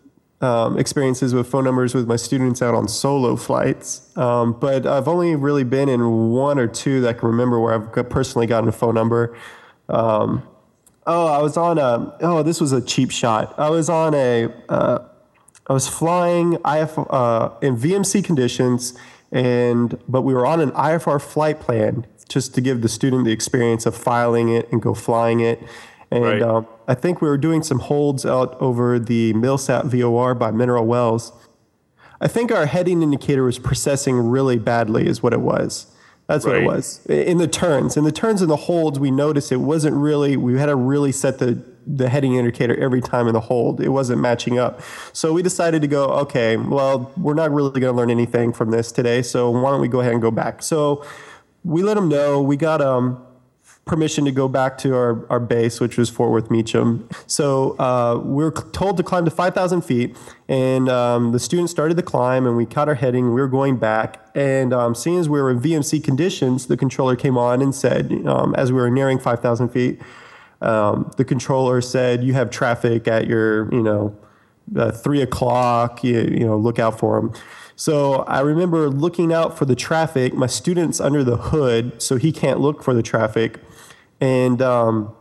um, 0.43 0.77
experiences 0.79 1.35
with 1.35 1.47
phone 1.47 1.65
numbers 1.65 1.95
with 1.95 2.09
my 2.09 2.17
students 2.17 2.61
out 2.61 2.75
on 2.75 2.89
solo 2.89 3.37
flights. 3.37 4.15
Um, 4.17 4.53
but 4.59 4.87
I've 4.87 5.07
only 5.07 5.37
really 5.37 5.65
been 5.65 5.89
in 5.89 6.31
one 6.31 6.59
or 6.59 6.67
two 6.67 7.01
that 7.03 7.09
I 7.09 7.13
can 7.19 7.29
remember 7.29 7.61
where 7.61 7.75
I've 7.75 8.11
personally 8.11 8.49
gotten 8.49 8.69
a 8.69 8.73
phone 8.73 8.95
number. 8.95 9.37
Um, 9.89 10.47
oh, 11.07 11.29
I 11.29 11.41
was 11.41 11.57
on 11.57 11.79
a, 11.79 12.17
oh, 12.21 12.43
this 12.43 12.61
was 12.61 12.73
a 12.73 12.81
cheap 12.81 13.13
shot. 13.13 13.55
I 13.57 13.71
was 13.71 13.89
on 13.89 14.15
a, 14.15 14.53
uh, 14.69 14.99
I 15.69 15.73
was 15.73 15.89
flying 15.89 16.55
IF, 16.55 16.99
uh, 16.99 17.51
in 17.63 17.77
VMC 17.77 18.25
conditions, 18.25 18.99
and 19.31 19.97
but 20.09 20.23
we 20.23 20.35
were 20.35 20.45
on 20.45 20.61
an 20.61 20.73
IFR 20.73 21.23
flight 21.23 21.61
plan 21.61 22.05
just 22.29 22.55
to 22.57 22.61
give 22.61 22.83
the 22.83 22.89
student 22.89 23.25
the 23.25 23.31
experience 23.31 23.87
of 23.87 23.97
filing 23.97 24.49
it 24.49 24.71
and 24.73 24.83
go 24.83 24.93
flying 24.93 25.41
it. 25.41 25.63
And 26.11 26.25
right. 26.25 26.43
um, 26.43 26.67
I 26.89 26.95
think 26.95 27.21
we 27.21 27.29
were 27.29 27.39
doing 27.39 27.63
some 27.63 27.79
holds 27.79 28.27
out 28.27 28.61
over 28.61 28.99
the 28.99 29.33
Millsap 29.35 29.87
VOR 29.87 30.35
by 30.35 30.51
Mineral 30.51 30.87
Wells. 30.87 31.33
I 32.21 32.29
think 32.29 32.53
our 32.53 32.67
heading 32.67 33.03
indicator 33.03 33.45
was 33.45 33.59
precessing 33.59 34.31
really 34.31 34.59
badly, 34.59 35.07
is 35.07 35.23
what 35.23 35.33
it 35.33 35.41
was. 35.41 35.87
That's 36.29 36.45
right. 36.45 36.63
what 36.63 36.63
it 36.63 36.67
was. 36.67 37.07
In 37.07 37.39
the 37.39 37.49
turns, 37.49 37.97
in 37.97 38.05
the 38.05 38.13
turns 38.13 38.43
and 38.43 38.51
the 38.51 38.57
holds, 38.57 38.99
we 38.99 39.11
noticed 39.11 39.51
it 39.53 39.57
wasn't 39.57 39.97
really. 39.97 40.37
We 40.37 40.59
had 40.59 40.67
to 40.67 40.77
really 40.77 41.13
set 41.13 41.39
the 41.39 41.63
the 41.85 42.09
heading 42.09 42.37
indicator 42.37 42.79
every 42.79 43.01
time 43.01 43.27
in 43.27 43.33
the 43.33 43.41
hold. 43.41 43.81
It 43.81 43.89
wasn't 43.89 44.21
matching 44.21 44.57
up. 44.57 44.81
So 45.13 45.33
we 45.33 45.43
decided 45.43 45.83
to 45.83 45.89
go. 45.89 46.05
Okay, 46.11 46.57
well, 46.57 47.13
we're 47.17 47.35
not 47.35 47.51
really 47.51 47.81
going 47.81 47.93
to 47.93 47.97
learn 47.97 48.11
anything 48.11 48.53
from 48.53 48.71
this 48.71 48.93
today. 48.93 49.23
So 49.23 49.51
why 49.51 49.71
don't 49.71 49.81
we 49.81 49.89
go 49.89 50.01
ahead 50.01 50.13
and 50.13 50.23
go 50.23 50.31
back? 50.31 50.63
So 50.63 51.05
we 51.65 51.83
let 51.83 51.95
them 51.95 52.09
know. 52.09 52.41
We 52.41 52.57
got 52.57 52.81
um 52.81 53.25
permission 53.85 54.25
to 54.25 54.31
go 54.31 54.47
back 54.47 54.79
to 54.79 54.95
our, 54.95 55.27
our 55.31 55.41
base, 55.41 55.81
which 55.81 55.99
was 55.99 56.09
Fort 56.09 56.31
Worth 56.31 56.51
Meacham. 56.51 57.09
So 57.27 57.79
uh, 57.79 58.21
we 58.25 58.45
were 58.45 58.53
told 58.53 58.97
to 58.99 59.03
climb 59.03 59.25
to 59.25 59.31
5,000 59.31 59.83
feet, 59.83 60.17
and 60.49 60.89
um, 60.89 61.33
the 61.33 61.41
students 61.41 61.73
started 61.73 61.97
the 61.97 62.03
climb, 62.03 62.47
and 62.47 62.57
we 62.57 62.65
caught 62.65 62.89
our 62.89 62.95
heading. 62.95 63.35
We 63.35 63.41
were 63.41 63.49
going 63.49 63.79
back, 63.79 64.25
and 64.35 64.73
um, 64.73 64.95
seeing 64.95 65.19
as 65.19 65.29
we 65.29 65.41
were 65.41 65.51
in 65.51 65.61
VMC 65.61 66.03
conditions, 66.05 66.67
the 66.67 66.77
controller 66.77 67.17
came 67.17 67.37
on 67.37 67.61
and 67.61 67.75
said, 67.75 68.13
um, 68.27 68.55
as 68.55 68.71
we 68.71 68.79
were 68.79 68.91
nearing 68.91 69.19
5,000 69.19 69.69
feet, 69.71 70.01
um, 70.63 71.11
the 71.17 71.25
controller 71.25 71.81
said, 71.81 72.23
"You 72.23 72.35
have 72.35 72.49
traffic 72.49 73.09
at 73.09 73.27
your, 73.27 73.71
you 73.75 73.83
know, 73.83 74.17
uh, 74.77 74.93
three 74.93 75.21
o'clock. 75.21 76.05
You, 76.05 76.21
you 76.21 76.47
know, 76.47 76.57
look 76.57 76.79
out 76.79 76.99
for 76.99 77.21
them." 77.21 77.33
So 77.75 78.23
I 78.23 78.41
remember 78.41 78.89
looking 78.89 79.33
out 79.33 79.59
for 79.59 79.65
the 79.65 79.75
traffic. 79.75 80.35
My 80.35 80.47
student's 80.47 81.01
under 81.01 81.25
the 81.25 81.37
hood, 81.37 82.01
so 82.01 82.17
he 82.17 82.31
can't 82.31 82.61
look 82.61 82.83
for 82.83 82.95
the 82.95 83.03
traffic. 83.03 83.59
And 84.23 84.63
um, 84.63 85.13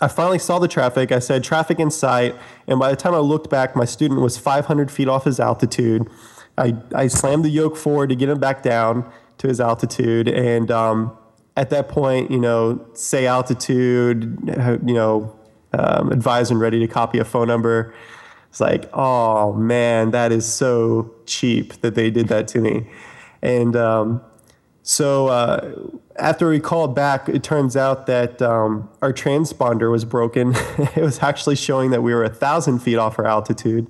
I 0.00 0.08
finally 0.08 0.40
saw 0.40 0.58
the 0.58 0.66
traffic. 0.66 1.12
I 1.12 1.20
said, 1.20 1.44
traffic 1.44 1.78
in 1.78 1.92
sight. 1.92 2.34
And 2.66 2.80
by 2.80 2.90
the 2.90 2.96
time 2.96 3.14
I 3.14 3.18
looked 3.18 3.48
back, 3.48 3.76
my 3.76 3.84
student 3.84 4.20
was 4.20 4.36
500 4.36 4.90
feet 4.90 5.06
off 5.06 5.24
his 5.24 5.38
altitude. 5.38 6.10
I, 6.58 6.74
I 6.92 7.06
slammed 7.06 7.44
the 7.44 7.50
yoke 7.50 7.76
forward 7.76 8.08
to 8.08 8.16
get 8.16 8.28
him 8.28 8.40
back 8.40 8.64
down 8.64 9.08
to 9.38 9.46
his 9.46 9.60
altitude. 9.60 10.26
And 10.26 10.72
um, 10.72 11.16
at 11.56 11.70
that 11.70 11.88
point, 11.88 12.32
you 12.32 12.40
know, 12.40 12.84
say 12.94 13.26
altitude, 13.26 14.38
you 14.84 14.94
know, 14.94 15.32
um, 15.72 16.10
advised 16.10 16.50
and 16.50 16.58
ready 16.58 16.80
to 16.80 16.88
copy 16.88 17.20
a 17.20 17.24
phone 17.24 17.46
number. 17.46 17.94
It's 18.48 18.60
like, 18.60 18.90
oh 18.92 19.52
man, 19.52 20.10
that 20.10 20.32
is 20.32 20.52
so 20.52 21.14
cheap 21.26 21.74
that 21.82 21.94
they 21.94 22.10
did 22.10 22.26
that 22.26 22.48
to 22.48 22.58
me. 22.58 22.88
And 23.40 23.76
um, 23.76 24.20
so 24.82 25.28
uh, 25.28 25.72
after 26.20 26.48
we 26.48 26.60
called 26.60 26.94
back, 26.94 27.28
it 27.28 27.42
turns 27.42 27.76
out 27.76 28.06
that 28.06 28.40
um, 28.40 28.88
our 29.02 29.12
transponder 29.12 29.90
was 29.90 30.04
broken. 30.04 30.54
it 30.78 31.02
was 31.02 31.22
actually 31.22 31.56
showing 31.56 31.90
that 31.90 32.02
we 32.02 32.14
were 32.14 32.24
a 32.24 32.30
thousand 32.30 32.80
feet 32.80 32.96
off 32.96 33.18
our 33.18 33.26
altitude. 33.26 33.86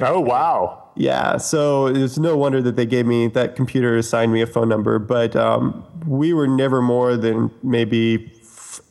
Oh 0.00 0.20
wow! 0.20 0.90
Yeah, 0.96 1.36
so 1.36 1.86
it's 1.86 2.18
no 2.18 2.36
wonder 2.36 2.62
that 2.62 2.76
they 2.76 2.86
gave 2.86 3.06
me 3.06 3.28
that 3.28 3.56
computer 3.56 3.96
assigned 3.96 4.32
me 4.32 4.40
a 4.40 4.46
phone 4.46 4.68
number. 4.68 4.98
But 4.98 5.36
um, 5.36 5.84
we 6.06 6.32
were 6.32 6.48
never 6.48 6.80
more 6.80 7.16
than 7.16 7.50
maybe. 7.62 8.32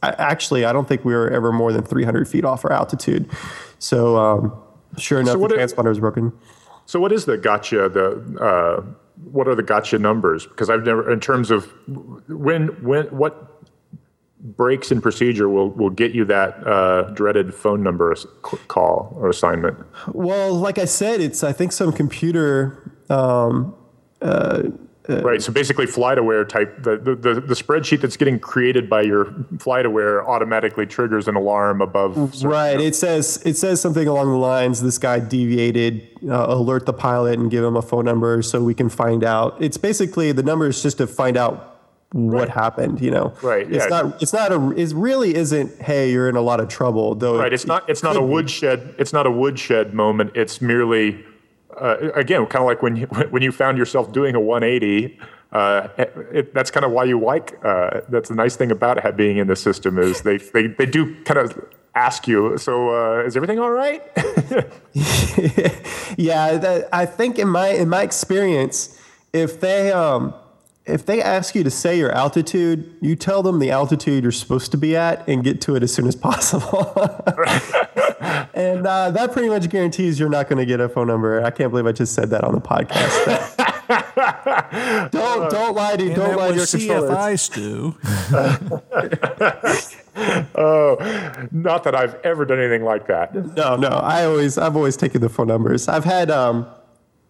Actually, 0.02 0.66
I 0.66 0.72
don't 0.72 0.88
think 0.88 1.04
we 1.04 1.14
were 1.14 1.30
ever 1.30 1.52
more 1.52 1.74
than 1.74 1.84
300 1.84 2.28
feet 2.28 2.46
off 2.46 2.64
our 2.64 2.72
altitude. 2.72 3.30
So 3.80 4.18
um, 4.18 4.54
sure 4.98 5.20
enough, 5.20 5.34
so 5.34 5.48
the 5.48 5.56
transponder 5.56 5.90
was 5.90 6.00
broken. 6.00 6.32
So 6.86 7.00
what 7.00 7.12
is 7.12 7.26
the 7.26 7.38
gotcha? 7.38 7.90
The 7.90 8.40
uh 8.40 8.84
what 9.24 9.48
are 9.48 9.56
the 9.56 9.64
gotcha 9.64 10.00
numbers? 10.00 10.46
Because 10.46 10.70
I've 10.70 10.84
never, 10.84 11.12
in 11.12 11.20
terms 11.20 11.52
of 11.52 11.72
when, 12.28 12.68
when, 12.84 13.06
what 13.08 13.62
breaks 14.42 14.92
in 14.92 15.02
procedure 15.02 15.50
will, 15.50 15.70
will 15.72 15.90
get 15.90 16.14
you 16.14 16.24
that 16.26 16.66
uh, 16.66 17.04
dreaded 17.12 17.54
phone 17.54 17.84
number 17.84 18.16
call 18.68 19.14
or 19.20 19.30
assignment? 19.30 19.78
Well, 20.14 20.54
like 20.54 20.78
I 20.78 20.86
said, 20.86 21.20
it's, 21.20 21.44
I 21.44 21.52
think 21.52 21.72
some 21.72 21.92
computer, 21.92 22.94
um, 23.10 23.76
uh, 24.22 24.64
uh, 25.10 25.22
right. 25.22 25.42
So 25.42 25.52
basically, 25.52 25.86
FlightAware 25.86 26.48
type 26.48 26.84
the, 26.84 26.98
the, 26.98 27.16
the, 27.16 27.54
spreadsheet 27.56 28.02
that's 28.02 28.18
getting 28.18 28.40
created 28.40 28.90
by 28.90 29.02
your 29.02 29.26
FlightAware 29.56 30.26
automatically 30.28 30.86
triggers 30.86 31.28
an 31.28 31.36
alarm 31.36 31.82
above. 31.82 32.44
Right. 32.44 32.80
It 32.80 32.96
says 32.96 33.42
it 33.46 33.58
says 33.58 33.82
something 33.82 34.08
along 34.08 34.30
the 34.30 34.38
lines: 34.38 34.82
"This 34.82 34.98
guy 34.98 35.20
deviated. 35.20 36.08
Uh, 36.28 36.46
alert 36.50 36.86
the 36.86 36.94
pilot 36.94 37.40
and 37.40 37.50
give 37.50 37.64
him 37.64 37.78
a 37.78 37.82
phone 37.82 38.06
number 38.06 38.42
so 38.42 38.64
we 38.64 38.74
can 38.74 38.90
find 38.90 39.24
out." 39.24 39.60
It's 39.60 39.78
basically 39.78 40.32
the 40.32 40.44
number 40.44 40.68
is 40.68 40.84
just 40.84 40.98
to 41.00 41.08
find 41.08 41.38
out 41.38 41.80
what 42.12 42.40
right. 42.40 42.50
happened. 42.50 43.02
You 43.02 43.12
know. 43.12 43.34
Right. 43.42 43.72
It's 43.72 43.86
yeah. 43.86 44.02
not. 44.02 44.22
It's 44.22 44.34
not 44.34 44.52
a. 44.52 44.72
It 44.72 44.94
really 44.94 45.36
isn't. 45.36 45.82
Hey, 45.82 46.12
you're 46.12 46.30
in 46.30 46.36
a 46.36 46.42
lot 46.42 46.60
of 46.60 46.68
trouble. 46.68 47.16
Though. 47.16 47.40
Right. 47.40 47.48
It, 47.48 47.54
it's 47.54 47.66
not. 47.66 47.90
It's 47.90 48.04
not 48.04 48.16
a 48.16 48.22
woodshed. 48.22 48.96
It's 48.98 49.14
not 49.14 49.26
a 49.26 49.32
woodshed 49.32 49.94
moment. 49.94 50.32
It's 50.36 50.62
merely 50.62 51.26
uh, 51.80 52.12
again, 52.16 52.46
kind 52.46 52.64
of 52.64 52.68
like 52.68 52.82
when 52.82 52.96
you, 52.96 53.06
when 53.30 53.42
you 53.42 53.52
found 53.52 53.78
yourself 53.78 54.12
doing 54.12 54.36
a 54.36 54.40
180, 54.40 55.20
uh, 55.52 55.88
it, 55.98 56.54
that's 56.54 56.70
kind 56.70 56.86
of 56.86 56.92
why 56.92 57.04
you 57.04 57.20
like. 57.20 57.58
Uh, 57.66 58.02
that's 58.10 58.30
the 58.30 58.36
nice 58.36 58.56
thing 58.56 58.72
about 58.72 59.18
being 59.18 59.38
in 59.38 59.48
the 59.48 59.56
system 59.56 59.98
is 59.98 60.22
they 60.22 60.38
they, 60.54 60.68
they 60.68 60.86
do 60.86 61.16
kind 61.24 61.40
of 61.40 61.66
ask 61.96 62.28
you. 62.28 62.58
So 62.58 62.90
uh, 62.90 63.24
is 63.26 63.36
everything 63.36 63.60
all 63.60 63.72
right? 63.72 64.04
yeah, 66.18 66.58
that, 66.58 66.88
I 66.94 67.06
think 67.06 67.40
in 67.40 67.50
my 67.50 67.70
in 67.70 67.90
my 67.90 68.04
experience, 68.04 69.00
if 69.34 69.60
they 69.60 69.92
um, 69.92 70.34
if 70.90 71.06
they 71.06 71.22
ask 71.22 71.56
you 71.56 71.64
to 71.64 71.70
say 71.70 71.98
your 71.98 72.12
altitude, 72.12 72.96
you 73.02 73.16
tell 73.16 73.44
them 73.44 73.60
the 73.60 73.72
altitude 73.72 74.24
you're 74.24 74.32
supposed 74.32 74.72
to 74.72 74.78
be 74.78 74.96
at 74.96 75.28
and 75.28 75.44
get 75.44 75.62
to 75.62 75.76
it 75.76 75.84
as 75.84 75.94
soon 75.94 76.08
as 76.08 76.16
possible. 76.30 76.94
and 78.54 78.86
uh, 78.86 79.12
that 79.12 79.30
pretty 79.32 79.50
much 79.50 79.70
guarantees 79.70 80.20
you're 80.20 80.30
not 80.30 80.50
going 80.50 80.60
to 80.60 80.66
get 80.66 80.80
a 80.80 80.90
phone 80.90 81.08
number. 81.08 81.44
I 81.44 81.52
can't 81.52 81.72
believe 81.72 81.86
I 81.86 81.92
just 81.92 82.14
said 82.14 82.30
that 82.32 82.44
on 82.44 82.54
the 82.54 82.62
podcast. 82.62 83.56
don't 85.12 85.50
don't 85.50 85.76
lie 85.76 85.96
to 85.96 86.06
And 86.06 86.16
don't 86.16 86.36
lie 86.38 86.50
to 86.50 86.54
your 86.54 86.62
was 86.62 86.72
controllers. 86.72 87.10
CFI 87.10 87.40
Stu. 87.40 87.96
Oh, 90.56 90.98
not 91.52 91.84
that 91.86 91.96
I've 91.96 92.16
ever 92.24 92.46
done 92.46 92.60
anything 92.60 92.84
like 92.84 93.08
that. 93.08 93.34
No, 93.56 93.76
no. 93.78 93.88
I 93.88 94.26
always, 94.26 94.58
I've 94.58 94.76
always 94.76 94.98
taken 94.98 95.22
the 95.22 95.30
phone 95.30 95.48
numbers. 95.48 95.88
I've 95.88 96.04
had, 96.04 96.30
um, 96.30 96.68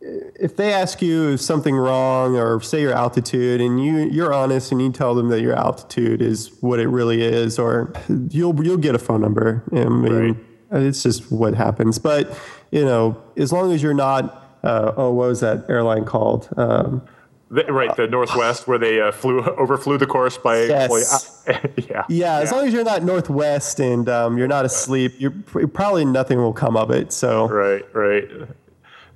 if 0.02 0.56
they 0.56 0.72
ask 0.72 1.02
you 1.02 1.36
something 1.38 1.76
wrong 1.76 2.38
or 2.38 2.62
say 2.62 2.82
your 2.82 2.94
altitude, 2.94 3.60
and 3.62 3.84
you 3.84 3.98
you're 3.98 4.34
honest 4.34 4.72
and 4.72 4.82
you 4.82 4.92
tell 4.92 5.14
them 5.14 5.30
that 5.30 5.42
your 5.42 5.56
altitude 5.56 6.22
is 6.22 6.52
what 6.62 6.80
it 6.80 6.88
really 6.88 7.22
is, 7.22 7.60
or 7.60 7.94
you'll 8.30 8.64
you'll 8.64 8.78
get 8.78 8.96
a 8.96 9.00
phone 9.00 9.22
number. 9.22 9.64
I 9.74 9.86
mean, 9.86 10.46
it's 10.72 11.04
just 11.04 11.32
what 11.32 11.54
happens. 11.54 12.00
But 12.00 12.38
you 12.72 12.86
know, 12.86 13.22
as 13.36 13.52
long 13.52 13.72
as 13.74 13.84
you're 13.84 13.94
not, 13.94 14.58
uh, 14.64 14.94
oh, 14.96 15.12
what 15.12 15.28
was 15.30 15.42
that 15.42 15.66
airline 15.70 16.06
called? 16.06 16.48
Um, 16.56 17.02
The- 17.50 17.66
right, 17.66 17.94
the 17.96 18.08
Northwest, 18.08 18.68
where 18.68 18.78
they 18.78 19.02
uh, 19.02 19.12
flew 19.12 19.42
overflew 19.58 19.98
the 19.98 20.06
course 20.06 20.38
by. 20.38 20.64
Yes. 20.64 21.44
yeah. 21.90 22.04
yeah, 22.08 22.38
as 22.38 22.52
long 22.52 22.68
as 22.68 22.74
you're 22.74 22.84
not 22.84 23.04
Northwest 23.04 23.80
and 23.80 24.08
um, 24.08 24.38
you're 24.38 24.48
not 24.48 24.66
asleep, 24.66 25.14
you're 25.18 25.34
probably 25.74 26.06
nothing 26.06 26.38
will 26.38 26.54
come 26.54 26.78
of 26.78 26.92
it. 26.92 27.12
So 27.12 27.48
Right, 27.50 27.84
right. 27.94 28.30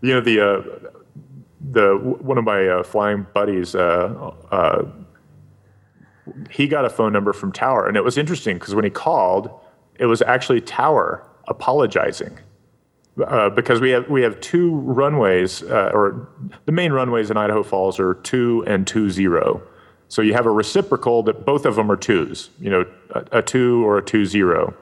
You 0.04 0.16
know 0.16 0.20
the 0.20 0.46
uh, 0.46 0.90
the 1.72 1.96
one 1.98 2.38
of 2.38 2.44
my 2.44 2.68
uh, 2.68 2.84
flying 2.84 3.26
buddies. 3.34 3.74
Uh, 3.74 4.34
uh, 4.52 4.84
he 6.50 6.68
got 6.68 6.84
a 6.84 6.90
phone 6.90 7.14
number 7.14 7.32
from 7.32 7.54
Tower, 7.54 7.88
and 7.88 7.96
it 7.96 8.04
was 8.04 8.18
interesting 8.18 8.58
because 8.58 8.76
when 8.76 8.84
he 8.84 8.90
called, 8.90 9.50
it 9.98 10.06
was 10.06 10.22
actually 10.22 10.60
Tower 10.60 11.26
apologizing. 11.48 12.38
Uh, 13.18 13.50
because 13.50 13.80
we 13.80 13.92
have 13.92 14.10
we 14.10 14.22
have 14.24 14.42
two 14.42 14.76
runways, 14.76 15.64
uh, 15.64 15.92
or 15.94 16.28
the 16.66 16.74
main 16.74 16.92
runways 16.92 17.32
in 17.32 17.38
Idaho 17.38 17.64
Falls 17.64 17.98
are 17.98 18.16
two 18.16 18.62
and 18.68 18.86
two 18.86 19.10
zero. 19.10 19.62
So 20.10 20.22
you 20.22 20.34
have 20.34 20.46
a 20.46 20.52
reciprocal 20.52 21.24
that 21.24 21.46
both 21.46 21.66
of 21.66 21.76
them 21.76 21.90
are 21.90 21.96
twos. 21.96 22.50
You 22.60 22.70
know, 22.72 22.86
a, 23.12 23.40
a 23.40 23.42
two 23.42 23.88
or 23.88 24.00
a 24.00 24.04
two 24.04 24.26
zero, 24.26 24.74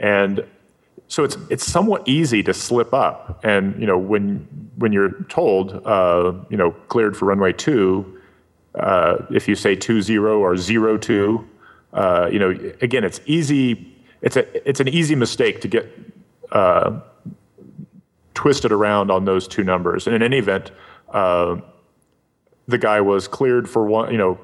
and 0.00 0.42
so 1.08 1.24
it's 1.24 1.36
it's 1.50 1.64
somewhat 1.64 2.06
easy 2.08 2.42
to 2.42 2.54
slip 2.54 2.92
up. 2.94 3.44
And 3.44 3.78
you 3.80 3.86
know, 3.86 3.98
when 3.98 4.48
when 4.76 4.92
you're 4.92 5.22
told, 5.24 5.82
uh, 5.86 6.32
you 6.48 6.56
know, 6.56 6.72
cleared 6.88 7.16
for 7.16 7.26
runway 7.26 7.52
two, 7.52 8.20
uh, 8.74 9.18
if 9.30 9.46
you 9.48 9.54
say 9.54 9.76
two 9.76 10.02
zero 10.02 10.40
or 10.40 10.56
zero 10.56 10.96
two, 10.96 11.48
uh, 11.92 12.28
you 12.32 12.38
know, 12.38 12.50
again, 12.80 13.04
it's 13.04 13.20
easy. 13.26 13.94
It's 14.22 14.36
a 14.36 14.68
it's 14.68 14.80
an 14.80 14.88
easy 14.88 15.14
mistake 15.14 15.60
to 15.60 15.68
get 15.68 15.86
uh, 16.52 17.00
twisted 18.34 18.72
around 18.72 19.10
on 19.10 19.24
those 19.24 19.46
two 19.46 19.62
numbers. 19.62 20.06
And 20.06 20.16
in 20.16 20.22
any 20.22 20.38
event, 20.38 20.72
uh, 21.10 21.56
the 22.66 22.78
guy 22.78 23.00
was 23.00 23.28
cleared 23.28 23.68
for 23.68 23.86
one, 23.86 24.10
you 24.10 24.18
know, 24.18 24.38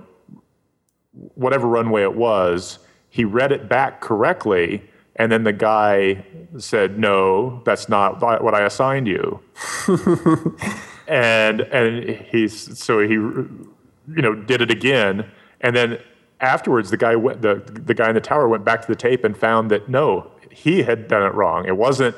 whatever 1.35 1.67
runway 1.67 2.03
it 2.03 2.15
was. 2.15 2.79
He 3.09 3.25
read 3.25 3.51
it 3.51 3.69
back 3.69 4.01
correctly, 4.01 4.83
and 5.17 5.31
then 5.31 5.45
the 5.45 5.53
guy 5.53 6.25
said, 6.59 6.99
"No, 6.99 7.63
that's 7.65 7.89
not 7.89 8.21
what 8.21 8.55
I 8.55 8.63
assigned 8.63 9.07
you." 9.07 9.41
and 11.09 11.61
and 11.61 12.09
he's 12.31 12.79
so 12.79 13.01
he, 13.01 13.15
you 13.15 13.53
know, 14.07 14.35
did 14.35 14.61
it 14.61 14.71
again, 14.71 15.31
and 15.61 15.75
then 15.75 15.99
afterwards, 16.41 16.91
the 16.91 16.97
guy 16.97 17.17
went 17.17 17.43
the 17.43 17.63
the 17.73 17.95
guy 17.95 18.09
in 18.09 18.15
the 18.15 18.21
tower 18.21 18.49
went 18.49 18.65
back 18.65 18.83
to 18.83 18.89
the 18.89 18.97
tape 18.97 19.25
and 19.25 19.37
found 19.37 19.71
that 19.71 19.89
no, 19.89 20.31
he 20.51 20.83
had 20.83 21.09
done 21.09 21.23
it 21.23 21.35
wrong. 21.35 21.67
It 21.67 21.77
wasn't 21.77 22.15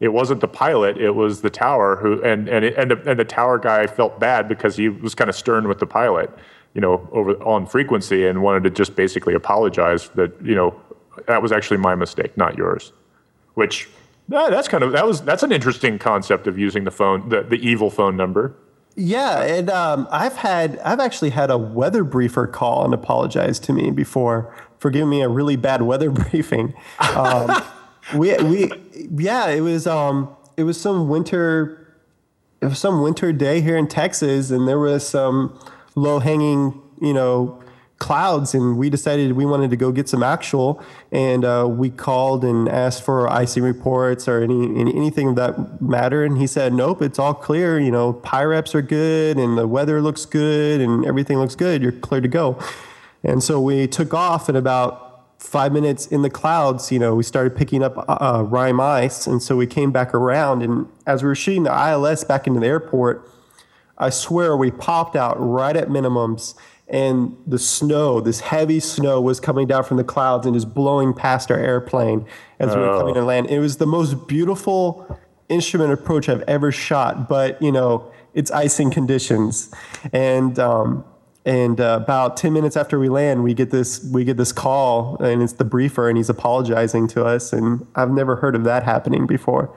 it 0.00 0.08
wasn't 0.08 0.40
the 0.40 0.48
pilot 0.48 0.96
it 0.96 1.10
was 1.10 1.40
the 1.40 1.50
tower 1.50 1.96
who 1.96 2.22
and 2.22 2.48
and 2.48 2.64
it, 2.64 2.76
and, 2.76 2.90
the, 2.90 3.10
and 3.10 3.18
the 3.18 3.24
tower 3.24 3.58
guy 3.58 3.86
felt 3.86 4.20
bad 4.20 4.48
because 4.48 4.76
he 4.76 4.88
was 4.88 5.14
kind 5.14 5.28
of 5.28 5.34
stern 5.34 5.66
with 5.66 5.78
the 5.78 5.86
pilot 5.86 6.30
you 6.74 6.80
know 6.80 7.08
over 7.12 7.32
on 7.42 7.66
frequency 7.66 8.26
and 8.26 8.42
wanted 8.42 8.62
to 8.62 8.70
just 8.70 8.94
basically 8.94 9.34
apologize 9.34 10.08
that 10.10 10.32
you 10.42 10.54
know 10.54 10.78
that 11.26 11.42
was 11.42 11.52
actually 11.52 11.76
my 11.76 11.94
mistake 11.94 12.36
not 12.36 12.56
yours 12.56 12.92
which 13.54 13.88
that's 14.28 14.68
kind 14.68 14.84
of 14.84 14.92
that 14.92 15.06
was 15.06 15.22
that's 15.22 15.42
an 15.42 15.52
interesting 15.52 15.98
concept 15.98 16.46
of 16.46 16.58
using 16.58 16.84
the 16.84 16.90
phone 16.90 17.28
the, 17.28 17.42
the 17.42 17.56
evil 17.56 17.90
phone 17.90 18.16
number 18.16 18.54
Yeah, 18.98 19.44
and 19.44 19.70
um, 19.70 20.08
I've 20.10 20.38
had 20.38 20.80
I've 20.80 20.98
actually 20.98 21.30
had 21.30 21.52
a 21.52 21.56
weather 21.56 22.02
briefer 22.02 22.48
call 22.48 22.84
and 22.84 22.92
apologize 22.92 23.60
to 23.60 23.72
me 23.72 23.92
before 23.92 24.52
for 24.78 24.90
giving 24.90 25.08
me 25.08 25.22
a 25.22 25.28
really 25.28 25.54
bad 25.54 25.82
weather 25.82 26.10
briefing. 26.30 26.74
Um, 26.98 27.62
we 28.16 28.36
we 28.38 28.72
yeah, 29.16 29.48
it 29.50 29.60
was 29.60 29.86
um 29.86 30.34
it 30.56 30.64
was 30.64 30.80
some 30.80 31.08
winter 31.08 31.96
it 32.60 32.66
was 32.66 32.80
some 32.80 33.00
winter 33.00 33.32
day 33.32 33.60
here 33.60 33.76
in 33.76 33.86
Texas, 33.86 34.50
and 34.50 34.66
there 34.66 34.80
was 34.80 35.08
some 35.08 35.56
low 35.94 36.18
hanging 36.18 36.82
you 37.00 37.14
know 37.14 37.62
clouds, 37.98 38.54
and 38.54 38.78
we 38.78 38.88
decided 38.88 39.32
we 39.32 39.44
wanted 39.44 39.70
to 39.70 39.76
go 39.76 39.90
get 39.90 40.08
some 40.08 40.22
actual, 40.22 40.82
and 41.10 41.44
uh, 41.44 41.66
we 41.68 41.90
called 41.90 42.44
and 42.44 42.68
asked 42.68 43.02
for 43.02 43.28
icing 43.30 43.62
reports 43.62 44.28
or 44.28 44.40
any, 44.40 44.78
any 44.78 44.94
anything 44.94 45.28
of 45.28 45.36
that 45.36 45.80
matter, 45.80 46.24
and 46.24 46.38
he 46.38 46.46
said 46.46 46.72
nope, 46.72 47.02
it's 47.02 47.18
all 47.18 47.34
clear. 47.34 47.78
You 47.78 47.90
know, 47.90 48.14
PIREPs 48.14 48.74
are 48.74 48.82
good, 48.82 49.36
and 49.36 49.58
the 49.58 49.66
weather 49.66 50.00
looks 50.00 50.24
good, 50.24 50.80
and 50.80 51.04
everything 51.04 51.38
looks 51.38 51.54
good. 51.54 51.82
You're 51.82 51.92
clear 51.92 52.20
to 52.20 52.28
go. 52.28 52.58
And 53.24 53.42
so 53.42 53.60
we 53.60 53.86
took 53.88 54.14
off, 54.14 54.48
and 54.48 54.56
about 54.56 55.24
five 55.38 55.72
minutes 55.72 56.06
in 56.06 56.22
the 56.22 56.30
clouds, 56.30 56.90
you 56.92 56.98
know, 56.98 57.14
we 57.14 57.22
started 57.22 57.56
picking 57.56 57.82
up 57.82 58.04
uh, 58.08 58.44
rime 58.44 58.80
ice, 58.80 59.26
and 59.26 59.42
so 59.42 59.56
we 59.56 59.66
came 59.66 59.90
back 59.90 60.14
around, 60.14 60.62
and 60.62 60.86
as 61.06 61.22
we 61.22 61.28
were 61.28 61.34
shooting 61.34 61.64
the 61.64 61.90
ILS 61.90 62.24
back 62.24 62.46
into 62.46 62.60
the 62.60 62.66
airport. 62.66 63.28
I 64.00 64.10
swear 64.10 64.56
we 64.56 64.70
popped 64.70 65.16
out 65.16 65.34
right 65.40 65.76
at 65.76 65.88
minimums 65.88 66.54
and 66.88 67.36
the 67.46 67.58
snow, 67.58 68.20
this 68.20 68.40
heavy 68.40 68.80
snow 68.80 69.20
was 69.20 69.40
coming 69.40 69.66
down 69.66 69.84
from 69.84 69.98
the 69.98 70.04
clouds 70.04 70.46
and 70.46 70.54
just 70.54 70.72
blowing 70.72 71.12
past 71.12 71.50
our 71.50 71.58
airplane 71.58 72.26
as 72.58 72.74
we 72.74 72.80
were 72.80 72.98
coming 72.98 73.14
to 73.14 73.24
land. 73.24 73.50
It 73.50 73.58
was 73.58 73.76
the 73.76 73.86
most 73.86 74.26
beautiful 74.26 75.18
instrument 75.48 75.92
approach 75.92 76.28
I've 76.28 76.42
ever 76.42 76.72
shot, 76.72 77.28
but 77.28 77.60
you 77.60 77.70
know, 77.72 78.10
it's 78.32 78.50
icing 78.50 78.90
conditions. 78.90 79.72
And 80.12 80.58
um, 80.58 81.04
and 81.44 81.80
uh, 81.80 81.98
about 82.02 82.36
10 82.36 82.52
minutes 82.52 82.76
after 82.76 82.98
we 82.98 83.08
land, 83.08 83.42
we 83.42 83.54
get 83.54 83.70
this 83.70 84.06
we 84.12 84.24
get 84.24 84.36
this 84.36 84.52
call 84.52 85.16
and 85.22 85.42
it's 85.42 85.54
the 85.54 85.64
briefer 85.64 86.08
and 86.08 86.16
he's 86.16 86.28
apologizing 86.28 87.08
to 87.08 87.24
us 87.24 87.52
and 87.52 87.86
I've 87.94 88.10
never 88.10 88.36
heard 88.36 88.54
of 88.54 88.64
that 88.64 88.82
happening 88.82 89.26
before. 89.26 89.74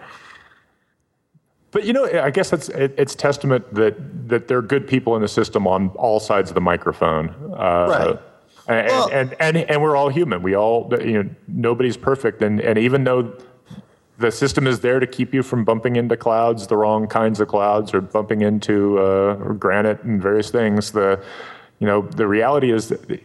But 1.72 1.86
you 1.86 1.93
know, 1.93 2.05
I 2.05 2.30
guess 2.32 2.51
it's 2.53 2.69
it, 2.69 2.93
it's 2.97 3.15
testament 3.15 3.74
that 3.74 4.28
that 4.28 4.47
there 4.47 4.57
are 4.57 4.61
good 4.61 4.88
people 4.88 5.15
in 5.15 5.22
the 5.22 5.28
system 5.28 5.67
on 5.67 5.89
all 5.95 6.19
sides 6.19 6.49
of 6.51 6.55
the 6.55 6.61
microphone. 6.61 7.30
Uh, 7.53 7.88
Right. 7.89 8.19
And, 8.67 8.88
Well- 8.88 9.09
and, 9.11 9.36
and 9.39 9.57
and 9.57 9.82
we're 9.82 9.95
all 9.95 10.09
human. 10.09 10.41
We 10.43 10.55
all 10.55 10.93
you 11.01 11.24
know 11.24 11.30
nobody's 11.47 11.97
perfect, 11.97 12.41
and 12.41 12.59
and 12.61 12.78
even 12.78 13.03
though 13.05 13.34
the 14.19 14.32
system 14.32 14.67
is 14.67 14.82
there 14.82 14.99
to 14.99 15.07
keep 15.07 15.34
you 15.34 15.41
from 15.41 15.65
bumping 15.65 15.95
into 15.95 16.15
clouds, 16.15 16.67
the 16.67 16.78
wrong 16.78 17.07
kinds 17.07 17.39
of 17.39 17.47
clouds, 17.47 17.91
or 17.93 18.01
bumping 18.01 18.41
into 18.41 18.99
uh, 18.99 19.34
granite 19.53 20.03
and 20.03 20.22
various 20.22 20.51
things, 20.51 20.91
the 20.91 21.19
you 21.80 21.88
know 21.88 22.01
the 22.03 22.28
reality 22.28 22.72
is 22.72 22.89
that 22.89 23.19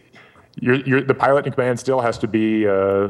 you're, 0.59 0.75
you're, 0.75 1.01
the 1.01 1.13
pilot 1.13 1.45
in 1.45 1.53
command 1.53 1.79
still 1.79 2.01
has 2.01 2.17
to 2.17 2.27
be 2.27 2.67
uh, 2.67 3.07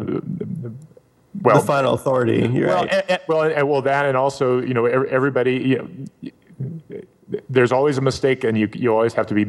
well 1.41 1.59
the 1.59 1.65
final 1.65 1.93
authority. 1.93 2.47
Well, 2.47 2.83
right. 2.85 2.93
and, 2.93 3.03
and- 3.09 3.21
well, 3.27 3.41
and, 3.43 3.69
well, 3.69 3.81
that, 3.81 4.05
and 4.05 4.17
also, 4.17 4.59
you 4.61 4.73
know, 4.73 4.85
everybody, 4.85 5.55
you 5.55 6.07
know, 6.19 7.01
there's 7.49 7.73
always 7.73 7.97
a 7.97 8.01
mistake, 8.01 8.45
and 8.45 8.57
you 8.57 8.69
you 8.73 8.93
always 8.93 9.13
have 9.13 9.27
to 9.27 9.33
be 9.33 9.45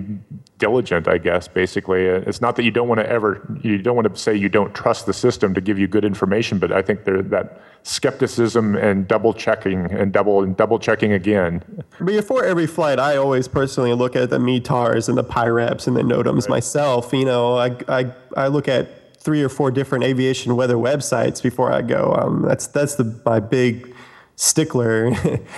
diligent. 0.59 1.07
I 1.07 1.19
guess 1.19 1.47
basically, 1.47 2.09
Uh, 2.11 2.23
it's 2.27 2.41
not 2.41 2.57
that 2.57 2.65
you 2.65 2.73
don't 2.73 2.89
want 2.89 3.01
to 3.01 3.09
ever, 3.09 3.47
you 3.63 3.79
don't 3.79 3.95
want 3.95 4.13
to 4.13 4.21
say 4.21 4.35
you 4.35 4.49
don't 4.49 4.75
trust 4.75 5.07
the 5.07 5.13
system 5.13 5.55
to 5.55 5.61
give 5.61 5.79
you 5.79 5.87
good 5.87 6.05
information, 6.05 6.59
but 6.59 6.73
I 6.73 6.83
think 6.83 7.05
there 7.05 7.23
that 7.23 7.61
skepticism 7.85 8.75
and 8.75 9.07
double 9.07 9.33
checking 9.33 9.91
and 9.93 10.13
double 10.13 10.43
and 10.43 10.57
double 10.57 10.81
checking 10.81 11.13
again. 11.13 11.63
Before 12.05 12.45
every 12.45 12.67
flight, 12.67 12.99
I 12.99 13.17
always 13.17 13.47
personally 13.47 13.95
look 13.95 14.17
at 14.17 14.31
the 14.31 14.39
METARs 14.39 15.09
and 15.09 15.17
the 15.17 15.25
PIREPs 15.25 15.87
and 15.87 15.97
the 15.97 16.03
NOTAMs 16.03 16.49
myself. 16.49 17.13
You 17.13 17.25
know, 17.25 17.57
I, 17.57 17.77
I, 17.89 18.13
I 18.37 18.49
look 18.49 18.67
at 18.67 18.89
three 19.21 19.43
or 19.43 19.49
four 19.49 19.71
different 19.71 20.05
aviation 20.05 20.57
weather 20.57 20.77
websites 20.77 21.43
before 21.43 21.73
I 21.73 21.83
go. 21.83 22.15
Um, 22.19 22.43
that's 22.43 22.67
that's 22.67 22.95
the 22.95 23.21
my 23.25 23.41
big 23.41 23.95
stickler 24.39 25.11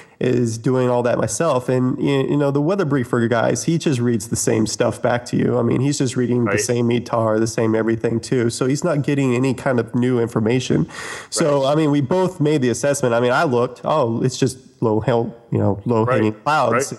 is 0.21 0.57
doing 0.57 0.89
all 0.89 1.03
that 1.03 1.19
myself. 1.19 1.69
And 1.69 2.03
you 2.03 2.37
know, 2.37 2.51
the 2.51 2.63
weather 2.63 2.87
briefer 2.87 3.29
guys, 3.29 3.65
he 3.65 3.77
just 3.77 4.01
reads 4.01 4.29
the 4.29 4.37
same 4.37 4.67
stuff 4.67 5.03
back 5.03 5.27
to 5.27 5.37
you. 5.37 5.59
I 5.59 5.63
mean, 5.63 5.83
he's 5.83 5.99
just 5.99 6.17
reading 6.17 6.45
right. 6.45 6.57
the 6.57 6.63
same 6.63 6.89
METAR, 6.89 7.39
the 7.39 7.47
same 7.47 7.75
everything 7.75 8.21
too. 8.21 8.49
So 8.49 8.65
he's 8.65 8.83
not 8.83 9.03
getting 9.03 9.35
any 9.35 9.53
kind 9.53 9.79
of 9.79 9.95
new 9.95 10.19
information. 10.19 10.89
So 11.29 11.63
right. 11.63 11.73
I 11.73 11.75
mean, 11.75 11.91
we 11.91 12.01
both 12.01 12.41
made 12.41 12.63
the 12.63 12.71
assessment. 12.71 13.15
I 13.15 13.21
mean, 13.21 13.33
I 13.33 13.45
looked, 13.45 13.83
oh, 13.85 14.23
it's 14.23 14.39
just 14.39 14.59
low 14.83 15.01
hell, 15.01 15.37
you 15.53 15.59
know, 15.59 15.83
low 15.85 16.07
hanging 16.07 16.33
right. 16.33 16.45
clouds. 16.45 16.95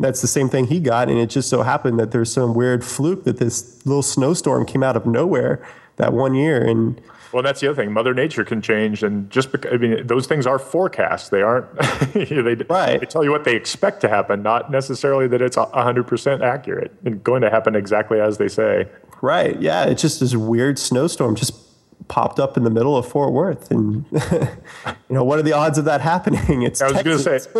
That's 0.00 0.22
the 0.22 0.26
same 0.26 0.48
thing 0.48 0.66
he 0.66 0.80
got, 0.80 1.10
and 1.10 1.18
it 1.18 1.26
just 1.26 1.50
so 1.50 1.62
happened 1.62 1.98
that 2.00 2.12
there's 2.12 2.32
some 2.32 2.54
weird 2.54 2.82
fluke 2.82 3.24
that 3.24 3.36
this 3.36 3.84
little 3.84 4.02
snowstorm 4.02 4.64
came 4.64 4.82
out 4.82 4.96
of 4.96 5.04
nowhere 5.04 5.62
that 5.96 6.12
one 6.12 6.34
year 6.34 6.64
and 6.64 7.00
well, 7.32 7.42
that's 7.42 7.60
the 7.60 7.68
other 7.68 7.82
thing. 7.82 7.92
Mother 7.92 8.14
Nature 8.14 8.44
can 8.44 8.62
change, 8.62 9.02
and 9.02 9.30
just 9.30 9.52
because 9.52 9.72
I 9.72 9.76
mean, 9.76 10.06
those 10.06 10.26
things 10.26 10.46
are 10.46 10.58
forecasts. 10.58 11.28
They 11.28 11.42
aren't. 11.42 11.66
they, 12.14 12.54
right. 12.68 12.98
they 12.98 13.06
tell 13.06 13.24
you 13.24 13.30
what 13.30 13.44
they 13.44 13.54
expect 13.54 14.00
to 14.02 14.08
happen, 14.08 14.42
not 14.42 14.70
necessarily 14.70 15.26
that 15.28 15.42
it's 15.42 15.56
hundred 15.56 16.06
percent 16.06 16.42
accurate 16.42 16.94
and 17.04 17.22
going 17.22 17.42
to 17.42 17.50
happen 17.50 17.74
exactly 17.74 18.20
as 18.20 18.38
they 18.38 18.48
say. 18.48 18.88
Right. 19.20 19.60
Yeah. 19.60 19.84
It's 19.84 20.02
just 20.02 20.20
this 20.20 20.34
weird 20.34 20.78
snowstorm 20.78 21.34
just 21.34 21.54
popped 22.08 22.38
up 22.38 22.56
in 22.56 22.64
the 22.64 22.70
middle 22.70 22.96
of 22.96 23.06
Fort 23.06 23.32
Worth, 23.32 23.70
and 23.70 24.06
you 24.12 25.14
know, 25.14 25.24
what 25.24 25.38
are 25.38 25.42
the 25.42 25.52
odds 25.52 25.78
of 25.78 25.84
that 25.86 26.00
happening? 26.00 26.62
It's. 26.62 26.80
I 26.80 26.90
was 26.90 27.02
going 27.02 27.18
to 27.18 27.40
say. 27.40 27.50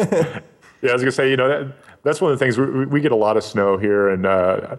yeah, 0.82 0.90
I 0.90 0.92
was 0.92 1.02
going 1.02 1.06
to 1.06 1.12
say. 1.12 1.30
You 1.30 1.36
know, 1.36 1.48
that, 1.48 1.76
that's 2.02 2.20
one 2.20 2.32
of 2.32 2.38
the 2.38 2.44
things 2.44 2.56
we, 2.56 2.86
we 2.86 3.00
get 3.00 3.12
a 3.12 3.16
lot 3.16 3.36
of 3.36 3.44
snow 3.44 3.76
here, 3.76 4.08
and. 4.08 4.24
Uh, 4.24 4.76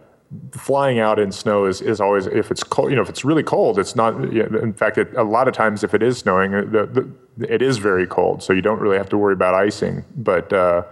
flying 0.51 0.99
out 0.99 1.19
in 1.19 1.32
snow 1.32 1.65
is, 1.65 1.82
is 1.82 2.01
always 2.01 2.28
if 2.28 2.51
it's 2.51 2.63
cold 2.63 2.89
you 2.89 2.95
know 2.95 3.01
if 3.01 3.07
it's 3.07 3.23
really 3.23 3.43
cold 3.43 3.80
it's 3.80 3.95
not 3.95 4.13
in 4.36 4.73
fact 4.73 4.97
it, 4.97 5.13
a 5.15 5.23
lot 5.23 5.47
of 5.47 5.53
times 5.53 5.84
if 5.84 5.93
it 5.93 6.03
is 6.03 6.17
snowing 6.17 6.53
uh, 6.53 6.61
the, 6.61 7.09
the, 7.38 7.53
it 7.53 7.61
is 7.61 7.78
very 7.78 8.05
cold 8.05 8.43
so 8.43 8.51
you 8.51 8.61
don't 8.61 8.80
really 8.82 8.97
have 8.97 9.07
to 9.07 9.17
worry 9.17 9.34
about 9.34 9.53
icing 9.53 10.03
but 10.17 10.51
uh, 10.51 10.84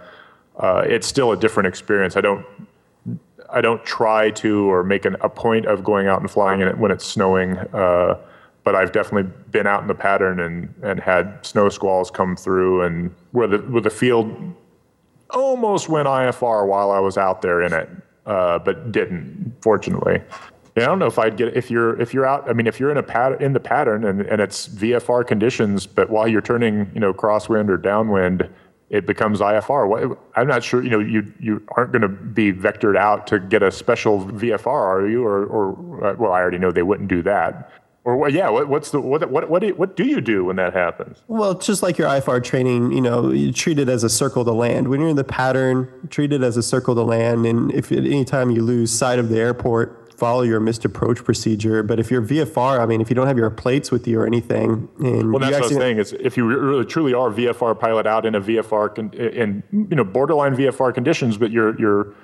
uh, 0.58 0.82
it's 0.86 1.06
still 1.06 1.32
a 1.32 1.36
different 1.36 1.66
experience. 1.66 2.16
I 2.16 2.22
don't 2.22 2.46
i 3.48 3.60
don't 3.60 3.84
try 3.84 4.30
to 4.30 4.68
or 4.68 4.82
make 4.82 5.04
an, 5.04 5.16
a 5.20 5.28
point 5.28 5.66
of 5.66 5.84
going 5.84 6.08
out 6.08 6.20
and 6.20 6.28
flying 6.28 6.60
in 6.60 6.66
it 6.66 6.76
when 6.78 6.90
it's 6.90 7.04
snowing 7.04 7.56
uh, 7.74 8.18
but 8.64 8.74
I've 8.74 8.90
definitely 8.90 9.30
been 9.52 9.68
out 9.68 9.82
in 9.82 9.86
the 9.86 9.94
pattern 9.94 10.40
and, 10.40 10.74
and 10.82 10.98
had 10.98 11.46
snow 11.46 11.68
squalls 11.68 12.10
come 12.10 12.34
through 12.34 12.82
and 12.82 13.14
where 13.30 13.46
the 13.46 13.58
where 13.58 13.82
the 13.82 13.90
field 13.90 14.34
almost 15.30 15.88
went 15.88 16.08
IFR 16.08 16.66
while 16.66 16.90
I 16.90 16.98
was 16.98 17.16
out 17.16 17.42
there 17.42 17.62
in 17.62 17.72
it 17.72 17.88
uh, 18.26 18.58
but 18.58 18.92
didn't, 18.92 19.54
fortunately. 19.60 20.20
Yeah, 20.76 20.82
I 20.82 20.86
don't 20.86 20.98
know 20.98 21.06
if 21.06 21.18
I'd 21.18 21.38
get 21.38 21.56
if 21.56 21.70
you're 21.70 21.98
if 22.00 22.12
you're 22.12 22.26
out. 22.26 22.50
I 22.50 22.52
mean, 22.52 22.66
if 22.66 22.78
you're 22.78 22.90
in 22.90 22.98
a 22.98 23.02
pat 23.02 23.40
in 23.40 23.54
the 23.54 23.60
pattern 23.60 24.04
and, 24.04 24.20
and 24.20 24.42
it's 24.42 24.68
VFR 24.68 25.26
conditions, 25.26 25.86
but 25.86 26.10
while 26.10 26.28
you're 26.28 26.42
turning, 26.42 26.90
you 26.92 27.00
know, 27.00 27.14
crosswind 27.14 27.70
or 27.70 27.78
downwind, 27.78 28.46
it 28.90 29.06
becomes 29.06 29.40
IFR. 29.40 30.18
I'm 30.36 30.46
not 30.46 30.62
sure. 30.62 30.82
You 30.82 30.90
know, 30.90 30.98
you 30.98 31.32
you 31.40 31.62
aren't 31.76 31.92
going 31.92 32.02
to 32.02 32.08
be 32.08 32.52
vectored 32.52 32.96
out 32.96 33.26
to 33.28 33.38
get 33.38 33.62
a 33.62 33.70
special 33.70 34.26
VFR, 34.26 34.66
are 34.66 35.08
you? 35.08 35.24
Or 35.24 35.46
or 35.46 36.06
uh, 36.06 36.14
well, 36.16 36.32
I 36.32 36.40
already 36.40 36.58
know 36.58 36.70
they 36.70 36.82
wouldn't 36.82 37.08
do 37.08 37.22
that. 37.22 37.72
Or 38.06 38.28
yeah, 38.28 38.48
what, 38.50 38.68
what's 38.68 38.92
the 38.92 39.00
what 39.00 39.28
what 39.28 39.50
what 39.50 39.58
do, 39.58 39.66
you, 39.66 39.74
what 39.74 39.96
do 39.96 40.04
you 40.04 40.20
do 40.20 40.44
when 40.44 40.54
that 40.56 40.72
happens? 40.72 41.24
Well, 41.26 41.54
just 41.54 41.82
like 41.82 41.98
your 41.98 42.06
IFR 42.06 42.42
training, 42.42 42.92
you 42.92 43.00
know, 43.00 43.32
you 43.32 43.52
treat 43.52 43.80
it 43.80 43.88
as 43.88 44.04
a 44.04 44.08
circle 44.08 44.44
to 44.44 44.52
land. 44.52 44.86
When 44.86 45.00
you're 45.00 45.08
in 45.08 45.16
the 45.16 45.24
pattern, 45.24 46.06
treat 46.08 46.32
it 46.32 46.40
as 46.40 46.56
a 46.56 46.62
circle 46.62 46.94
to 46.94 47.02
land. 47.02 47.46
And 47.46 47.72
if 47.72 47.90
at 47.90 47.98
any 47.98 48.24
time 48.24 48.52
you 48.52 48.62
lose 48.62 48.92
sight 48.92 49.18
of 49.18 49.28
the 49.28 49.40
airport, 49.40 50.14
follow 50.16 50.42
your 50.42 50.60
missed 50.60 50.84
approach 50.84 51.24
procedure. 51.24 51.82
But 51.82 51.98
if 51.98 52.12
you're 52.12 52.22
VFR, 52.22 52.78
I 52.78 52.86
mean, 52.86 53.00
if 53.00 53.10
you 53.10 53.16
don't 53.16 53.26
have 53.26 53.38
your 53.38 53.50
plates 53.50 53.90
with 53.90 54.06
you 54.06 54.20
or 54.20 54.26
anything, 54.26 54.88
and 55.00 55.32
well, 55.32 55.40
that's 55.40 55.54
what 55.54 55.62
I 55.62 55.66
was 55.66 55.74
saying. 55.74 55.98
Is 55.98 56.12
if 56.12 56.36
you 56.36 56.46
really 56.46 56.84
truly 56.84 57.12
are 57.12 57.28
a 57.28 57.32
VFR 57.32 57.76
pilot 57.76 58.06
out 58.06 58.24
in 58.24 58.36
a 58.36 58.40
VFR 58.40 58.94
con- 58.94 59.12
in 59.14 59.64
you 59.72 59.96
know 59.96 60.04
borderline 60.04 60.54
VFR 60.54 60.94
conditions, 60.94 61.38
but 61.38 61.50
you're 61.50 61.76
you're 61.80 62.14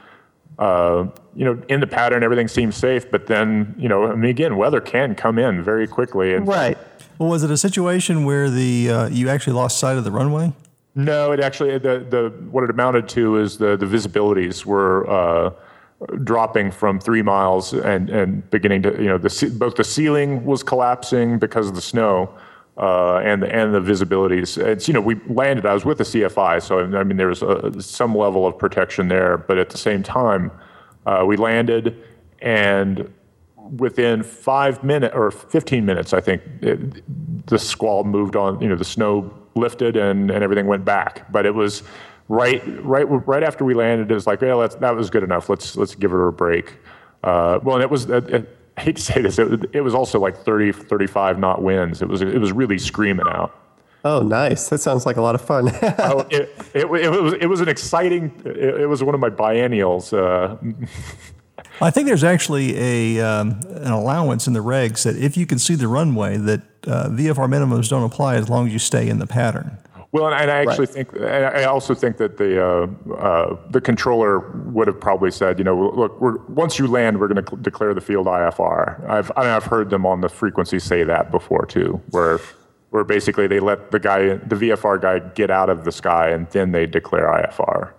uh, 0.59 1.07
you 1.34 1.44
know, 1.44 1.62
in 1.68 1.80
the 1.80 1.86
pattern, 1.86 2.22
everything 2.22 2.48
seems 2.48 2.76
safe. 2.76 3.11
But 3.11 3.26
then, 3.26 3.74
you 3.78 3.88
know, 3.88 4.07
I 4.07 4.14
mean, 4.14 4.30
again, 4.30 4.57
weather 4.57 4.80
can 4.80 5.14
come 5.14 5.38
in 5.38 5.62
very 5.62 5.86
quickly. 5.86 6.34
And 6.34 6.46
right. 6.46 6.78
Well, 7.18 7.28
was 7.28 7.42
it 7.42 7.50
a 7.50 7.57
situation 7.57 8.24
where 8.24 8.50
the 8.50 8.90
uh, 8.90 9.09
you 9.09 9.28
actually 9.28 9.55
lost 9.55 9.78
sight 9.78 9.96
of 9.96 10.05
the 10.05 10.11
runway? 10.11 10.53
No, 10.94 11.32
it 11.32 11.40
actually 11.40 11.78
the 11.78 12.00
the 12.00 12.32
what 12.50 12.64
it 12.64 12.70
amounted 12.70 13.09
to 13.11 13.36
is 13.36 13.59
the 13.59 13.76
the 13.76 13.86
visibilities 13.86 14.64
were. 14.64 15.09
Uh, 15.09 15.50
dropping 16.24 16.72
from 16.72 16.98
three 16.98 17.22
miles 17.22 17.72
and, 17.72 18.11
and 18.11 18.50
beginning 18.50 18.82
to 18.82 18.90
you 19.00 19.07
know 19.07 19.18
the 19.18 19.55
both 19.57 19.76
the 19.76 19.84
ceiling 19.84 20.44
was 20.44 20.62
collapsing 20.64 21.38
because 21.38 21.68
of 21.68 21.76
the 21.76 21.80
snow 21.80 22.28
uh, 22.76 23.18
and 23.18 23.42
the 23.42 23.54
and 23.54 23.74
the 23.74 23.80
visibilities. 23.80 24.56
It's 24.56 24.88
you 24.88 24.94
know 24.94 25.00
we 25.00 25.16
landed. 25.28 25.66
I 25.66 25.74
was 25.74 25.84
with 25.84 25.98
the 25.98 26.04
CFI, 26.04 26.62
so 26.62 26.78
I 26.78 27.04
mean 27.04 27.16
there 27.16 27.28
was 27.28 27.42
a, 27.42 27.82
some 27.82 28.14
level 28.14 28.46
of 28.46 28.58
protection 28.58 29.08
there. 29.08 29.36
But 29.36 29.58
at 29.58 29.70
the 29.70 29.78
same 29.78 30.02
time, 30.02 30.50
uh, 31.06 31.24
we 31.26 31.36
landed, 31.36 32.02
and 32.40 33.12
within 33.76 34.22
five 34.22 34.82
minutes 34.82 35.14
or 35.14 35.30
15 35.30 35.84
minutes, 35.84 36.12
I 36.12 36.20
think 36.20 36.42
it, 36.60 37.46
the 37.46 37.58
squall 37.58 38.04
moved 38.04 38.36
on. 38.36 38.60
You 38.60 38.68
know 38.68 38.76
the 38.76 38.84
snow 38.84 39.32
lifted 39.54 39.96
and 39.96 40.30
and 40.30 40.42
everything 40.42 40.66
went 40.66 40.84
back. 40.84 41.30
But 41.30 41.44
it 41.44 41.54
was 41.54 41.82
right 42.28 42.62
right 42.82 43.04
right 43.04 43.42
after 43.42 43.64
we 43.66 43.74
landed. 43.74 44.10
It 44.10 44.14
was 44.14 44.26
like, 44.26 44.40
yeah, 44.40 44.66
that 44.80 44.96
was 44.96 45.10
good 45.10 45.24
enough. 45.24 45.50
Let's 45.50 45.76
let's 45.76 45.94
give 45.94 46.10
her 46.10 46.28
a 46.28 46.32
break. 46.32 46.78
Uh, 47.22 47.60
well, 47.62 47.76
and 47.76 47.82
it 47.82 47.90
was. 47.90 48.08
It, 48.08 48.58
I 48.82 48.86
hate 48.86 48.96
to 48.96 49.02
say 49.02 49.22
this, 49.22 49.38
it, 49.38 49.70
it, 49.72 49.82
was 49.82 49.94
also 49.94 50.18
like 50.18 50.36
30, 50.36 50.72
35 50.72 51.38
knot 51.38 51.62
winds. 51.62 52.02
It 52.02 52.08
was, 52.08 52.20
it 52.20 52.40
was 52.40 52.50
really 52.50 52.78
screaming 52.78 53.26
out. 53.28 53.56
Oh, 54.04 54.22
nice. 54.22 54.70
That 54.70 54.78
sounds 54.78 55.06
like 55.06 55.18
a 55.18 55.22
lot 55.22 55.36
of 55.36 55.40
fun. 55.40 55.68
oh, 56.00 56.26
it, 56.30 56.52
it, 56.74 56.86
it, 56.86 57.10
was, 57.22 57.34
it 57.34 57.46
was 57.46 57.60
an 57.60 57.68
exciting, 57.68 58.32
it, 58.44 58.80
it 58.80 58.88
was 58.88 59.04
one 59.04 59.14
of 59.14 59.20
my 59.20 59.30
biennials. 59.30 60.12
Uh, 60.12 60.56
I 61.80 61.90
think 61.90 62.08
there's 62.08 62.24
actually 62.24 62.76
a, 62.76 63.24
um, 63.24 63.60
an 63.68 63.92
allowance 63.92 64.48
in 64.48 64.52
the 64.52 64.64
regs 64.64 65.04
that 65.04 65.16
if 65.16 65.36
you 65.36 65.46
can 65.46 65.60
see 65.60 65.76
the 65.76 65.86
runway, 65.86 66.36
that 66.38 66.62
uh, 66.88 67.08
VFR 67.10 67.48
minimums 67.48 67.88
don't 67.88 68.02
apply 68.02 68.34
as 68.34 68.48
long 68.48 68.66
as 68.66 68.72
you 68.72 68.80
stay 68.80 69.08
in 69.08 69.20
the 69.20 69.28
pattern. 69.28 69.78
Well, 70.12 70.26
and, 70.26 70.50
I 70.50 70.56
actually 70.58 70.86
right. 70.86 71.08
think, 71.08 71.20
I 71.22 71.64
also 71.64 71.94
think 71.94 72.18
that 72.18 72.36
the 72.36 72.62
uh, 72.62 73.14
uh, 73.14 73.56
the 73.70 73.80
controller 73.80 74.40
would 74.66 74.86
have 74.86 75.00
probably 75.00 75.30
said, 75.30 75.58
you 75.58 75.64
know, 75.64 75.74
look, 75.74 76.20
once 76.50 76.78
you 76.78 76.86
land, 76.86 77.18
we're 77.18 77.28
going 77.28 77.42
to 77.42 77.50
cl- 77.50 77.62
declare 77.62 77.94
the 77.94 78.02
field 78.02 78.26
IFR. 78.26 79.08
I've 79.08 79.32
I've 79.36 79.64
heard 79.64 79.88
them 79.88 80.04
on 80.04 80.20
the 80.20 80.28
frequency 80.28 80.78
say 80.78 81.02
that 81.04 81.30
before 81.30 81.64
too, 81.64 82.02
where 82.10 82.40
where 82.90 83.04
basically 83.04 83.46
they 83.46 83.58
let 83.58 83.90
the 83.90 83.98
guy, 83.98 84.36
the 84.36 84.54
VFR 84.54 85.00
guy, 85.00 85.20
get 85.20 85.50
out 85.50 85.70
of 85.70 85.84
the 85.84 85.92
sky, 85.92 86.28
and 86.28 86.46
then 86.50 86.72
they 86.72 86.84
declare 86.84 87.28
IFR. 87.28 87.92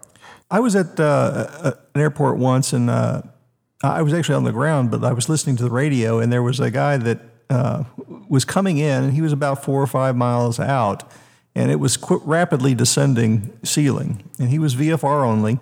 I 0.52 0.60
was 0.60 0.76
at 0.76 1.00
uh, 1.00 1.74
an 1.96 2.00
airport 2.02 2.38
once, 2.38 2.74
and 2.74 2.92
uh, 2.92 3.24
I 3.82 4.04
was 4.04 4.14
actually 4.14 4.36
on 4.36 4.44
the 4.44 4.52
ground, 4.52 4.92
but 4.92 5.04
I 5.04 5.14
was 5.14 5.30
listening 5.30 5.56
to 5.56 5.64
the 5.64 5.72
radio, 5.72 6.20
and 6.20 6.32
there 6.32 6.44
was 6.44 6.60
a 6.60 6.70
guy 6.70 6.98
that 6.98 7.22
uh, 7.50 7.86
was 8.30 8.46
coming 8.46 8.78
in, 8.78 9.04
and 9.04 9.14
he 9.14 9.22
was 9.22 9.32
about 9.32 9.64
four 9.64 9.82
or 9.82 9.88
five 9.88 10.16
miles 10.16 10.60
out 10.60 11.12
and 11.56 11.72
it 11.72 11.80
was 11.80 11.98
qu- 11.98 12.22
rapidly 12.26 12.74
descending 12.76 13.58
ceiling. 13.64 14.24
And 14.40 14.50
he 14.50 14.60
was 14.60 14.76
VFR 14.76 15.26
only. 15.26 15.60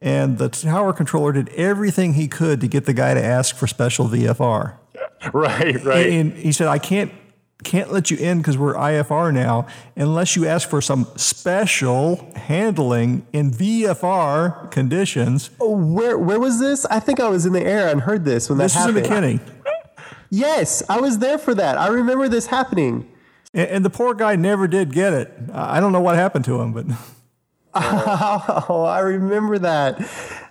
And 0.00 0.38
the 0.38 0.48
tower 0.48 0.92
controller 0.92 1.32
did 1.32 1.48
everything 1.50 2.14
he 2.14 2.28
could 2.28 2.60
to 2.60 2.68
get 2.68 2.84
the 2.84 2.92
guy 2.92 3.14
to 3.14 3.22
ask 3.24 3.56
for 3.56 3.66
special 3.66 4.06
VFR. 4.08 4.74
Right, 5.32 5.82
right. 5.82 6.06
And 6.06 6.34
he 6.34 6.52
said, 6.52 6.68
I 6.68 6.78
can't 6.78 7.10
can't 7.64 7.90
let 7.90 8.10
you 8.10 8.16
in 8.18 8.38
because 8.38 8.56
we're 8.56 8.74
IFR 8.74 9.32
now 9.32 9.66
unless 9.96 10.36
you 10.36 10.46
ask 10.46 10.68
for 10.68 10.80
some 10.80 11.06
special 11.16 12.30
handling 12.36 13.26
in 13.32 13.50
VFR 13.50 14.70
conditions. 14.70 15.50
Oh, 15.58 15.76
where 15.76 16.18
where 16.18 16.38
was 16.38 16.60
this? 16.60 16.84
I 16.86 17.00
think 17.00 17.18
I 17.18 17.28
was 17.28 17.46
in 17.46 17.52
the 17.54 17.62
air 17.62 17.88
and 17.88 18.02
heard 18.02 18.24
this 18.24 18.48
when 18.48 18.58
this 18.58 18.74
that 18.74 18.80
happened. 18.80 18.96
This 18.98 19.04
is 19.06 19.10
in 19.10 19.38
McKinney. 19.38 19.40
yes, 20.30 20.82
I 20.88 21.00
was 21.00 21.18
there 21.18 21.38
for 21.38 21.54
that. 21.54 21.78
I 21.78 21.88
remember 21.88 22.28
this 22.28 22.46
happening. 22.46 23.10
And, 23.56 23.68
and 23.68 23.84
the 23.84 23.90
poor 23.90 24.14
guy 24.14 24.36
never 24.36 24.68
did 24.68 24.92
get 24.92 25.12
it. 25.12 25.32
I 25.52 25.80
don't 25.80 25.90
know 25.90 26.00
what 26.00 26.14
happened 26.14 26.44
to 26.44 26.60
him, 26.60 26.72
but. 26.72 26.86
oh, 27.74 28.86
I 28.88 29.00
remember 29.00 29.58
that. 29.58 29.98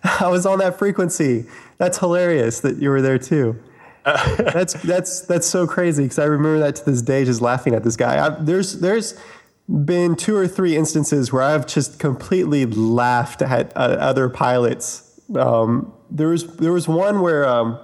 I 0.03 0.27
was 0.27 0.45
on 0.45 0.59
that 0.59 0.77
frequency. 0.77 1.45
That's 1.77 1.97
hilarious 1.99 2.59
that 2.59 2.77
you 2.77 2.89
were 2.89 3.01
there 3.01 3.17
too. 3.17 3.61
that's 4.05 4.73
that's 4.83 5.21
that's 5.21 5.47
so 5.47 5.65
crazy 5.65 6.03
because 6.03 6.19
I 6.19 6.25
remember 6.25 6.59
that 6.59 6.75
to 6.75 6.85
this 6.85 7.01
day, 7.01 7.25
just 7.25 7.41
laughing 7.41 7.73
at 7.73 7.83
this 7.83 7.95
guy. 7.95 8.23
I, 8.23 8.29
there's 8.29 8.79
there's 8.79 9.19
been 9.67 10.15
two 10.15 10.35
or 10.35 10.47
three 10.47 10.75
instances 10.75 11.33
where 11.33 11.41
I've 11.41 11.65
just 11.65 11.97
completely 11.97 12.67
laughed 12.67 13.41
at 13.41 13.75
uh, 13.75 13.79
other 13.79 14.29
pilots. 14.29 15.19
Um, 15.35 15.91
there 16.11 16.27
was 16.27 16.55
there 16.57 16.71
was 16.71 16.87
one 16.87 17.21
where 17.21 17.47
um, 17.47 17.79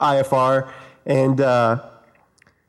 IFR 0.00 0.70
and 1.04 1.40
uh, 1.40 1.82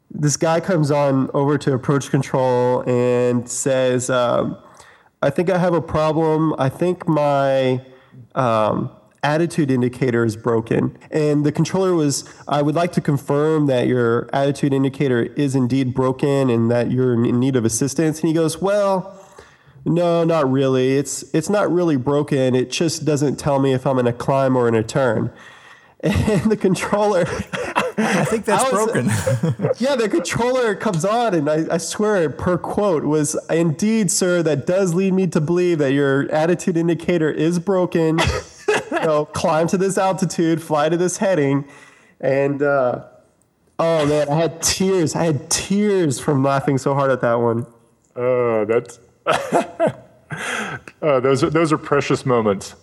this 0.09 0.37
guy 0.37 0.59
comes 0.59 0.91
on 0.91 1.29
over 1.33 1.57
to 1.57 1.73
approach 1.73 2.09
control 2.09 2.81
and 2.87 3.47
says, 3.49 4.09
um, 4.09 4.57
I 5.21 5.29
think 5.29 5.49
I 5.49 5.57
have 5.57 5.73
a 5.73 5.81
problem. 5.81 6.55
I 6.57 6.69
think 6.69 7.07
my 7.07 7.81
um, 8.35 8.91
attitude 9.23 9.71
indicator 9.71 10.23
is 10.23 10.37
broken. 10.37 10.97
And 11.11 11.45
the 11.45 11.51
controller 11.51 11.93
was, 11.93 12.23
I 12.47 12.61
would 12.61 12.75
like 12.75 12.91
to 12.93 13.01
confirm 13.01 13.65
that 13.67 13.87
your 13.87 14.29
attitude 14.31 14.73
indicator 14.73 15.23
is 15.23 15.55
indeed 15.55 15.93
broken 15.93 16.49
and 16.49 16.71
that 16.71 16.91
you're 16.91 17.13
in 17.13 17.39
need 17.39 17.55
of 17.55 17.65
assistance. 17.65 18.19
And 18.21 18.27
he 18.27 18.33
goes, 18.33 18.61
Well, 18.61 19.19
No, 19.85 20.23
not 20.23 20.49
really. 20.51 20.97
It's 20.97 21.23
it's 21.33 21.49
not 21.49 21.71
really 21.71 21.97
broken. 21.97 22.55
It 22.55 22.69
just 22.69 23.05
doesn't 23.05 23.37
tell 23.37 23.59
me 23.59 23.73
if 23.73 23.87
I'm 23.87 23.99
in 23.99 24.07
a 24.07 24.13
climb 24.13 24.55
or 24.55 24.67
in 24.67 24.75
a 24.75 24.83
turn. 24.83 25.31
And 26.03 26.51
the 26.51 26.57
controller 26.57 27.25
I 27.97 28.25
think 28.25 28.45
that's 28.45 28.63
I 28.63 28.71
was- 28.71 28.85
broken. 28.91 29.05
Yeah, 29.79 29.95
the 29.95 30.07
controller 30.09 30.75
comes 30.75 31.03
on, 31.05 31.33
and 31.33 31.49
I, 31.49 31.65
I 31.71 31.77
swear, 31.77 32.29
per 32.29 32.57
quote, 32.57 33.03
was 33.03 33.37
indeed, 33.49 34.11
sir, 34.11 34.41
that 34.43 34.65
does 34.67 34.93
lead 34.93 35.13
me 35.13 35.27
to 35.27 35.41
believe 35.41 35.79
that 35.79 35.93
your 35.93 36.29
attitude 36.31 36.77
indicator 36.77 37.29
is 37.29 37.59
broken. 37.59 38.19
you 38.91 38.99
know, 38.99 39.25
climb 39.25 39.67
to 39.67 39.77
this 39.77 39.97
altitude, 39.97 40.61
fly 40.61 40.89
to 40.89 40.97
this 40.97 41.17
heading, 41.17 41.65
and 42.19 42.61
uh, 42.61 43.03
oh 43.79 44.05
man, 44.05 44.29
I 44.29 44.35
had 44.35 44.61
tears. 44.61 45.15
I 45.15 45.23
had 45.23 45.49
tears 45.49 46.19
from 46.19 46.43
laughing 46.43 46.77
so 46.77 46.93
hard 46.93 47.11
at 47.11 47.21
that 47.21 47.35
one. 47.35 47.65
Uh, 48.15 48.65
that's 48.65 48.99
uh, 49.25 49.91
those 51.19 51.43
are 51.43 51.49
those 51.49 51.71
are 51.71 51.77
precious 51.77 52.25
moments. 52.25 52.75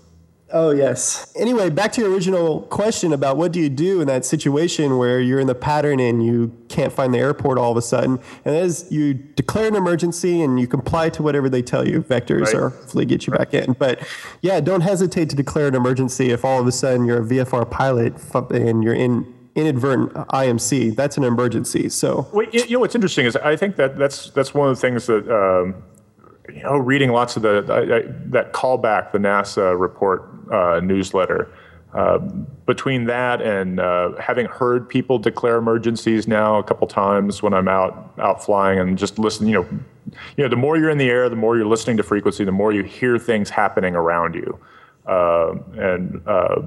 Oh 0.57 0.71
yes. 0.71 1.33
Anyway, 1.35 1.69
back 1.69 1.91
to 1.95 2.01
your 2.01 2.13
original 2.13 2.61
question 2.63 3.13
about 3.13 3.37
what 3.37 3.51
do 3.51 3.59
you 3.61 3.69
do 3.69 4.01
in 4.01 4.07
that 4.07 4.25
situation 4.25 4.99
where 4.99 5.19
you're 5.21 5.41
in 5.41 5.49
the 5.49 5.55
pattern 5.55 5.99
and 5.99 6.25
you 6.25 6.53
can't 6.69 6.93
find 6.93 7.13
the 7.13 7.19
airport 7.19 7.59
all 7.59 7.73
of 7.73 7.77
a 7.77 7.83
sudden, 7.83 8.21
and 8.45 8.55
that 8.55 8.63
is 8.63 8.87
you 8.89 9.15
declare 9.15 9.67
an 9.67 9.75
emergency 9.75 10.41
and 10.41 10.61
you 10.61 10.69
comply 10.69 11.11
to 11.11 11.25
whatever 11.25 11.49
they 11.51 11.61
tell 11.61 11.87
you. 11.87 12.03
Vectors 12.03 12.45
Right. 12.47 12.55
or 12.55 12.69
hopefully 12.69 13.05
get 13.05 13.27
you 13.27 13.33
back 13.33 13.53
in. 13.53 13.73
But 13.73 14.07
yeah, 14.43 14.61
don't 14.61 14.83
hesitate 14.83 15.29
to 15.31 15.37
declare 15.37 15.67
an 15.67 15.75
emergency 15.75 16.31
if 16.31 16.45
all 16.45 16.61
of 16.61 16.67
a 16.69 16.73
sudden 16.73 17.05
you're 17.05 17.19
a 17.19 17.25
VFR 17.25 17.69
pilot 17.69 18.15
and 18.53 18.85
you're 18.85 18.95
in 18.95 19.27
inadvertent 19.57 20.13
IMC. 20.29 20.95
That's 20.95 21.17
an 21.17 21.25
emergency. 21.25 21.89
So 21.89 22.29
Well, 22.33 22.47
you 22.53 22.63
you 22.63 22.71
know 22.77 22.79
what's 22.81 22.95
interesting 22.95 23.27
is 23.27 23.35
I 23.37 23.57
think 23.57 23.75
that 23.75 23.99
that's 23.99 24.31
that's 24.31 24.55
one 24.55 24.69
of 24.71 24.77
the 24.77 24.81
things 24.81 25.07
that 25.07 25.29
um, 25.29 25.83
you 26.49 26.63
know 26.63 26.77
reading 26.77 27.11
lots 27.11 27.37
of 27.37 27.43
the 27.43 27.65
I, 27.69 27.97
I, 27.97 28.03
that 28.27 28.53
callback 28.53 29.13
the 29.13 29.19
NASA 29.19 29.79
report 29.79 30.29
uh, 30.51 30.81
newsletter. 30.81 31.53
Uh, 31.95 32.19
between 32.67 33.05
that 33.05 33.41
and 33.41 33.79
uh, 33.79 34.11
having 34.19 34.47
heard 34.47 34.89
people 34.89 35.17
declare 35.17 35.59
emergencies 35.59 36.27
now 36.27 36.59
a 36.59 36.63
couple 36.65 36.89
times 36.89 37.41
when 37.41 37.55
I'm 37.55 37.69
out 37.69 38.13
out 38.19 38.45
flying 38.45 38.81
and 38.81 38.99
just 38.99 39.17
listen, 39.17 39.47
you 39.47 39.55
know, 39.55 39.69
you 40.37 40.43
know, 40.43 40.49
the 40.49 40.57
more 40.57 40.77
you're 40.77 40.91
in 40.91 40.99
the 40.99 41.09
air, 41.09 41.29
the 41.29 41.37
more 41.37 41.57
you're 41.57 41.69
listening 41.69 41.97
to 41.99 42.03
frequency, 42.03 42.45
the 42.45 42.51
more 42.51 42.73
you 42.73 42.83
hear 42.83 43.17
things 43.17 43.49
happening 43.49 43.95
around 43.95 44.35
you, 44.35 44.59
uh, 45.07 45.55
and 45.77 46.21
uh, 46.27 46.63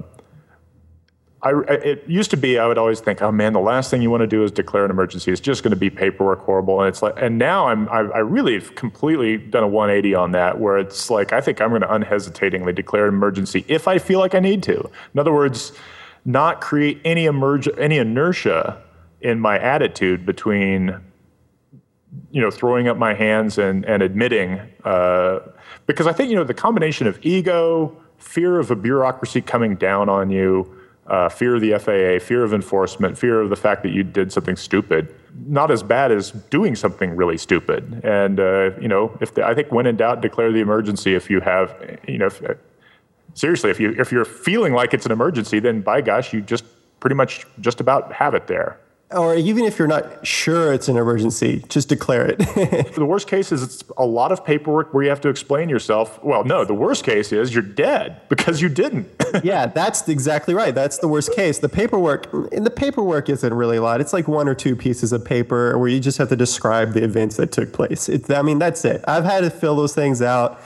I, 1.40 1.52
it 1.68 2.04
used 2.08 2.32
to 2.32 2.36
be 2.36 2.58
I 2.58 2.66
would 2.66 2.78
always 2.78 2.98
think, 2.98 3.22
oh 3.22 3.30
man, 3.30 3.52
the 3.52 3.60
last 3.60 3.90
thing 3.90 4.02
you 4.02 4.10
want 4.10 4.22
to 4.22 4.26
do 4.26 4.42
is 4.42 4.50
declare 4.50 4.84
an 4.84 4.90
emergency. 4.90 5.30
It's 5.30 5.40
just 5.40 5.62
going 5.62 5.70
to 5.70 5.76
be 5.76 5.88
paperwork 5.88 6.40
horrible, 6.40 6.80
and 6.80 6.88
it's 6.88 7.00
like, 7.00 7.14
and 7.16 7.38
now 7.38 7.68
I'm 7.68 7.88
I, 7.90 7.98
I 7.98 8.18
really 8.18 8.54
have 8.54 8.74
completely 8.74 9.36
done 9.36 9.62
a 9.62 9.68
180 9.68 10.14
on 10.16 10.32
that, 10.32 10.58
where 10.58 10.78
it's 10.78 11.10
like 11.10 11.32
I 11.32 11.40
think 11.40 11.60
I'm 11.60 11.68
going 11.68 11.82
to 11.82 11.94
unhesitatingly 11.94 12.72
declare 12.72 13.06
an 13.06 13.14
emergency 13.14 13.64
if 13.68 13.86
I 13.86 13.98
feel 13.98 14.18
like 14.18 14.34
I 14.34 14.40
need 14.40 14.64
to. 14.64 14.90
In 15.14 15.20
other 15.20 15.32
words, 15.32 15.72
not 16.24 16.60
create 16.60 17.00
any 17.04 17.26
emerge 17.26 17.68
any 17.78 17.98
inertia 17.98 18.82
in 19.20 19.38
my 19.38 19.60
attitude 19.60 20.26
between 20.26 21.00
you 22.32 22.40
know 22.40 22.50
throwing 22.50 22.88
up 22.88 22.96
my 22.96 23.14
hands 23.14 23.58
and 23.58 23.84
and 23.84 24.02
admitting 24.02 24.60
uh, 24.84 25.38
because 25.86 26.08
I 26.08 26.12
think 26.12 26.30
you 26.30 26.36
know 26.36 26.42
the 26.42 26.52
combination 26.52 27.06
of 27.06 27.18
ego, 27.22 27.96
fear 28.16 28.58
of 28.58 28.72
a 28.72 28.76
bureaucracy 28.76 29.40
coming 29.40 29.76
down 29.76 30.08
on 30.08 30.30
you, 30.30 30.77
uh, 31.08 31.28
fear 31.28 31.56
of 31.56 31.60
the 31.60 31.78
FAA, 31.78 32.24
fear 32.24 32.44
of 32.44 32.52
enforcement, 32.52 33.16
fear 33.18 33.40
of 33.40 33.50
the 33.50 33.56
fact 33.56 33.82
that 33.82 33.90
you 33.90 34.02
did 34.02 34.32
something 34.32 34.56
stupid, 34.56 35.14
not 35.46 35.70
as 35.70 35.82
bad 35.82 36.12
as 36.12 36.30
doing 36.30 36.74
something 36.76 37.16
really 37.16 37.38
stupid. 37.38 38.00
And 38.04 38.38
uh, 38.38 38.70
you 38.80 38.88
know 38.88 39.16
if 39.20 39.34
the, 39.34 39.44
I 39.46 39.54
think 39.54 39.72
when 39.72 39.86
in 39.86 39.96
doubt, 39.96 40.20
declare 40.20 40.52
the 40.52 40.60
emergency. 40.60 41.14
If 41.14 41.30
you 41.30 41.40
have 41.40 41.98
you 42.06 42.18
know. 42.18 42.26
If, 42.26 42.42
seriously, 43.34 43.70
if 43.70 43.80
you 43.80 43.94
if 43.98 44.12
you're 44.12 44.24
feeling 44.24 44.72
like 44.72 44.92
it's 44.94 45.06
an 45.06 45.12
emergency, 45.12 45.58
then 45.60 45.80
by 45.80 46.00
gosh, 46.00 46.32
you 46.32 46.40
just 46.40 46.64
pretty 47.00 47.14
much 47.14 47.46
just 47.60 47.80
about 47.80 48.12
have 48.12 48.34
it 48.34 48.46
there. 48.46 48.78
Or 49.10 49.34
even 49.34 49.64
if 49.64 49.78
you're 49.78 49.88
not 49.88 50.26
sure 50.26 50.72
it's 50.72 50.88
an 50.88 50.96
emergency, 50.96 51.64
just 51.68 51.88
declare 51.88 52.26
it. 52.26 52.38
The 52.98 53.04
worst 53.04 53.28
case 53.28 53.52
is 53.52 53.62
it's 53.62 53.84
a 53.96 54.04
lot 54.04 54.32
of 54.32 54.44
paperwork 54.44 54.92
where 54.92 55.04
you 55.04 55.10
have 55.10 55.20
to 55.20 55.28
explain 55.28 55.68
yourself. 55.68 56.22
Well, 56.22 56.44
no, 56.44 56.64
the 56.64 56.74
worst 56.74 57.04
case 57.04 57.32
is 57.32 57.54
you're 57.54 57.62
dead 57.62 58.20
because 58.28 58.60
you 58.60 58.68
didn't. 58.68 59.08
yeah, 59.44 59.66
that's 59.66 60.08
exactly 60.08 60.52
right. 60.52 60.74
That's 60.74 60.98
the 60.98 61.06
worst 61.06 61.32
case. 61.34 61.58
The 61.58 61.68
paperwork, 61.68 62.32
and 62.52 62.66
the 62.66 62.70
paperwork 62.70 63.28
isn't 63.28 63.54
really 63.54 63.76
a 63.76 63.82
lot. 63.82 64.00
It's 64.00 64.12
like 64.12 64.26
one 64.26 64.48
or 64.48 64.54
two 64.54 64.74
pieces 64.74 65.12
of 65.12 65.24
paper 65.24 65.78
where 65.78 65.88
you 65.88 66.00
just 66.00 66.18
have 66.18 66.28
to 66.30 66.36
describe 66.36 66.92
the 66.92 67.04
events 67.04 67.36
that 67.36 67.52
took 67.52 67.72
place. 67.72 68.08
It's, 68.08 68.28
I 68.30 68.42
mean, 68.42 68.58
that's 68.58 68.84
it. 68.84 69.04
I've 69.06 69.24
had 69.24 69.40
to 69.40 69.50
fill 69.50 69.76
those 69.76 69.94
things 69.94 70.20
out 70.20 70.60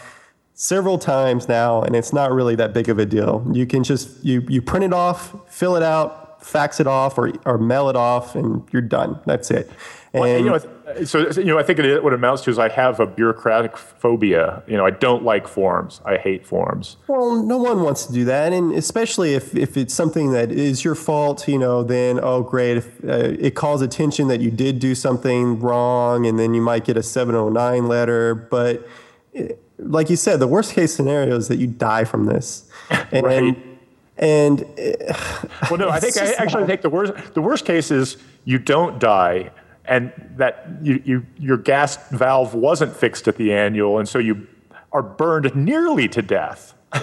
several 0.55 0.99
times 0.99 1.49
now, 1.49 1.83
and 1.83 1.95
it's 1.95 2.13
not 2.13 2.33
really 2.33 2.55
that 2.57 2.73
big 2.73 2.89
of 2.89 2.99
a 2.99 3.07
deal. 3.07 3.47
You 3.53 3.67
can 3.67 3.85
just 3.85 4.25
you 4.25 4.45
you 4.49 4.63
print 4.63 4.85
it 4.85 4.93
off, 4.93 5.35
fill 5.49 5.77
it 5.77 5.83
out, 5.83 6.22
fax 6.43 6.81
it 6.81 6.87
off, 6.87 7.17
or 7.19 7.33
or 7.45 7.59
mail 7.59 7.89
it 7.89 7.97
off, 7.97 8.35
and 8.35 8.63
you're 8.73 8.83
done. 8.83 9.21
That's 9.27 9.51
it. 9.51 9.71
And 10.15 10.45
you 10.45 10.51
know, 10.51 11.05
so 11.05 11.31
you 11.31 11.45
know, 11.45 11.59
I 11.59 11.63
think 11.63 11.79
it, 11.79 12.05
what 12.05 12.13
it 12.13 12.17
amounts 12.17 12.43
to 12.43 12.51
is 12.51 12.59
I 12.59 12.69
have 12.69 13.01
a 13.01 13.07
bureaucratic 13.07 13.79
phobia. 13.79 14.63
You 14.67 14.77
know, 14.77 14.85
I 14.85 14.91
don't 14.91 15.25
like 15.25 15.49
forms. 15.49 16.03
I 16.05 16.19
hate 16.19 16.47
forms. 16.47 16.99
Well, 17.07 17.43
no 17.43 17.57
one 17.57 17.83
wants 17.83 18.05
to 18.07 18.13
do 18.13 18.25
that, 18.27 18.53
and 18.53 18.75
especially 18.75 19.35
if, 19.35 19.55
if 19.55 19.77
it's 19.77 19.95
something 19.95 20.33
that 20.33 20.53
is 20.53 20.85
your 20.85 20.95
fault, 20.95 21.49
you 21.49 21.59
know, 21.59 21.83
then 21.83 22.21
oh 22.23 22.43
great, 22.43 22.77
if 22.77 23.05
uh, 23.05 23.37
it 23.39 23.55
calls 23.55 23.81
attention 23.81 24.29
that 24.29 24.41
you 24.41 24.51
did 24.51 24.79
do 24.79 24.95
something 24.95 25.59
wrong, 25.61 26.27
and 26.27 26.39
then 26.39 26.53
you 26.53 26.61
might 26.61 26.85
get 26.85 26.99
a 26.99 27.03
709 27.03 27.89
letter. 27.89 28.35
But 28.35 28.87
eh, 29.35 29.49
like 29.79 30.11
you 30.11 30.17
said, 30.17 30.41
the 30.41 30.47
worst 30.47 30.75
case 30.75 30.95
scenario 30.95 31.37
is 31.37 31.49
that 31.49 31.57
you 31.57 31.67
die 31.67 32.05
from 32.05 32.27
this, 32.27 32.71
and 33.13 33.25
Right. 33.25 33.72
And 34.19 34.65
eh, 34.79 34.95
Well, 35.71 35.79
no, 35.79 35.89
I 35.89 36.01
think 36.01 36.17
I 36.17 36.33
actually 36.33 36.61
not- 36.63 36.69
think 36.69 36.83
the 36.83 36.91
worst 36.91 37.35
the 37.35 37.43
worst 37.43 37.65
case 37.65 37.91
is 37.91 38.17
you 38.45 38.59
don't 38.59 38.99
die, 38.99 39.51
and 39.85 40.13
that 40.37 40.67
you, 40.83 41.03
you 41.05 41.27
your 41.39 41.57
gas 41.57 41.97
valve 42.11 42.55
wasn't 42.55 42.95
fixed 42.97 43.29
at 43.29 43.37
the 43.37 43.53
annual, 43.53 43.99
and 43.99 44.09
so 44.09 44.19
you 44.19 44.47
are 44.93 45.03
burned 45.03 45.55
nearly 45.55 46.09
to 46.09 46.23
death. 46.23 46.75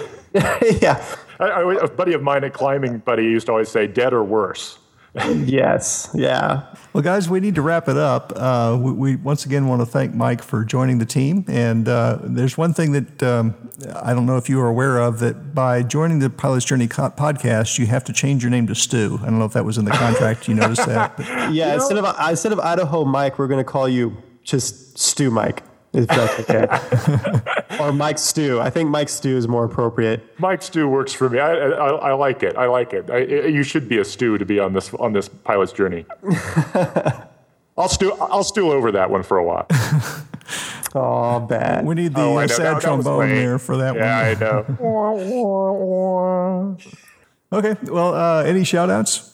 yeah, 0.80 1.04
I, 1.40 1.44
I, 1.46 1.84
a 1.84 1.88
buddy 1.88 2.12
of 2.12 2.22
mine, 2.22 2.44
a 2.44 2.50
climbing 2.50 2.98
buddy, 2.98 3.24
used 3.24 3.46
to 3.46 3.52
always 3.52 3.68
say, 3.68 3.86
"Dead 3.86 4.12
or 4.12 4.22
worse." 4.24 4.78
Yes, 5.14 6.10
yeah. 6.14 6.74
Well, 6.92 7.02
guys, 7.02 7.28
we 7.28 7.40
need 7.40 7.54
to 7.56 7.62
wrap 7.62 7.88
it 7.88 7.96
up. 7.96 8.32
Uh, 8.34 8.78
we, 8.80 8.92
we 8.92 9.16
once 9.16 9.44
again 9.44 9.66
want 9.66 9.80
to 9.80 9.86
thank 9.86 10.14
Mike 10.14 10.42
for 10.42 10.64
joining 10.64 10.98
the 10.98 11.04
team. 11.04 11.44
And 11.48 11.88
uh, 11.88 12.18
there's 12.22 12.56
one 12.58 12.74
thing 12.74 12.92
that 12.92 13.22
um, 13.22 13.70
I 13.94 14.12
don't 14.12 14.26
know 14.26 14.36
if 14.36 14.48
you 14.48 14.60
are 14.60 14.68
aware 14.68 14.98
of 14.98 15.18
that 15.20 15.54
by 15.54 15.82
joining 15.82 16.18
the 16.18 16.30
Pilot's 16.30 16.64
Journey 16.64 16.88
co- 16.88 17.10
podcast, 17.10 17.78
you 17.78 17.86
have 17.86 18.04
to 18.04 18.12
change 18.12 18.42
your 18.42 18.50
name 18.50 18.66
to 18.68 18.74
Stu. 18.74 19.18
I 19.22 19.26
don't 19.26 19.38
know 19.38 19.44
if 19.44 19.52
that 19.52 19.64
was 19.64 19.78
in 19.78 19.84
the 19.84 19.90
contract. 19.92 20.48
You 20.48 20.54
noticed 20.54 20.86
that? 20.86 21.16
But 21.16 21.26
Yeah, 21.52 21.74
instead 21.74 21.98
of 21.98 22.30
instead 22.30 22.52
of 22.52 22.60
Idaho 22.60 23.04
Mike, 23.04 23.38
we're 23.38 23.48
going 23.48 23.64
to 23.64 23.70
call 23.70 23.88
you 23.88 24.16
just 24.42 24.98
Stu 24.98 25.30
Mike, 25.30 25.62
if 25.92 26.06
that's 26.08 26.40
okay, 26.48 26.66
or 27.80 27.92
Mike 27.92 28.18
Stew. 28.18 28.60
I 28.60 28.70
think 28.70 28.90
Mike 28.90 29.08
Stew 29.08 29.36
is 29.36 29.48
more 29.48 29.64
appropriate. 29.64 30.22
Mike 30.38 30.62
Stew 30.62 30.88
works 30.88 31.12
for 31.12 31.28
me. 31.28 31.38
I, 31.40 31.52
I, 31.52 31.88
I 32.10 32.12
like 32.12 32.42
it. 32.42 32.56
I 32.56 32.66
like 32.66 32.92
it. 32.92 33.10
I, 33.10 33.18
you 33.18 33.62
should 33.62 33.88
be 33.88 33.98
a 33.98 34.04
stew 34.04 34.38
to 34.38 34.44
be 34.44 34.58
on 34.60 34.72
this 34.72 34.92
on 34.94 35.12
this 35.12 35.28
pilot's 35.28 35.72
journey. 35.72 36.06
I'll 37.78 37.88
stew. 37.88 38.12
I'll 38.20 38.44
stew 38.44 38.70
over 38.72 38.92
that 38.92 39.10
one 39.10 39.22
for 39.22 39.38
a 39.38 39.44
while. 39.44 39.66
Oh, 40.92 41.38
bad. 41.38 41.86
we 41.86 41.94
need 41.94 42.14
the 42.16 42.20
Oh, 42.20 42.36
uh, 42.38 42.48
sad 42.48 42.58
That- 42.58 42.74
that 42.74 42.82
trombone 42.82 43.20
lame. 43.20 43.36
there 43.36 43.58
for 43.60 43.76
that 43.76 43.94
Yeah, 43.94 44.32
one. 44.32 44.40
Yeah, 44.40 44.56
I 44.82 45.98
know. 46.00 46.76
Okay. 47.52 47.76
Well, 47.84 48.12
uh, 48.14 48.42
any 48.42 48.64
shout 48.64 48.90
outs? 48.90 49.29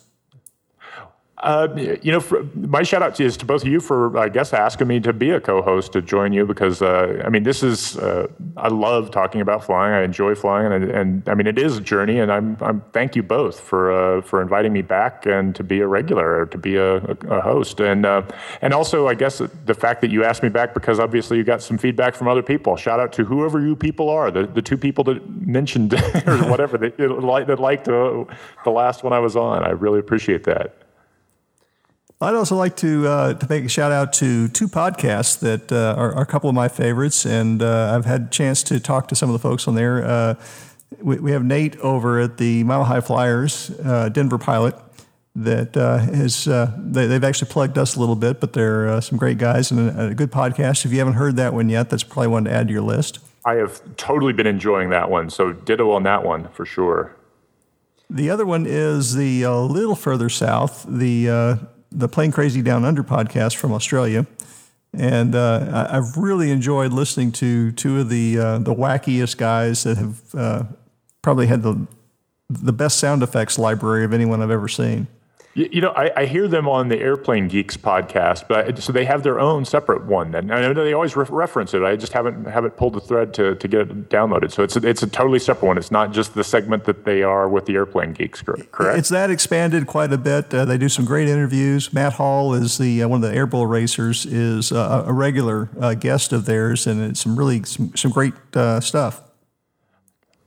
Uh, 1.47 1.69
you 2.03 2.11
know, 2.11 2.19
for, 2.19 2.43
my 2.57 2.83
shout 2.83 3.03
out 3.03 3.15
to 3.15 3.25
is 3.25 3.37
to 3.37 3.45
both 3.45 3.63
of 3.63 3.69
you 3.69 3.79
for, 3.79 4.19
I 4.19 4.29
guess, 4.29 4.53
asking 4.53 4.89
me 4.89 4.99
to 4.99 5.13
be 5.13 5.31
a 5.31 5.41
co-host 5.41 5.93
to 5.93 6.03
join 6.03 6.33
you 6.33 6.45
because, 6.45 6.83
uh, 6.83 7.23
I 7.25 7.29
mean, 7.29 7.45
this 7.45 7.63
is, 7.63 7.97
uh, 7.99 8.27
I 8.57 8.67
love 8.67 9.13
talking 9.13 9.41
about 9.41 9.63
flying. 9.63 9.95
I 9.95 10.03
enjoy 10.03 10.35
flying, 10.35 10.73
and, 10.73 10.91
and 10.91 11.29
I 11.29 11.35
mean, 11.35 11.47
it 11.47 11.57
is 11.57 11.77
a 11.77 11.81
journey. 11.81 12.19
And 12.19 12.33
I'm, 12.33 12.57
I'm 12.61 12.81
thank 12.93 13.15
you 13.15 13.23
both 13.23 13.61
for 13.61 13.93
uh, 13.93 14.23
for 14.23 14.43
inviting 14.43 14.73
me 14.73 14.83
back 14.83 15.25
and 15.25 15.55
to 15.55 15.63
be 15.63 15.79
a 15.79 15.87
regular, 15.87 16.41
or 16.41 16.47
to 16.47 16.59
be 16.59 16.75
a, 16.75 16.97
a 16.97 17.41
host, 17.41 17.79
and 17.79 18.05
uh, 18.05 18.23
and 18.61 18.75
also, 18.75 19.07
I 19.07 19.15
guess, 19.15 19.41
the 19.67 19.75
fact 19.75 20.01
that 20.01 20.11
you 20.11 20.25
asked 20.25 20.43
me 20.43 20.49
back 20.49 20.75
because 20.75 20.99
obviously 20.99 21.37
you 21.37 21.45
got 21.45 21.63
some 21.63 21.79
feedback 21.79 22.17
from 22.17 22.27
other 22.27 22.43
people. 22.43 22.77
Shout 22.77 22.99
out 22.99 23.13
to 23.13 23.25
whoever 23.25 23.61
you 23.61 23.77
people 23.77 24.09
are, 24.09 24.33
the, 24.33 24.49
the 24.49 24.63
two 24.63 24.77
people 24.77 25.05
that 25.05 25.25
mentioned 25.47 25.95
or 26.27 26.39
whatever 26.51 26.77
that, 26.79 26.97
that 26.97 27.61
liked 27.61 27.87
uh, 27.87 28.25
the 28.65 28.71
last 28.71 29.05
one 29.05 29.13
I 29.13 29.21
was 29.21 29.37
on. 29.37 29.63
I 29.63 29.71
really 29.71 30.01
appreciate 30.01 30.43
that. 30.43 30.86
I'd 32.21 32.35
also 32.35 32.57
like 32.57 32.77
to 32.77 33.07
uh, 33.07 33.35
to 33.35 33.47
make 33.49 33.65
a 33.65 33.69
shout 33.69 33.93
out 33.93 34.15
to 34.15 34.49
two 34.49 34.69
podcasts 34.69 35.39
that 35.41 35.71
uh, 35.71 35.95
are, 35.99 36.15
are 36.15 36.23
a 36.23 36.27
couple 36.27 36.49
of 36.49 36.55
my 36.55 36.69
favorites, 36.69 37.27
and 37.27 37.63
uh, 37.63 37.95
I've 37.95 38.07
had 38.07 38.23
a 38.23 38.31
chance 38.31 38.63
to 38.65 38.81
talk 38.81 39.09
to 39.09 39.15
some 39.15 39.29
of 39.29 39.35
the 39.35 39.39
folks 39.39 39.69
on 39.69 39.75
there. 39.75 40.03
Uh, 40.03 40.35
we, 41.03 41.19
we 41.19 41.33
have 41.33 41.45
Nate 41.45 41.77
over 41.81 42.21
at 42.21 42.39
the 42.39 42.65
Mile 42.65 42.85
High 42.85 43.01
Flyers, 43.01 43.71
uh, 43.85 44.09
Denver 44.09 44.39
pilot, 44.39 44.77
that 45.35 45.77
uh, 45.77 46.51
uh, 46.51 46.73
they, 46.79 47.09
have 47.09 47.25
actually 47.25 47.51
plugged 47.51 47.77
us 47.77 47.97
a 47.97 48.01
little 48.01 48.17
bit, 48.17 48.41
but 48.41 48.55
they're 48.55 48.89
uh, 48.89 49.01
some 49.01 49.19
great 49.19 49.37
guys 49.37 49.71
and 49.71 49.91
a, 49.91 50.07
a, 50.09 50.15
good 50.15 50.33
podcast. 50.33 50.87
If 50.87 50.93
you 50.93 50.99
haven't 50.99 51.15
heard 51.15 51.37
that 51.37 51.53
one 51.53 51.69
yet, 51.69 51.91
that's 51.91 52.03
probably 52.03 52.29
one 52.29 52.45
to 52.45 52.51
add 52.51 52.69
to 52.69 52.73
your 52.73 52.83
list. 52.83 53.19
I 53.45 53.55
have 53.55 53.83
totally 53.97 54.33
been 54.33 54.47
enjoying 54.47 54.91
that 54.91 55.11
one, 55.11 55.29
so 55.29 55.53
ditto 55.53 55.91
on 55.91 56.05
that 56.05 56.25
one 56.25 56.49
for 56.49 56.65
sure. 56.65 57.15
The 58.09 58.31
other 58.31 58.47
one 58.47 58.67
is 58.67 59.15
the 59.15 59.43
a 59.43 59.53
uh, 59.53 59.61
little 59.61 59.95
further 59.95 60.29
south, 60.29 60.87
the 60.89 61.29
uh, 61.29 61.57
the 61.91 62.09
Plane 62.09 62.33
Crazy 62.33 62.63
Down 62.63 62.85
Under 62.85 63.03
podcast 63.03 63.57
from 63.57 63.73
Australia, 63.73 64.27
and 64.93 65.35
uh, 65.35 65.89
I've 65.91 66.17
really 66.17 66.51
enjoyed 66.51 66.93
listening 66.93 67.33
to 67.33 67.73
two 67.73 68.01
of 68.01 68.09
the 68.09 68.37
the 68.37 68.75
wackiest 68.75 69.37
guys 69.37 69.85
that 69.85 69.99
have 69.99 70.69
probably 71.23 71.47
had 71.47 71.63
the 71.63 71.87
the 72.49 72.73
best 72.73 72.99
sound 72.99 73.23
effects 73.23 73.59
library 73.59 74.05
of 74.05 74.13
anyone 74.13 74.41
I've 74.41 74.51
ever 74.51 74.69
seen. 74.69 75.09
You, 75.57 75.69
you 75.73 75.81
know, 75.81 75.93
I, 75.97 76.11
I, 76.15 76.27
hear 76.27 76.47
them 76.47 76.69
on 76.69 76.89
the 76.89 77.01
Airplane 77.01 77.49
Geeks 77.49 77.79
podcast, 77.79 78.47
but 78.47 78.79
so 78.79 78.93
they 78.93 79.07
have 79.07 79.23
their 79.23 79.41
own 79.41 79.65
separate 79.65 80.05
one. 80.05 80.35
And 80.35 80.53
I 80.53 80.61
know 80.61 80.75
they 80.75 80.93
always 80.93 81.17
re- 81.17 81.25
reference 81.31 81.73
it. 81.73 81.83
I 81.83 81.97
just 81.97 82.13
haven't 82.13 82.45
haven't 82.45 82.77
pulled 82.77 82.93
the 82.93 83.01
thread 83.01 83.33
to, 83.35 83.55
to 83.55 83.67
get 83.67 83.81
it 83.81 84.11
downloaded. 84.11 84.53
So 84.53 84.63
it's 84.63 84.77
a, 84.77 84.87
it's 84.87 85.03
a 85.03 85.07
totally 85.07 85.39
separate 85.39 85.67
one. 85.67 85.79
It's 85.79 85.91
not 85.91 86.13
just 86.13 86.35
the 86.35 86.45
segment 86.45 86.85
that 86.85 87.07
they 87.07 87.23
are 87.23 87.49
with 87.49 87.65
the 87.65 87.75
Airplane 87.75 88.13
Geeks, 88.13 88.43
correct? 88.43 88.99
It's 88.99 89.09
that 89.09 89.31
expanded 89.31 89.87
quite 89.87 90.13
a 90.13 90.19
bit. 90.19 90.53
Uh, 90.53 90.67
they 90.67 90.77
do 90.77 90.91
some 90.91 91.07
great 91.07 91.27
interviews. 91.27 91.91
Matt 91.91 92.13
Hall 92.13 92.53
is 92.53 92.77
the 92.77 93.03
uh, 93.03 93.09
one 93.09 93.25
of 93.25 93.31
the 93.31 93.35
Air 93.35 93.47
Bull 93.47 93.67
racers, 93.67 94.27
is 94.27 94.73
uh, 94.73 95.05
a 95.07 95.13
regular 95.13 95.71
uh, 95.81 95.95
guest 95.95 96.35
of 96.35 96.45
theirs, 96.45 96.87
and 96.87 97.01
it's 97.01 97.21
some 97.21 97.35
really 97.35 97.63
some, 97.65 97.97
some 97.97 98.11
great 98.11 98.35
uh, 98.55 98.81
stuff. 98.81 99.23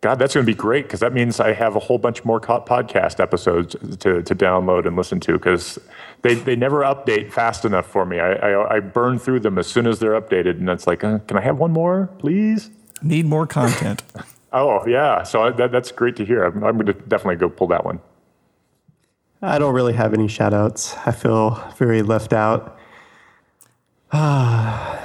God, 0.01 0.15
that's 0.15 0.33
going 0.33 0.45
to 0.45 0.49
be 0.49 0.55
great 0.55 0.85
because 0.85 1.01
that 1.01 1.11
means 1.11 1.41
I 1.41 1.51
have 1.51 1.75
a 1.75 1.79
whole 1.79 1.97
bunch 1.97 2.23
more 2.23 2.39
podcast 2.39 3.19
episodes 3.19 3.75
to, 3.97 4.23
to 4.23 4.35
download 4.35 4.87
and 4.87 4.95
listen 4.95 5.19
to 5.21 5.33
because 5.33 5.77
they, 6.21 6.35
they 6.35 6.55
never 6.55 6.83
update 6.83 7.33
fast 7.33 7.65
enough 7.65 7.85
for 7.85 8.05
me. 8.05 8.19
I, 8.19 8.33
I, 8.33 8.75
I 8.75 8.79
burn 8.79 9.19
through 9.19 9.41
them 9.41 9.57
as 9.57 9.67
soon 9.67 9.85
as 9.85 9.99
they're 9.99 10.19
updated, 10.19 10.51
and 10.51 10.69
it's 10.69 10.87
like, 10.87 11.03
uh, 11.03 11.19
can 11.19 11.35
I 11.35 11.41
have 11.41 11.59
one 11.59 11.71
more, 11.71 12.07
please? 12.17 12.69
Need 13.01 13.25
more 13.25 13.45
content. 13.45 14.03
oh, 14.53 14.87
yeah. 14.87 15.23
So 15.23 15.51
that, 15.51 15.73
that's 15.73 15.91
great 15.91 16.15
to 16.15 16.25
hear. 16.25 16.45
I'm, 16.45 16.63
I'm 16.63 16.77
going 16.77 16.85
to 16.85 16.93
definitely 16.93 17.35
go 17.35 17.49
pull 17.49 17.67
that 17.67 17.83
one. 17.83 17.99
I 19.41 19.59
don't 19.59 19.73
really 19.73 19.93
have 19.93 20.13
any 20.13 20.29
shout 20.29 20.53
outs. 20.53 20.95
I 21.05 21.11
feel 21.11 21.61
very 21.77 22.03
left 22.03 22.31
out. 22.31 22.79
well, 24.13 24.97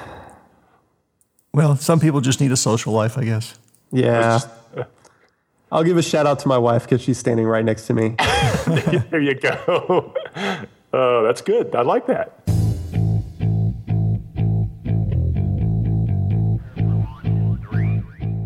some 1.76 1.98
people 1.98 2.20
just 2.20 2.40
need 2.40 2.52
a 2.52 2.56
social 2.56 2.92
life, 2.92 3.18
I 3.18 3.24
guess. 3.24 3.58
Yeah. 3.90 4.38
I'll 5.72 5.84
give 5.84 5.96
a 5.96 6.02
shout 6.02 6.26
out 6.26 6.38
to 6.40 6.48
my 6.48 6.58
wife 6.58 6.84
because 6.84 7.00
she's 7.00 7.18
standing 7.18 7.46
right 7.46 7.64
next 7.64 7.86
to 7.88 7.94
me. 7.94 8.16
there 9.10 9.20
you 9.20 9.34
go. 9.34 10.14
Oh, 10.96 11.24
that's 11.24 11.40
good. 11.40 11.74
I 11.74 11.82
like 11.82 12.06
that. 12.06 12.53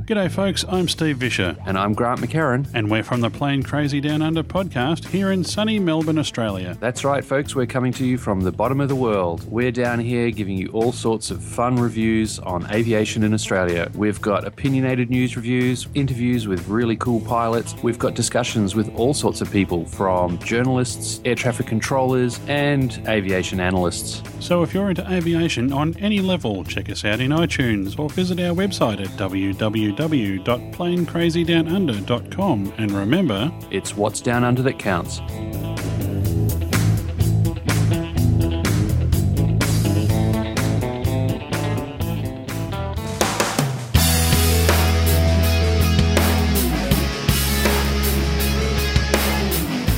G'day, 0.08 0.30
folks. 0.30 0.64
I'm 0.66 0.88
Steve 0.88 1.18
Visscher. 1.18 1.54
And 1.66 1.76
I'm 1.76 1.92
Grant 1.92 2.20
McHerron. 2.20 2.66
And 2.72 2.90
we're 2.90 3.02
from 3.02 3.20
the 3.20 3.28
Plane 3.28 3.62
Crazy 3.62 4.00
Down 4.00 4.22
Under 4.22 4.42
podcast 4.42 5.06
here 5.06 5.32
in 5.32 5.44
sunny 5.44 5.78
Melbourne, 5.78 6.18
Australia. 6.18 6.78
That's 6.80 7.04
right, 7.04 7.22
folks. 7.22 7.54
We're 7.54 7.66
coming 7.66 7.92
to 7.92 8.06
you 8.06 8.16
from 8.16 8.40
the 8.40 8.50
bottom 8.50 8.80
of 8.80 8.88
the 8.88 8.96
world. 8.96 9.44
We're 9.52 9.70
down 9.70 9.98
here 10.00 10.30
giving 10.30 10.56
you 10.56 10.68
all 10.68 10.92
sorts 10.92 11.30
of 11.30 11.44
fun 11.44 11.76
reviews 11.76 12.38
on 12.38 12.64
aviation 12.72 13.22
in 13.22 13.34
Australia. 13.34 13.92
We've 13.94 14.18
got 14.18 14.46
opinionated 14.46 15.10
news 15.10 15.36
reviews, 15.36 15.86
interviews 15.92 16.48
with 16.48 16.66
really 16.68 16.96
cool 16.96 17.20
pilots. 17.20 17.74
We've 17.82 17.98
got 17.98 18.14
discussions 18.14 18.74
with 18.74 18.88
all 18.96 19.12
sorts 19.12 19.42
of 19.42 19.52
people 19.52 19.84
from 19.84 20.38
journalists, 20.38 21.20
air 21.26 21.34
traffic 21.34 21.66
controllers, 21.66 22.40
and 22.48 22.98
aviation 23.08 23.60
analysts. 23.60 24.22
So 24.40 24.62
if 24.62 24.72
you're 24.72 24.88
into 24.88 25.06
aviation 25.12 25.70
on 25.70 25.94
any 25.98 26.20
level, 26.20 26.64
check 26.64 26.88
us 26.88 27.04
out 27.04 27.20
in 27.20 27.30
iTunes 27.30 27.98
or 27.98 28.08
visit 28.08 28.40
our 28.40 28.54
website 28.54 29.02
at 29.02 29.08
www 29.18 29.97
www.planecrazydownunder.com. 29.98 32.72
And 32.78 32.90
remember, 32.92 33.52
it's 33.70 33.94
what's 33.96 34.20
down 34.20 34.44
under 34.44 34.62
that 34.62 34.78
counts. 34.78 35.20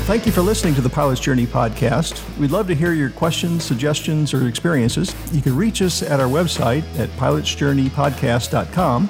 Thank 0.06 0.24
you 0.26 0.32
for 0.32 0.40
listening 0.40 0.74
to 0.74 0.80
the 0.80 0.90
Pilot's 0.90 1.20
Journey 1.20 1.46
podcast. 1.46 2.20
We'd 2.36 2.50
love 2.50 2.66
to 2.66 2.74
hear 2.74 2.94
your 2.94 3.10
questions, 3.10 3.62
suggestions, 3.62 4.34
or 4.34 4.48
experiences. 4.48 5.14
You 5.30 5.40
can 5.40 5.54
reach 5.54 5.82
us 5.82 6.02
at 6.02 6.18
our 6.18 6.26
website 6.26 6.82
at 6.98 7.08
pilotsjourneypodcast.com 7.10 9.08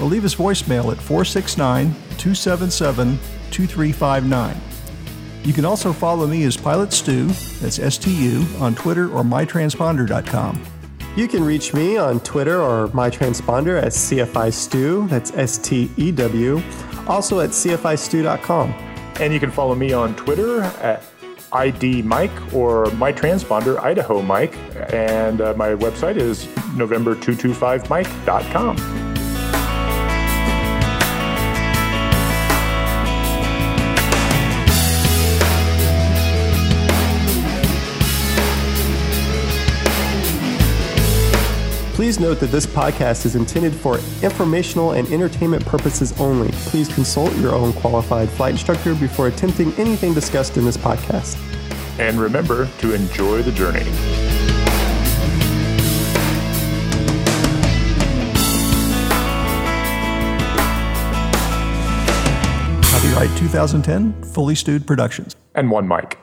or 0.00 0.04
leave 0.04 0.24
us 0.24 0.34
voicemail 0.34 0.92
at 0.92 0.98
469 0.98 1.92
277 2.18 3.18
2359. 3.50 4.56
You 5.44 5.52
can 5.52 5.64
also 5.64 5.92
follow 5.92 6.26
me 6.26 6.42
as 6.42 6.56
Pilot 6.56 6.92
Stu, 6.92 7.26
that's 7.60 7.78
S 7.78 7.98
T 7.98 8.10
U, 8.30 8.44
on 8.58 8.74
Twitter 8.74 9.08
or 9.10 9.22
mytransponder.com. 9.22 10.60
You 11.16 11.28
can 11.28 11.44
reach 11.44 11.72
me 11.72 11.96
on 11.96 12.18
Twitter 12.20 12.60
or 12.60 12.88
mytransponder 12.88 13.80
at 13.80 13.92
CFI 13.92 14.52
Stu, 14.52 15.06
that's 15.08 15.32
S 15.34 15.56
T 15.56 15.88
E 15.96 16.10
W, 16.10 16.60
also 17.06 17.38
at 17.40 17.50
CFIStew.com. 17.50 18.70
And 19.20 19.32
you 19.32 19.40
can 19.40 19.52
follow 19.52 19.76
me 19.76 19.92
on 19.92 20.16
Twitter 20.16 20.62
at 20.62 21.04
ID 21.52 22.02
Mike 22.02 22.52
or 22.52 22.86
my 22.92 23.12
transponder 23.12 23.78
Idaho 23.78 24.20
Mike, 24.20 24.56
and 24.92 25.40
uh, 25.40 25.54
my 25.56 25.68
website 25.68 26.16
is 26.16 26.46
November225Mike.com. 26.74 29.05
Please 41.96 42.20
note 42.20 42.40
that 42.40 42.48
this 42.48 42.66
podcast 42.66 43.24
is 43.24 43.36
intended 43.36 43.74
for 43.74 43.98
informational 44.22 44.90
and 44.90 45.08
entertainment 45.08 45.64
purposes 45.64 46.12
only. 46.20 46.48
Please 46.68 46.92
consult 46.92 47.34
your 47.38 47.54
own 47.54 47.72
qualified 47.72 48.28
flight 48.28 48.50
instructor 48.50 48.94
before 48.94 49.28
attempting 49.28 49.72
anything 49.78 50.12
discussed 50.12 50.58
in 50.58 50.66
this 50.66 50.76
podcast. 50.76 51.38
And 51.98 52.20
remember 52.20 52.68
to 52.80 52.92
enjoy 52.92 53.40
the 53.40 53.50
journey. 53.50 53.80
Copyright 62.90 63.38
2010, 63.38 64.22
Fully 64.34 64.54
Stewed 64.54 64.86
Productions. 64.86 65.34
And 65.54 65.70
one 65.70 65.88
mic. 65.88 66.18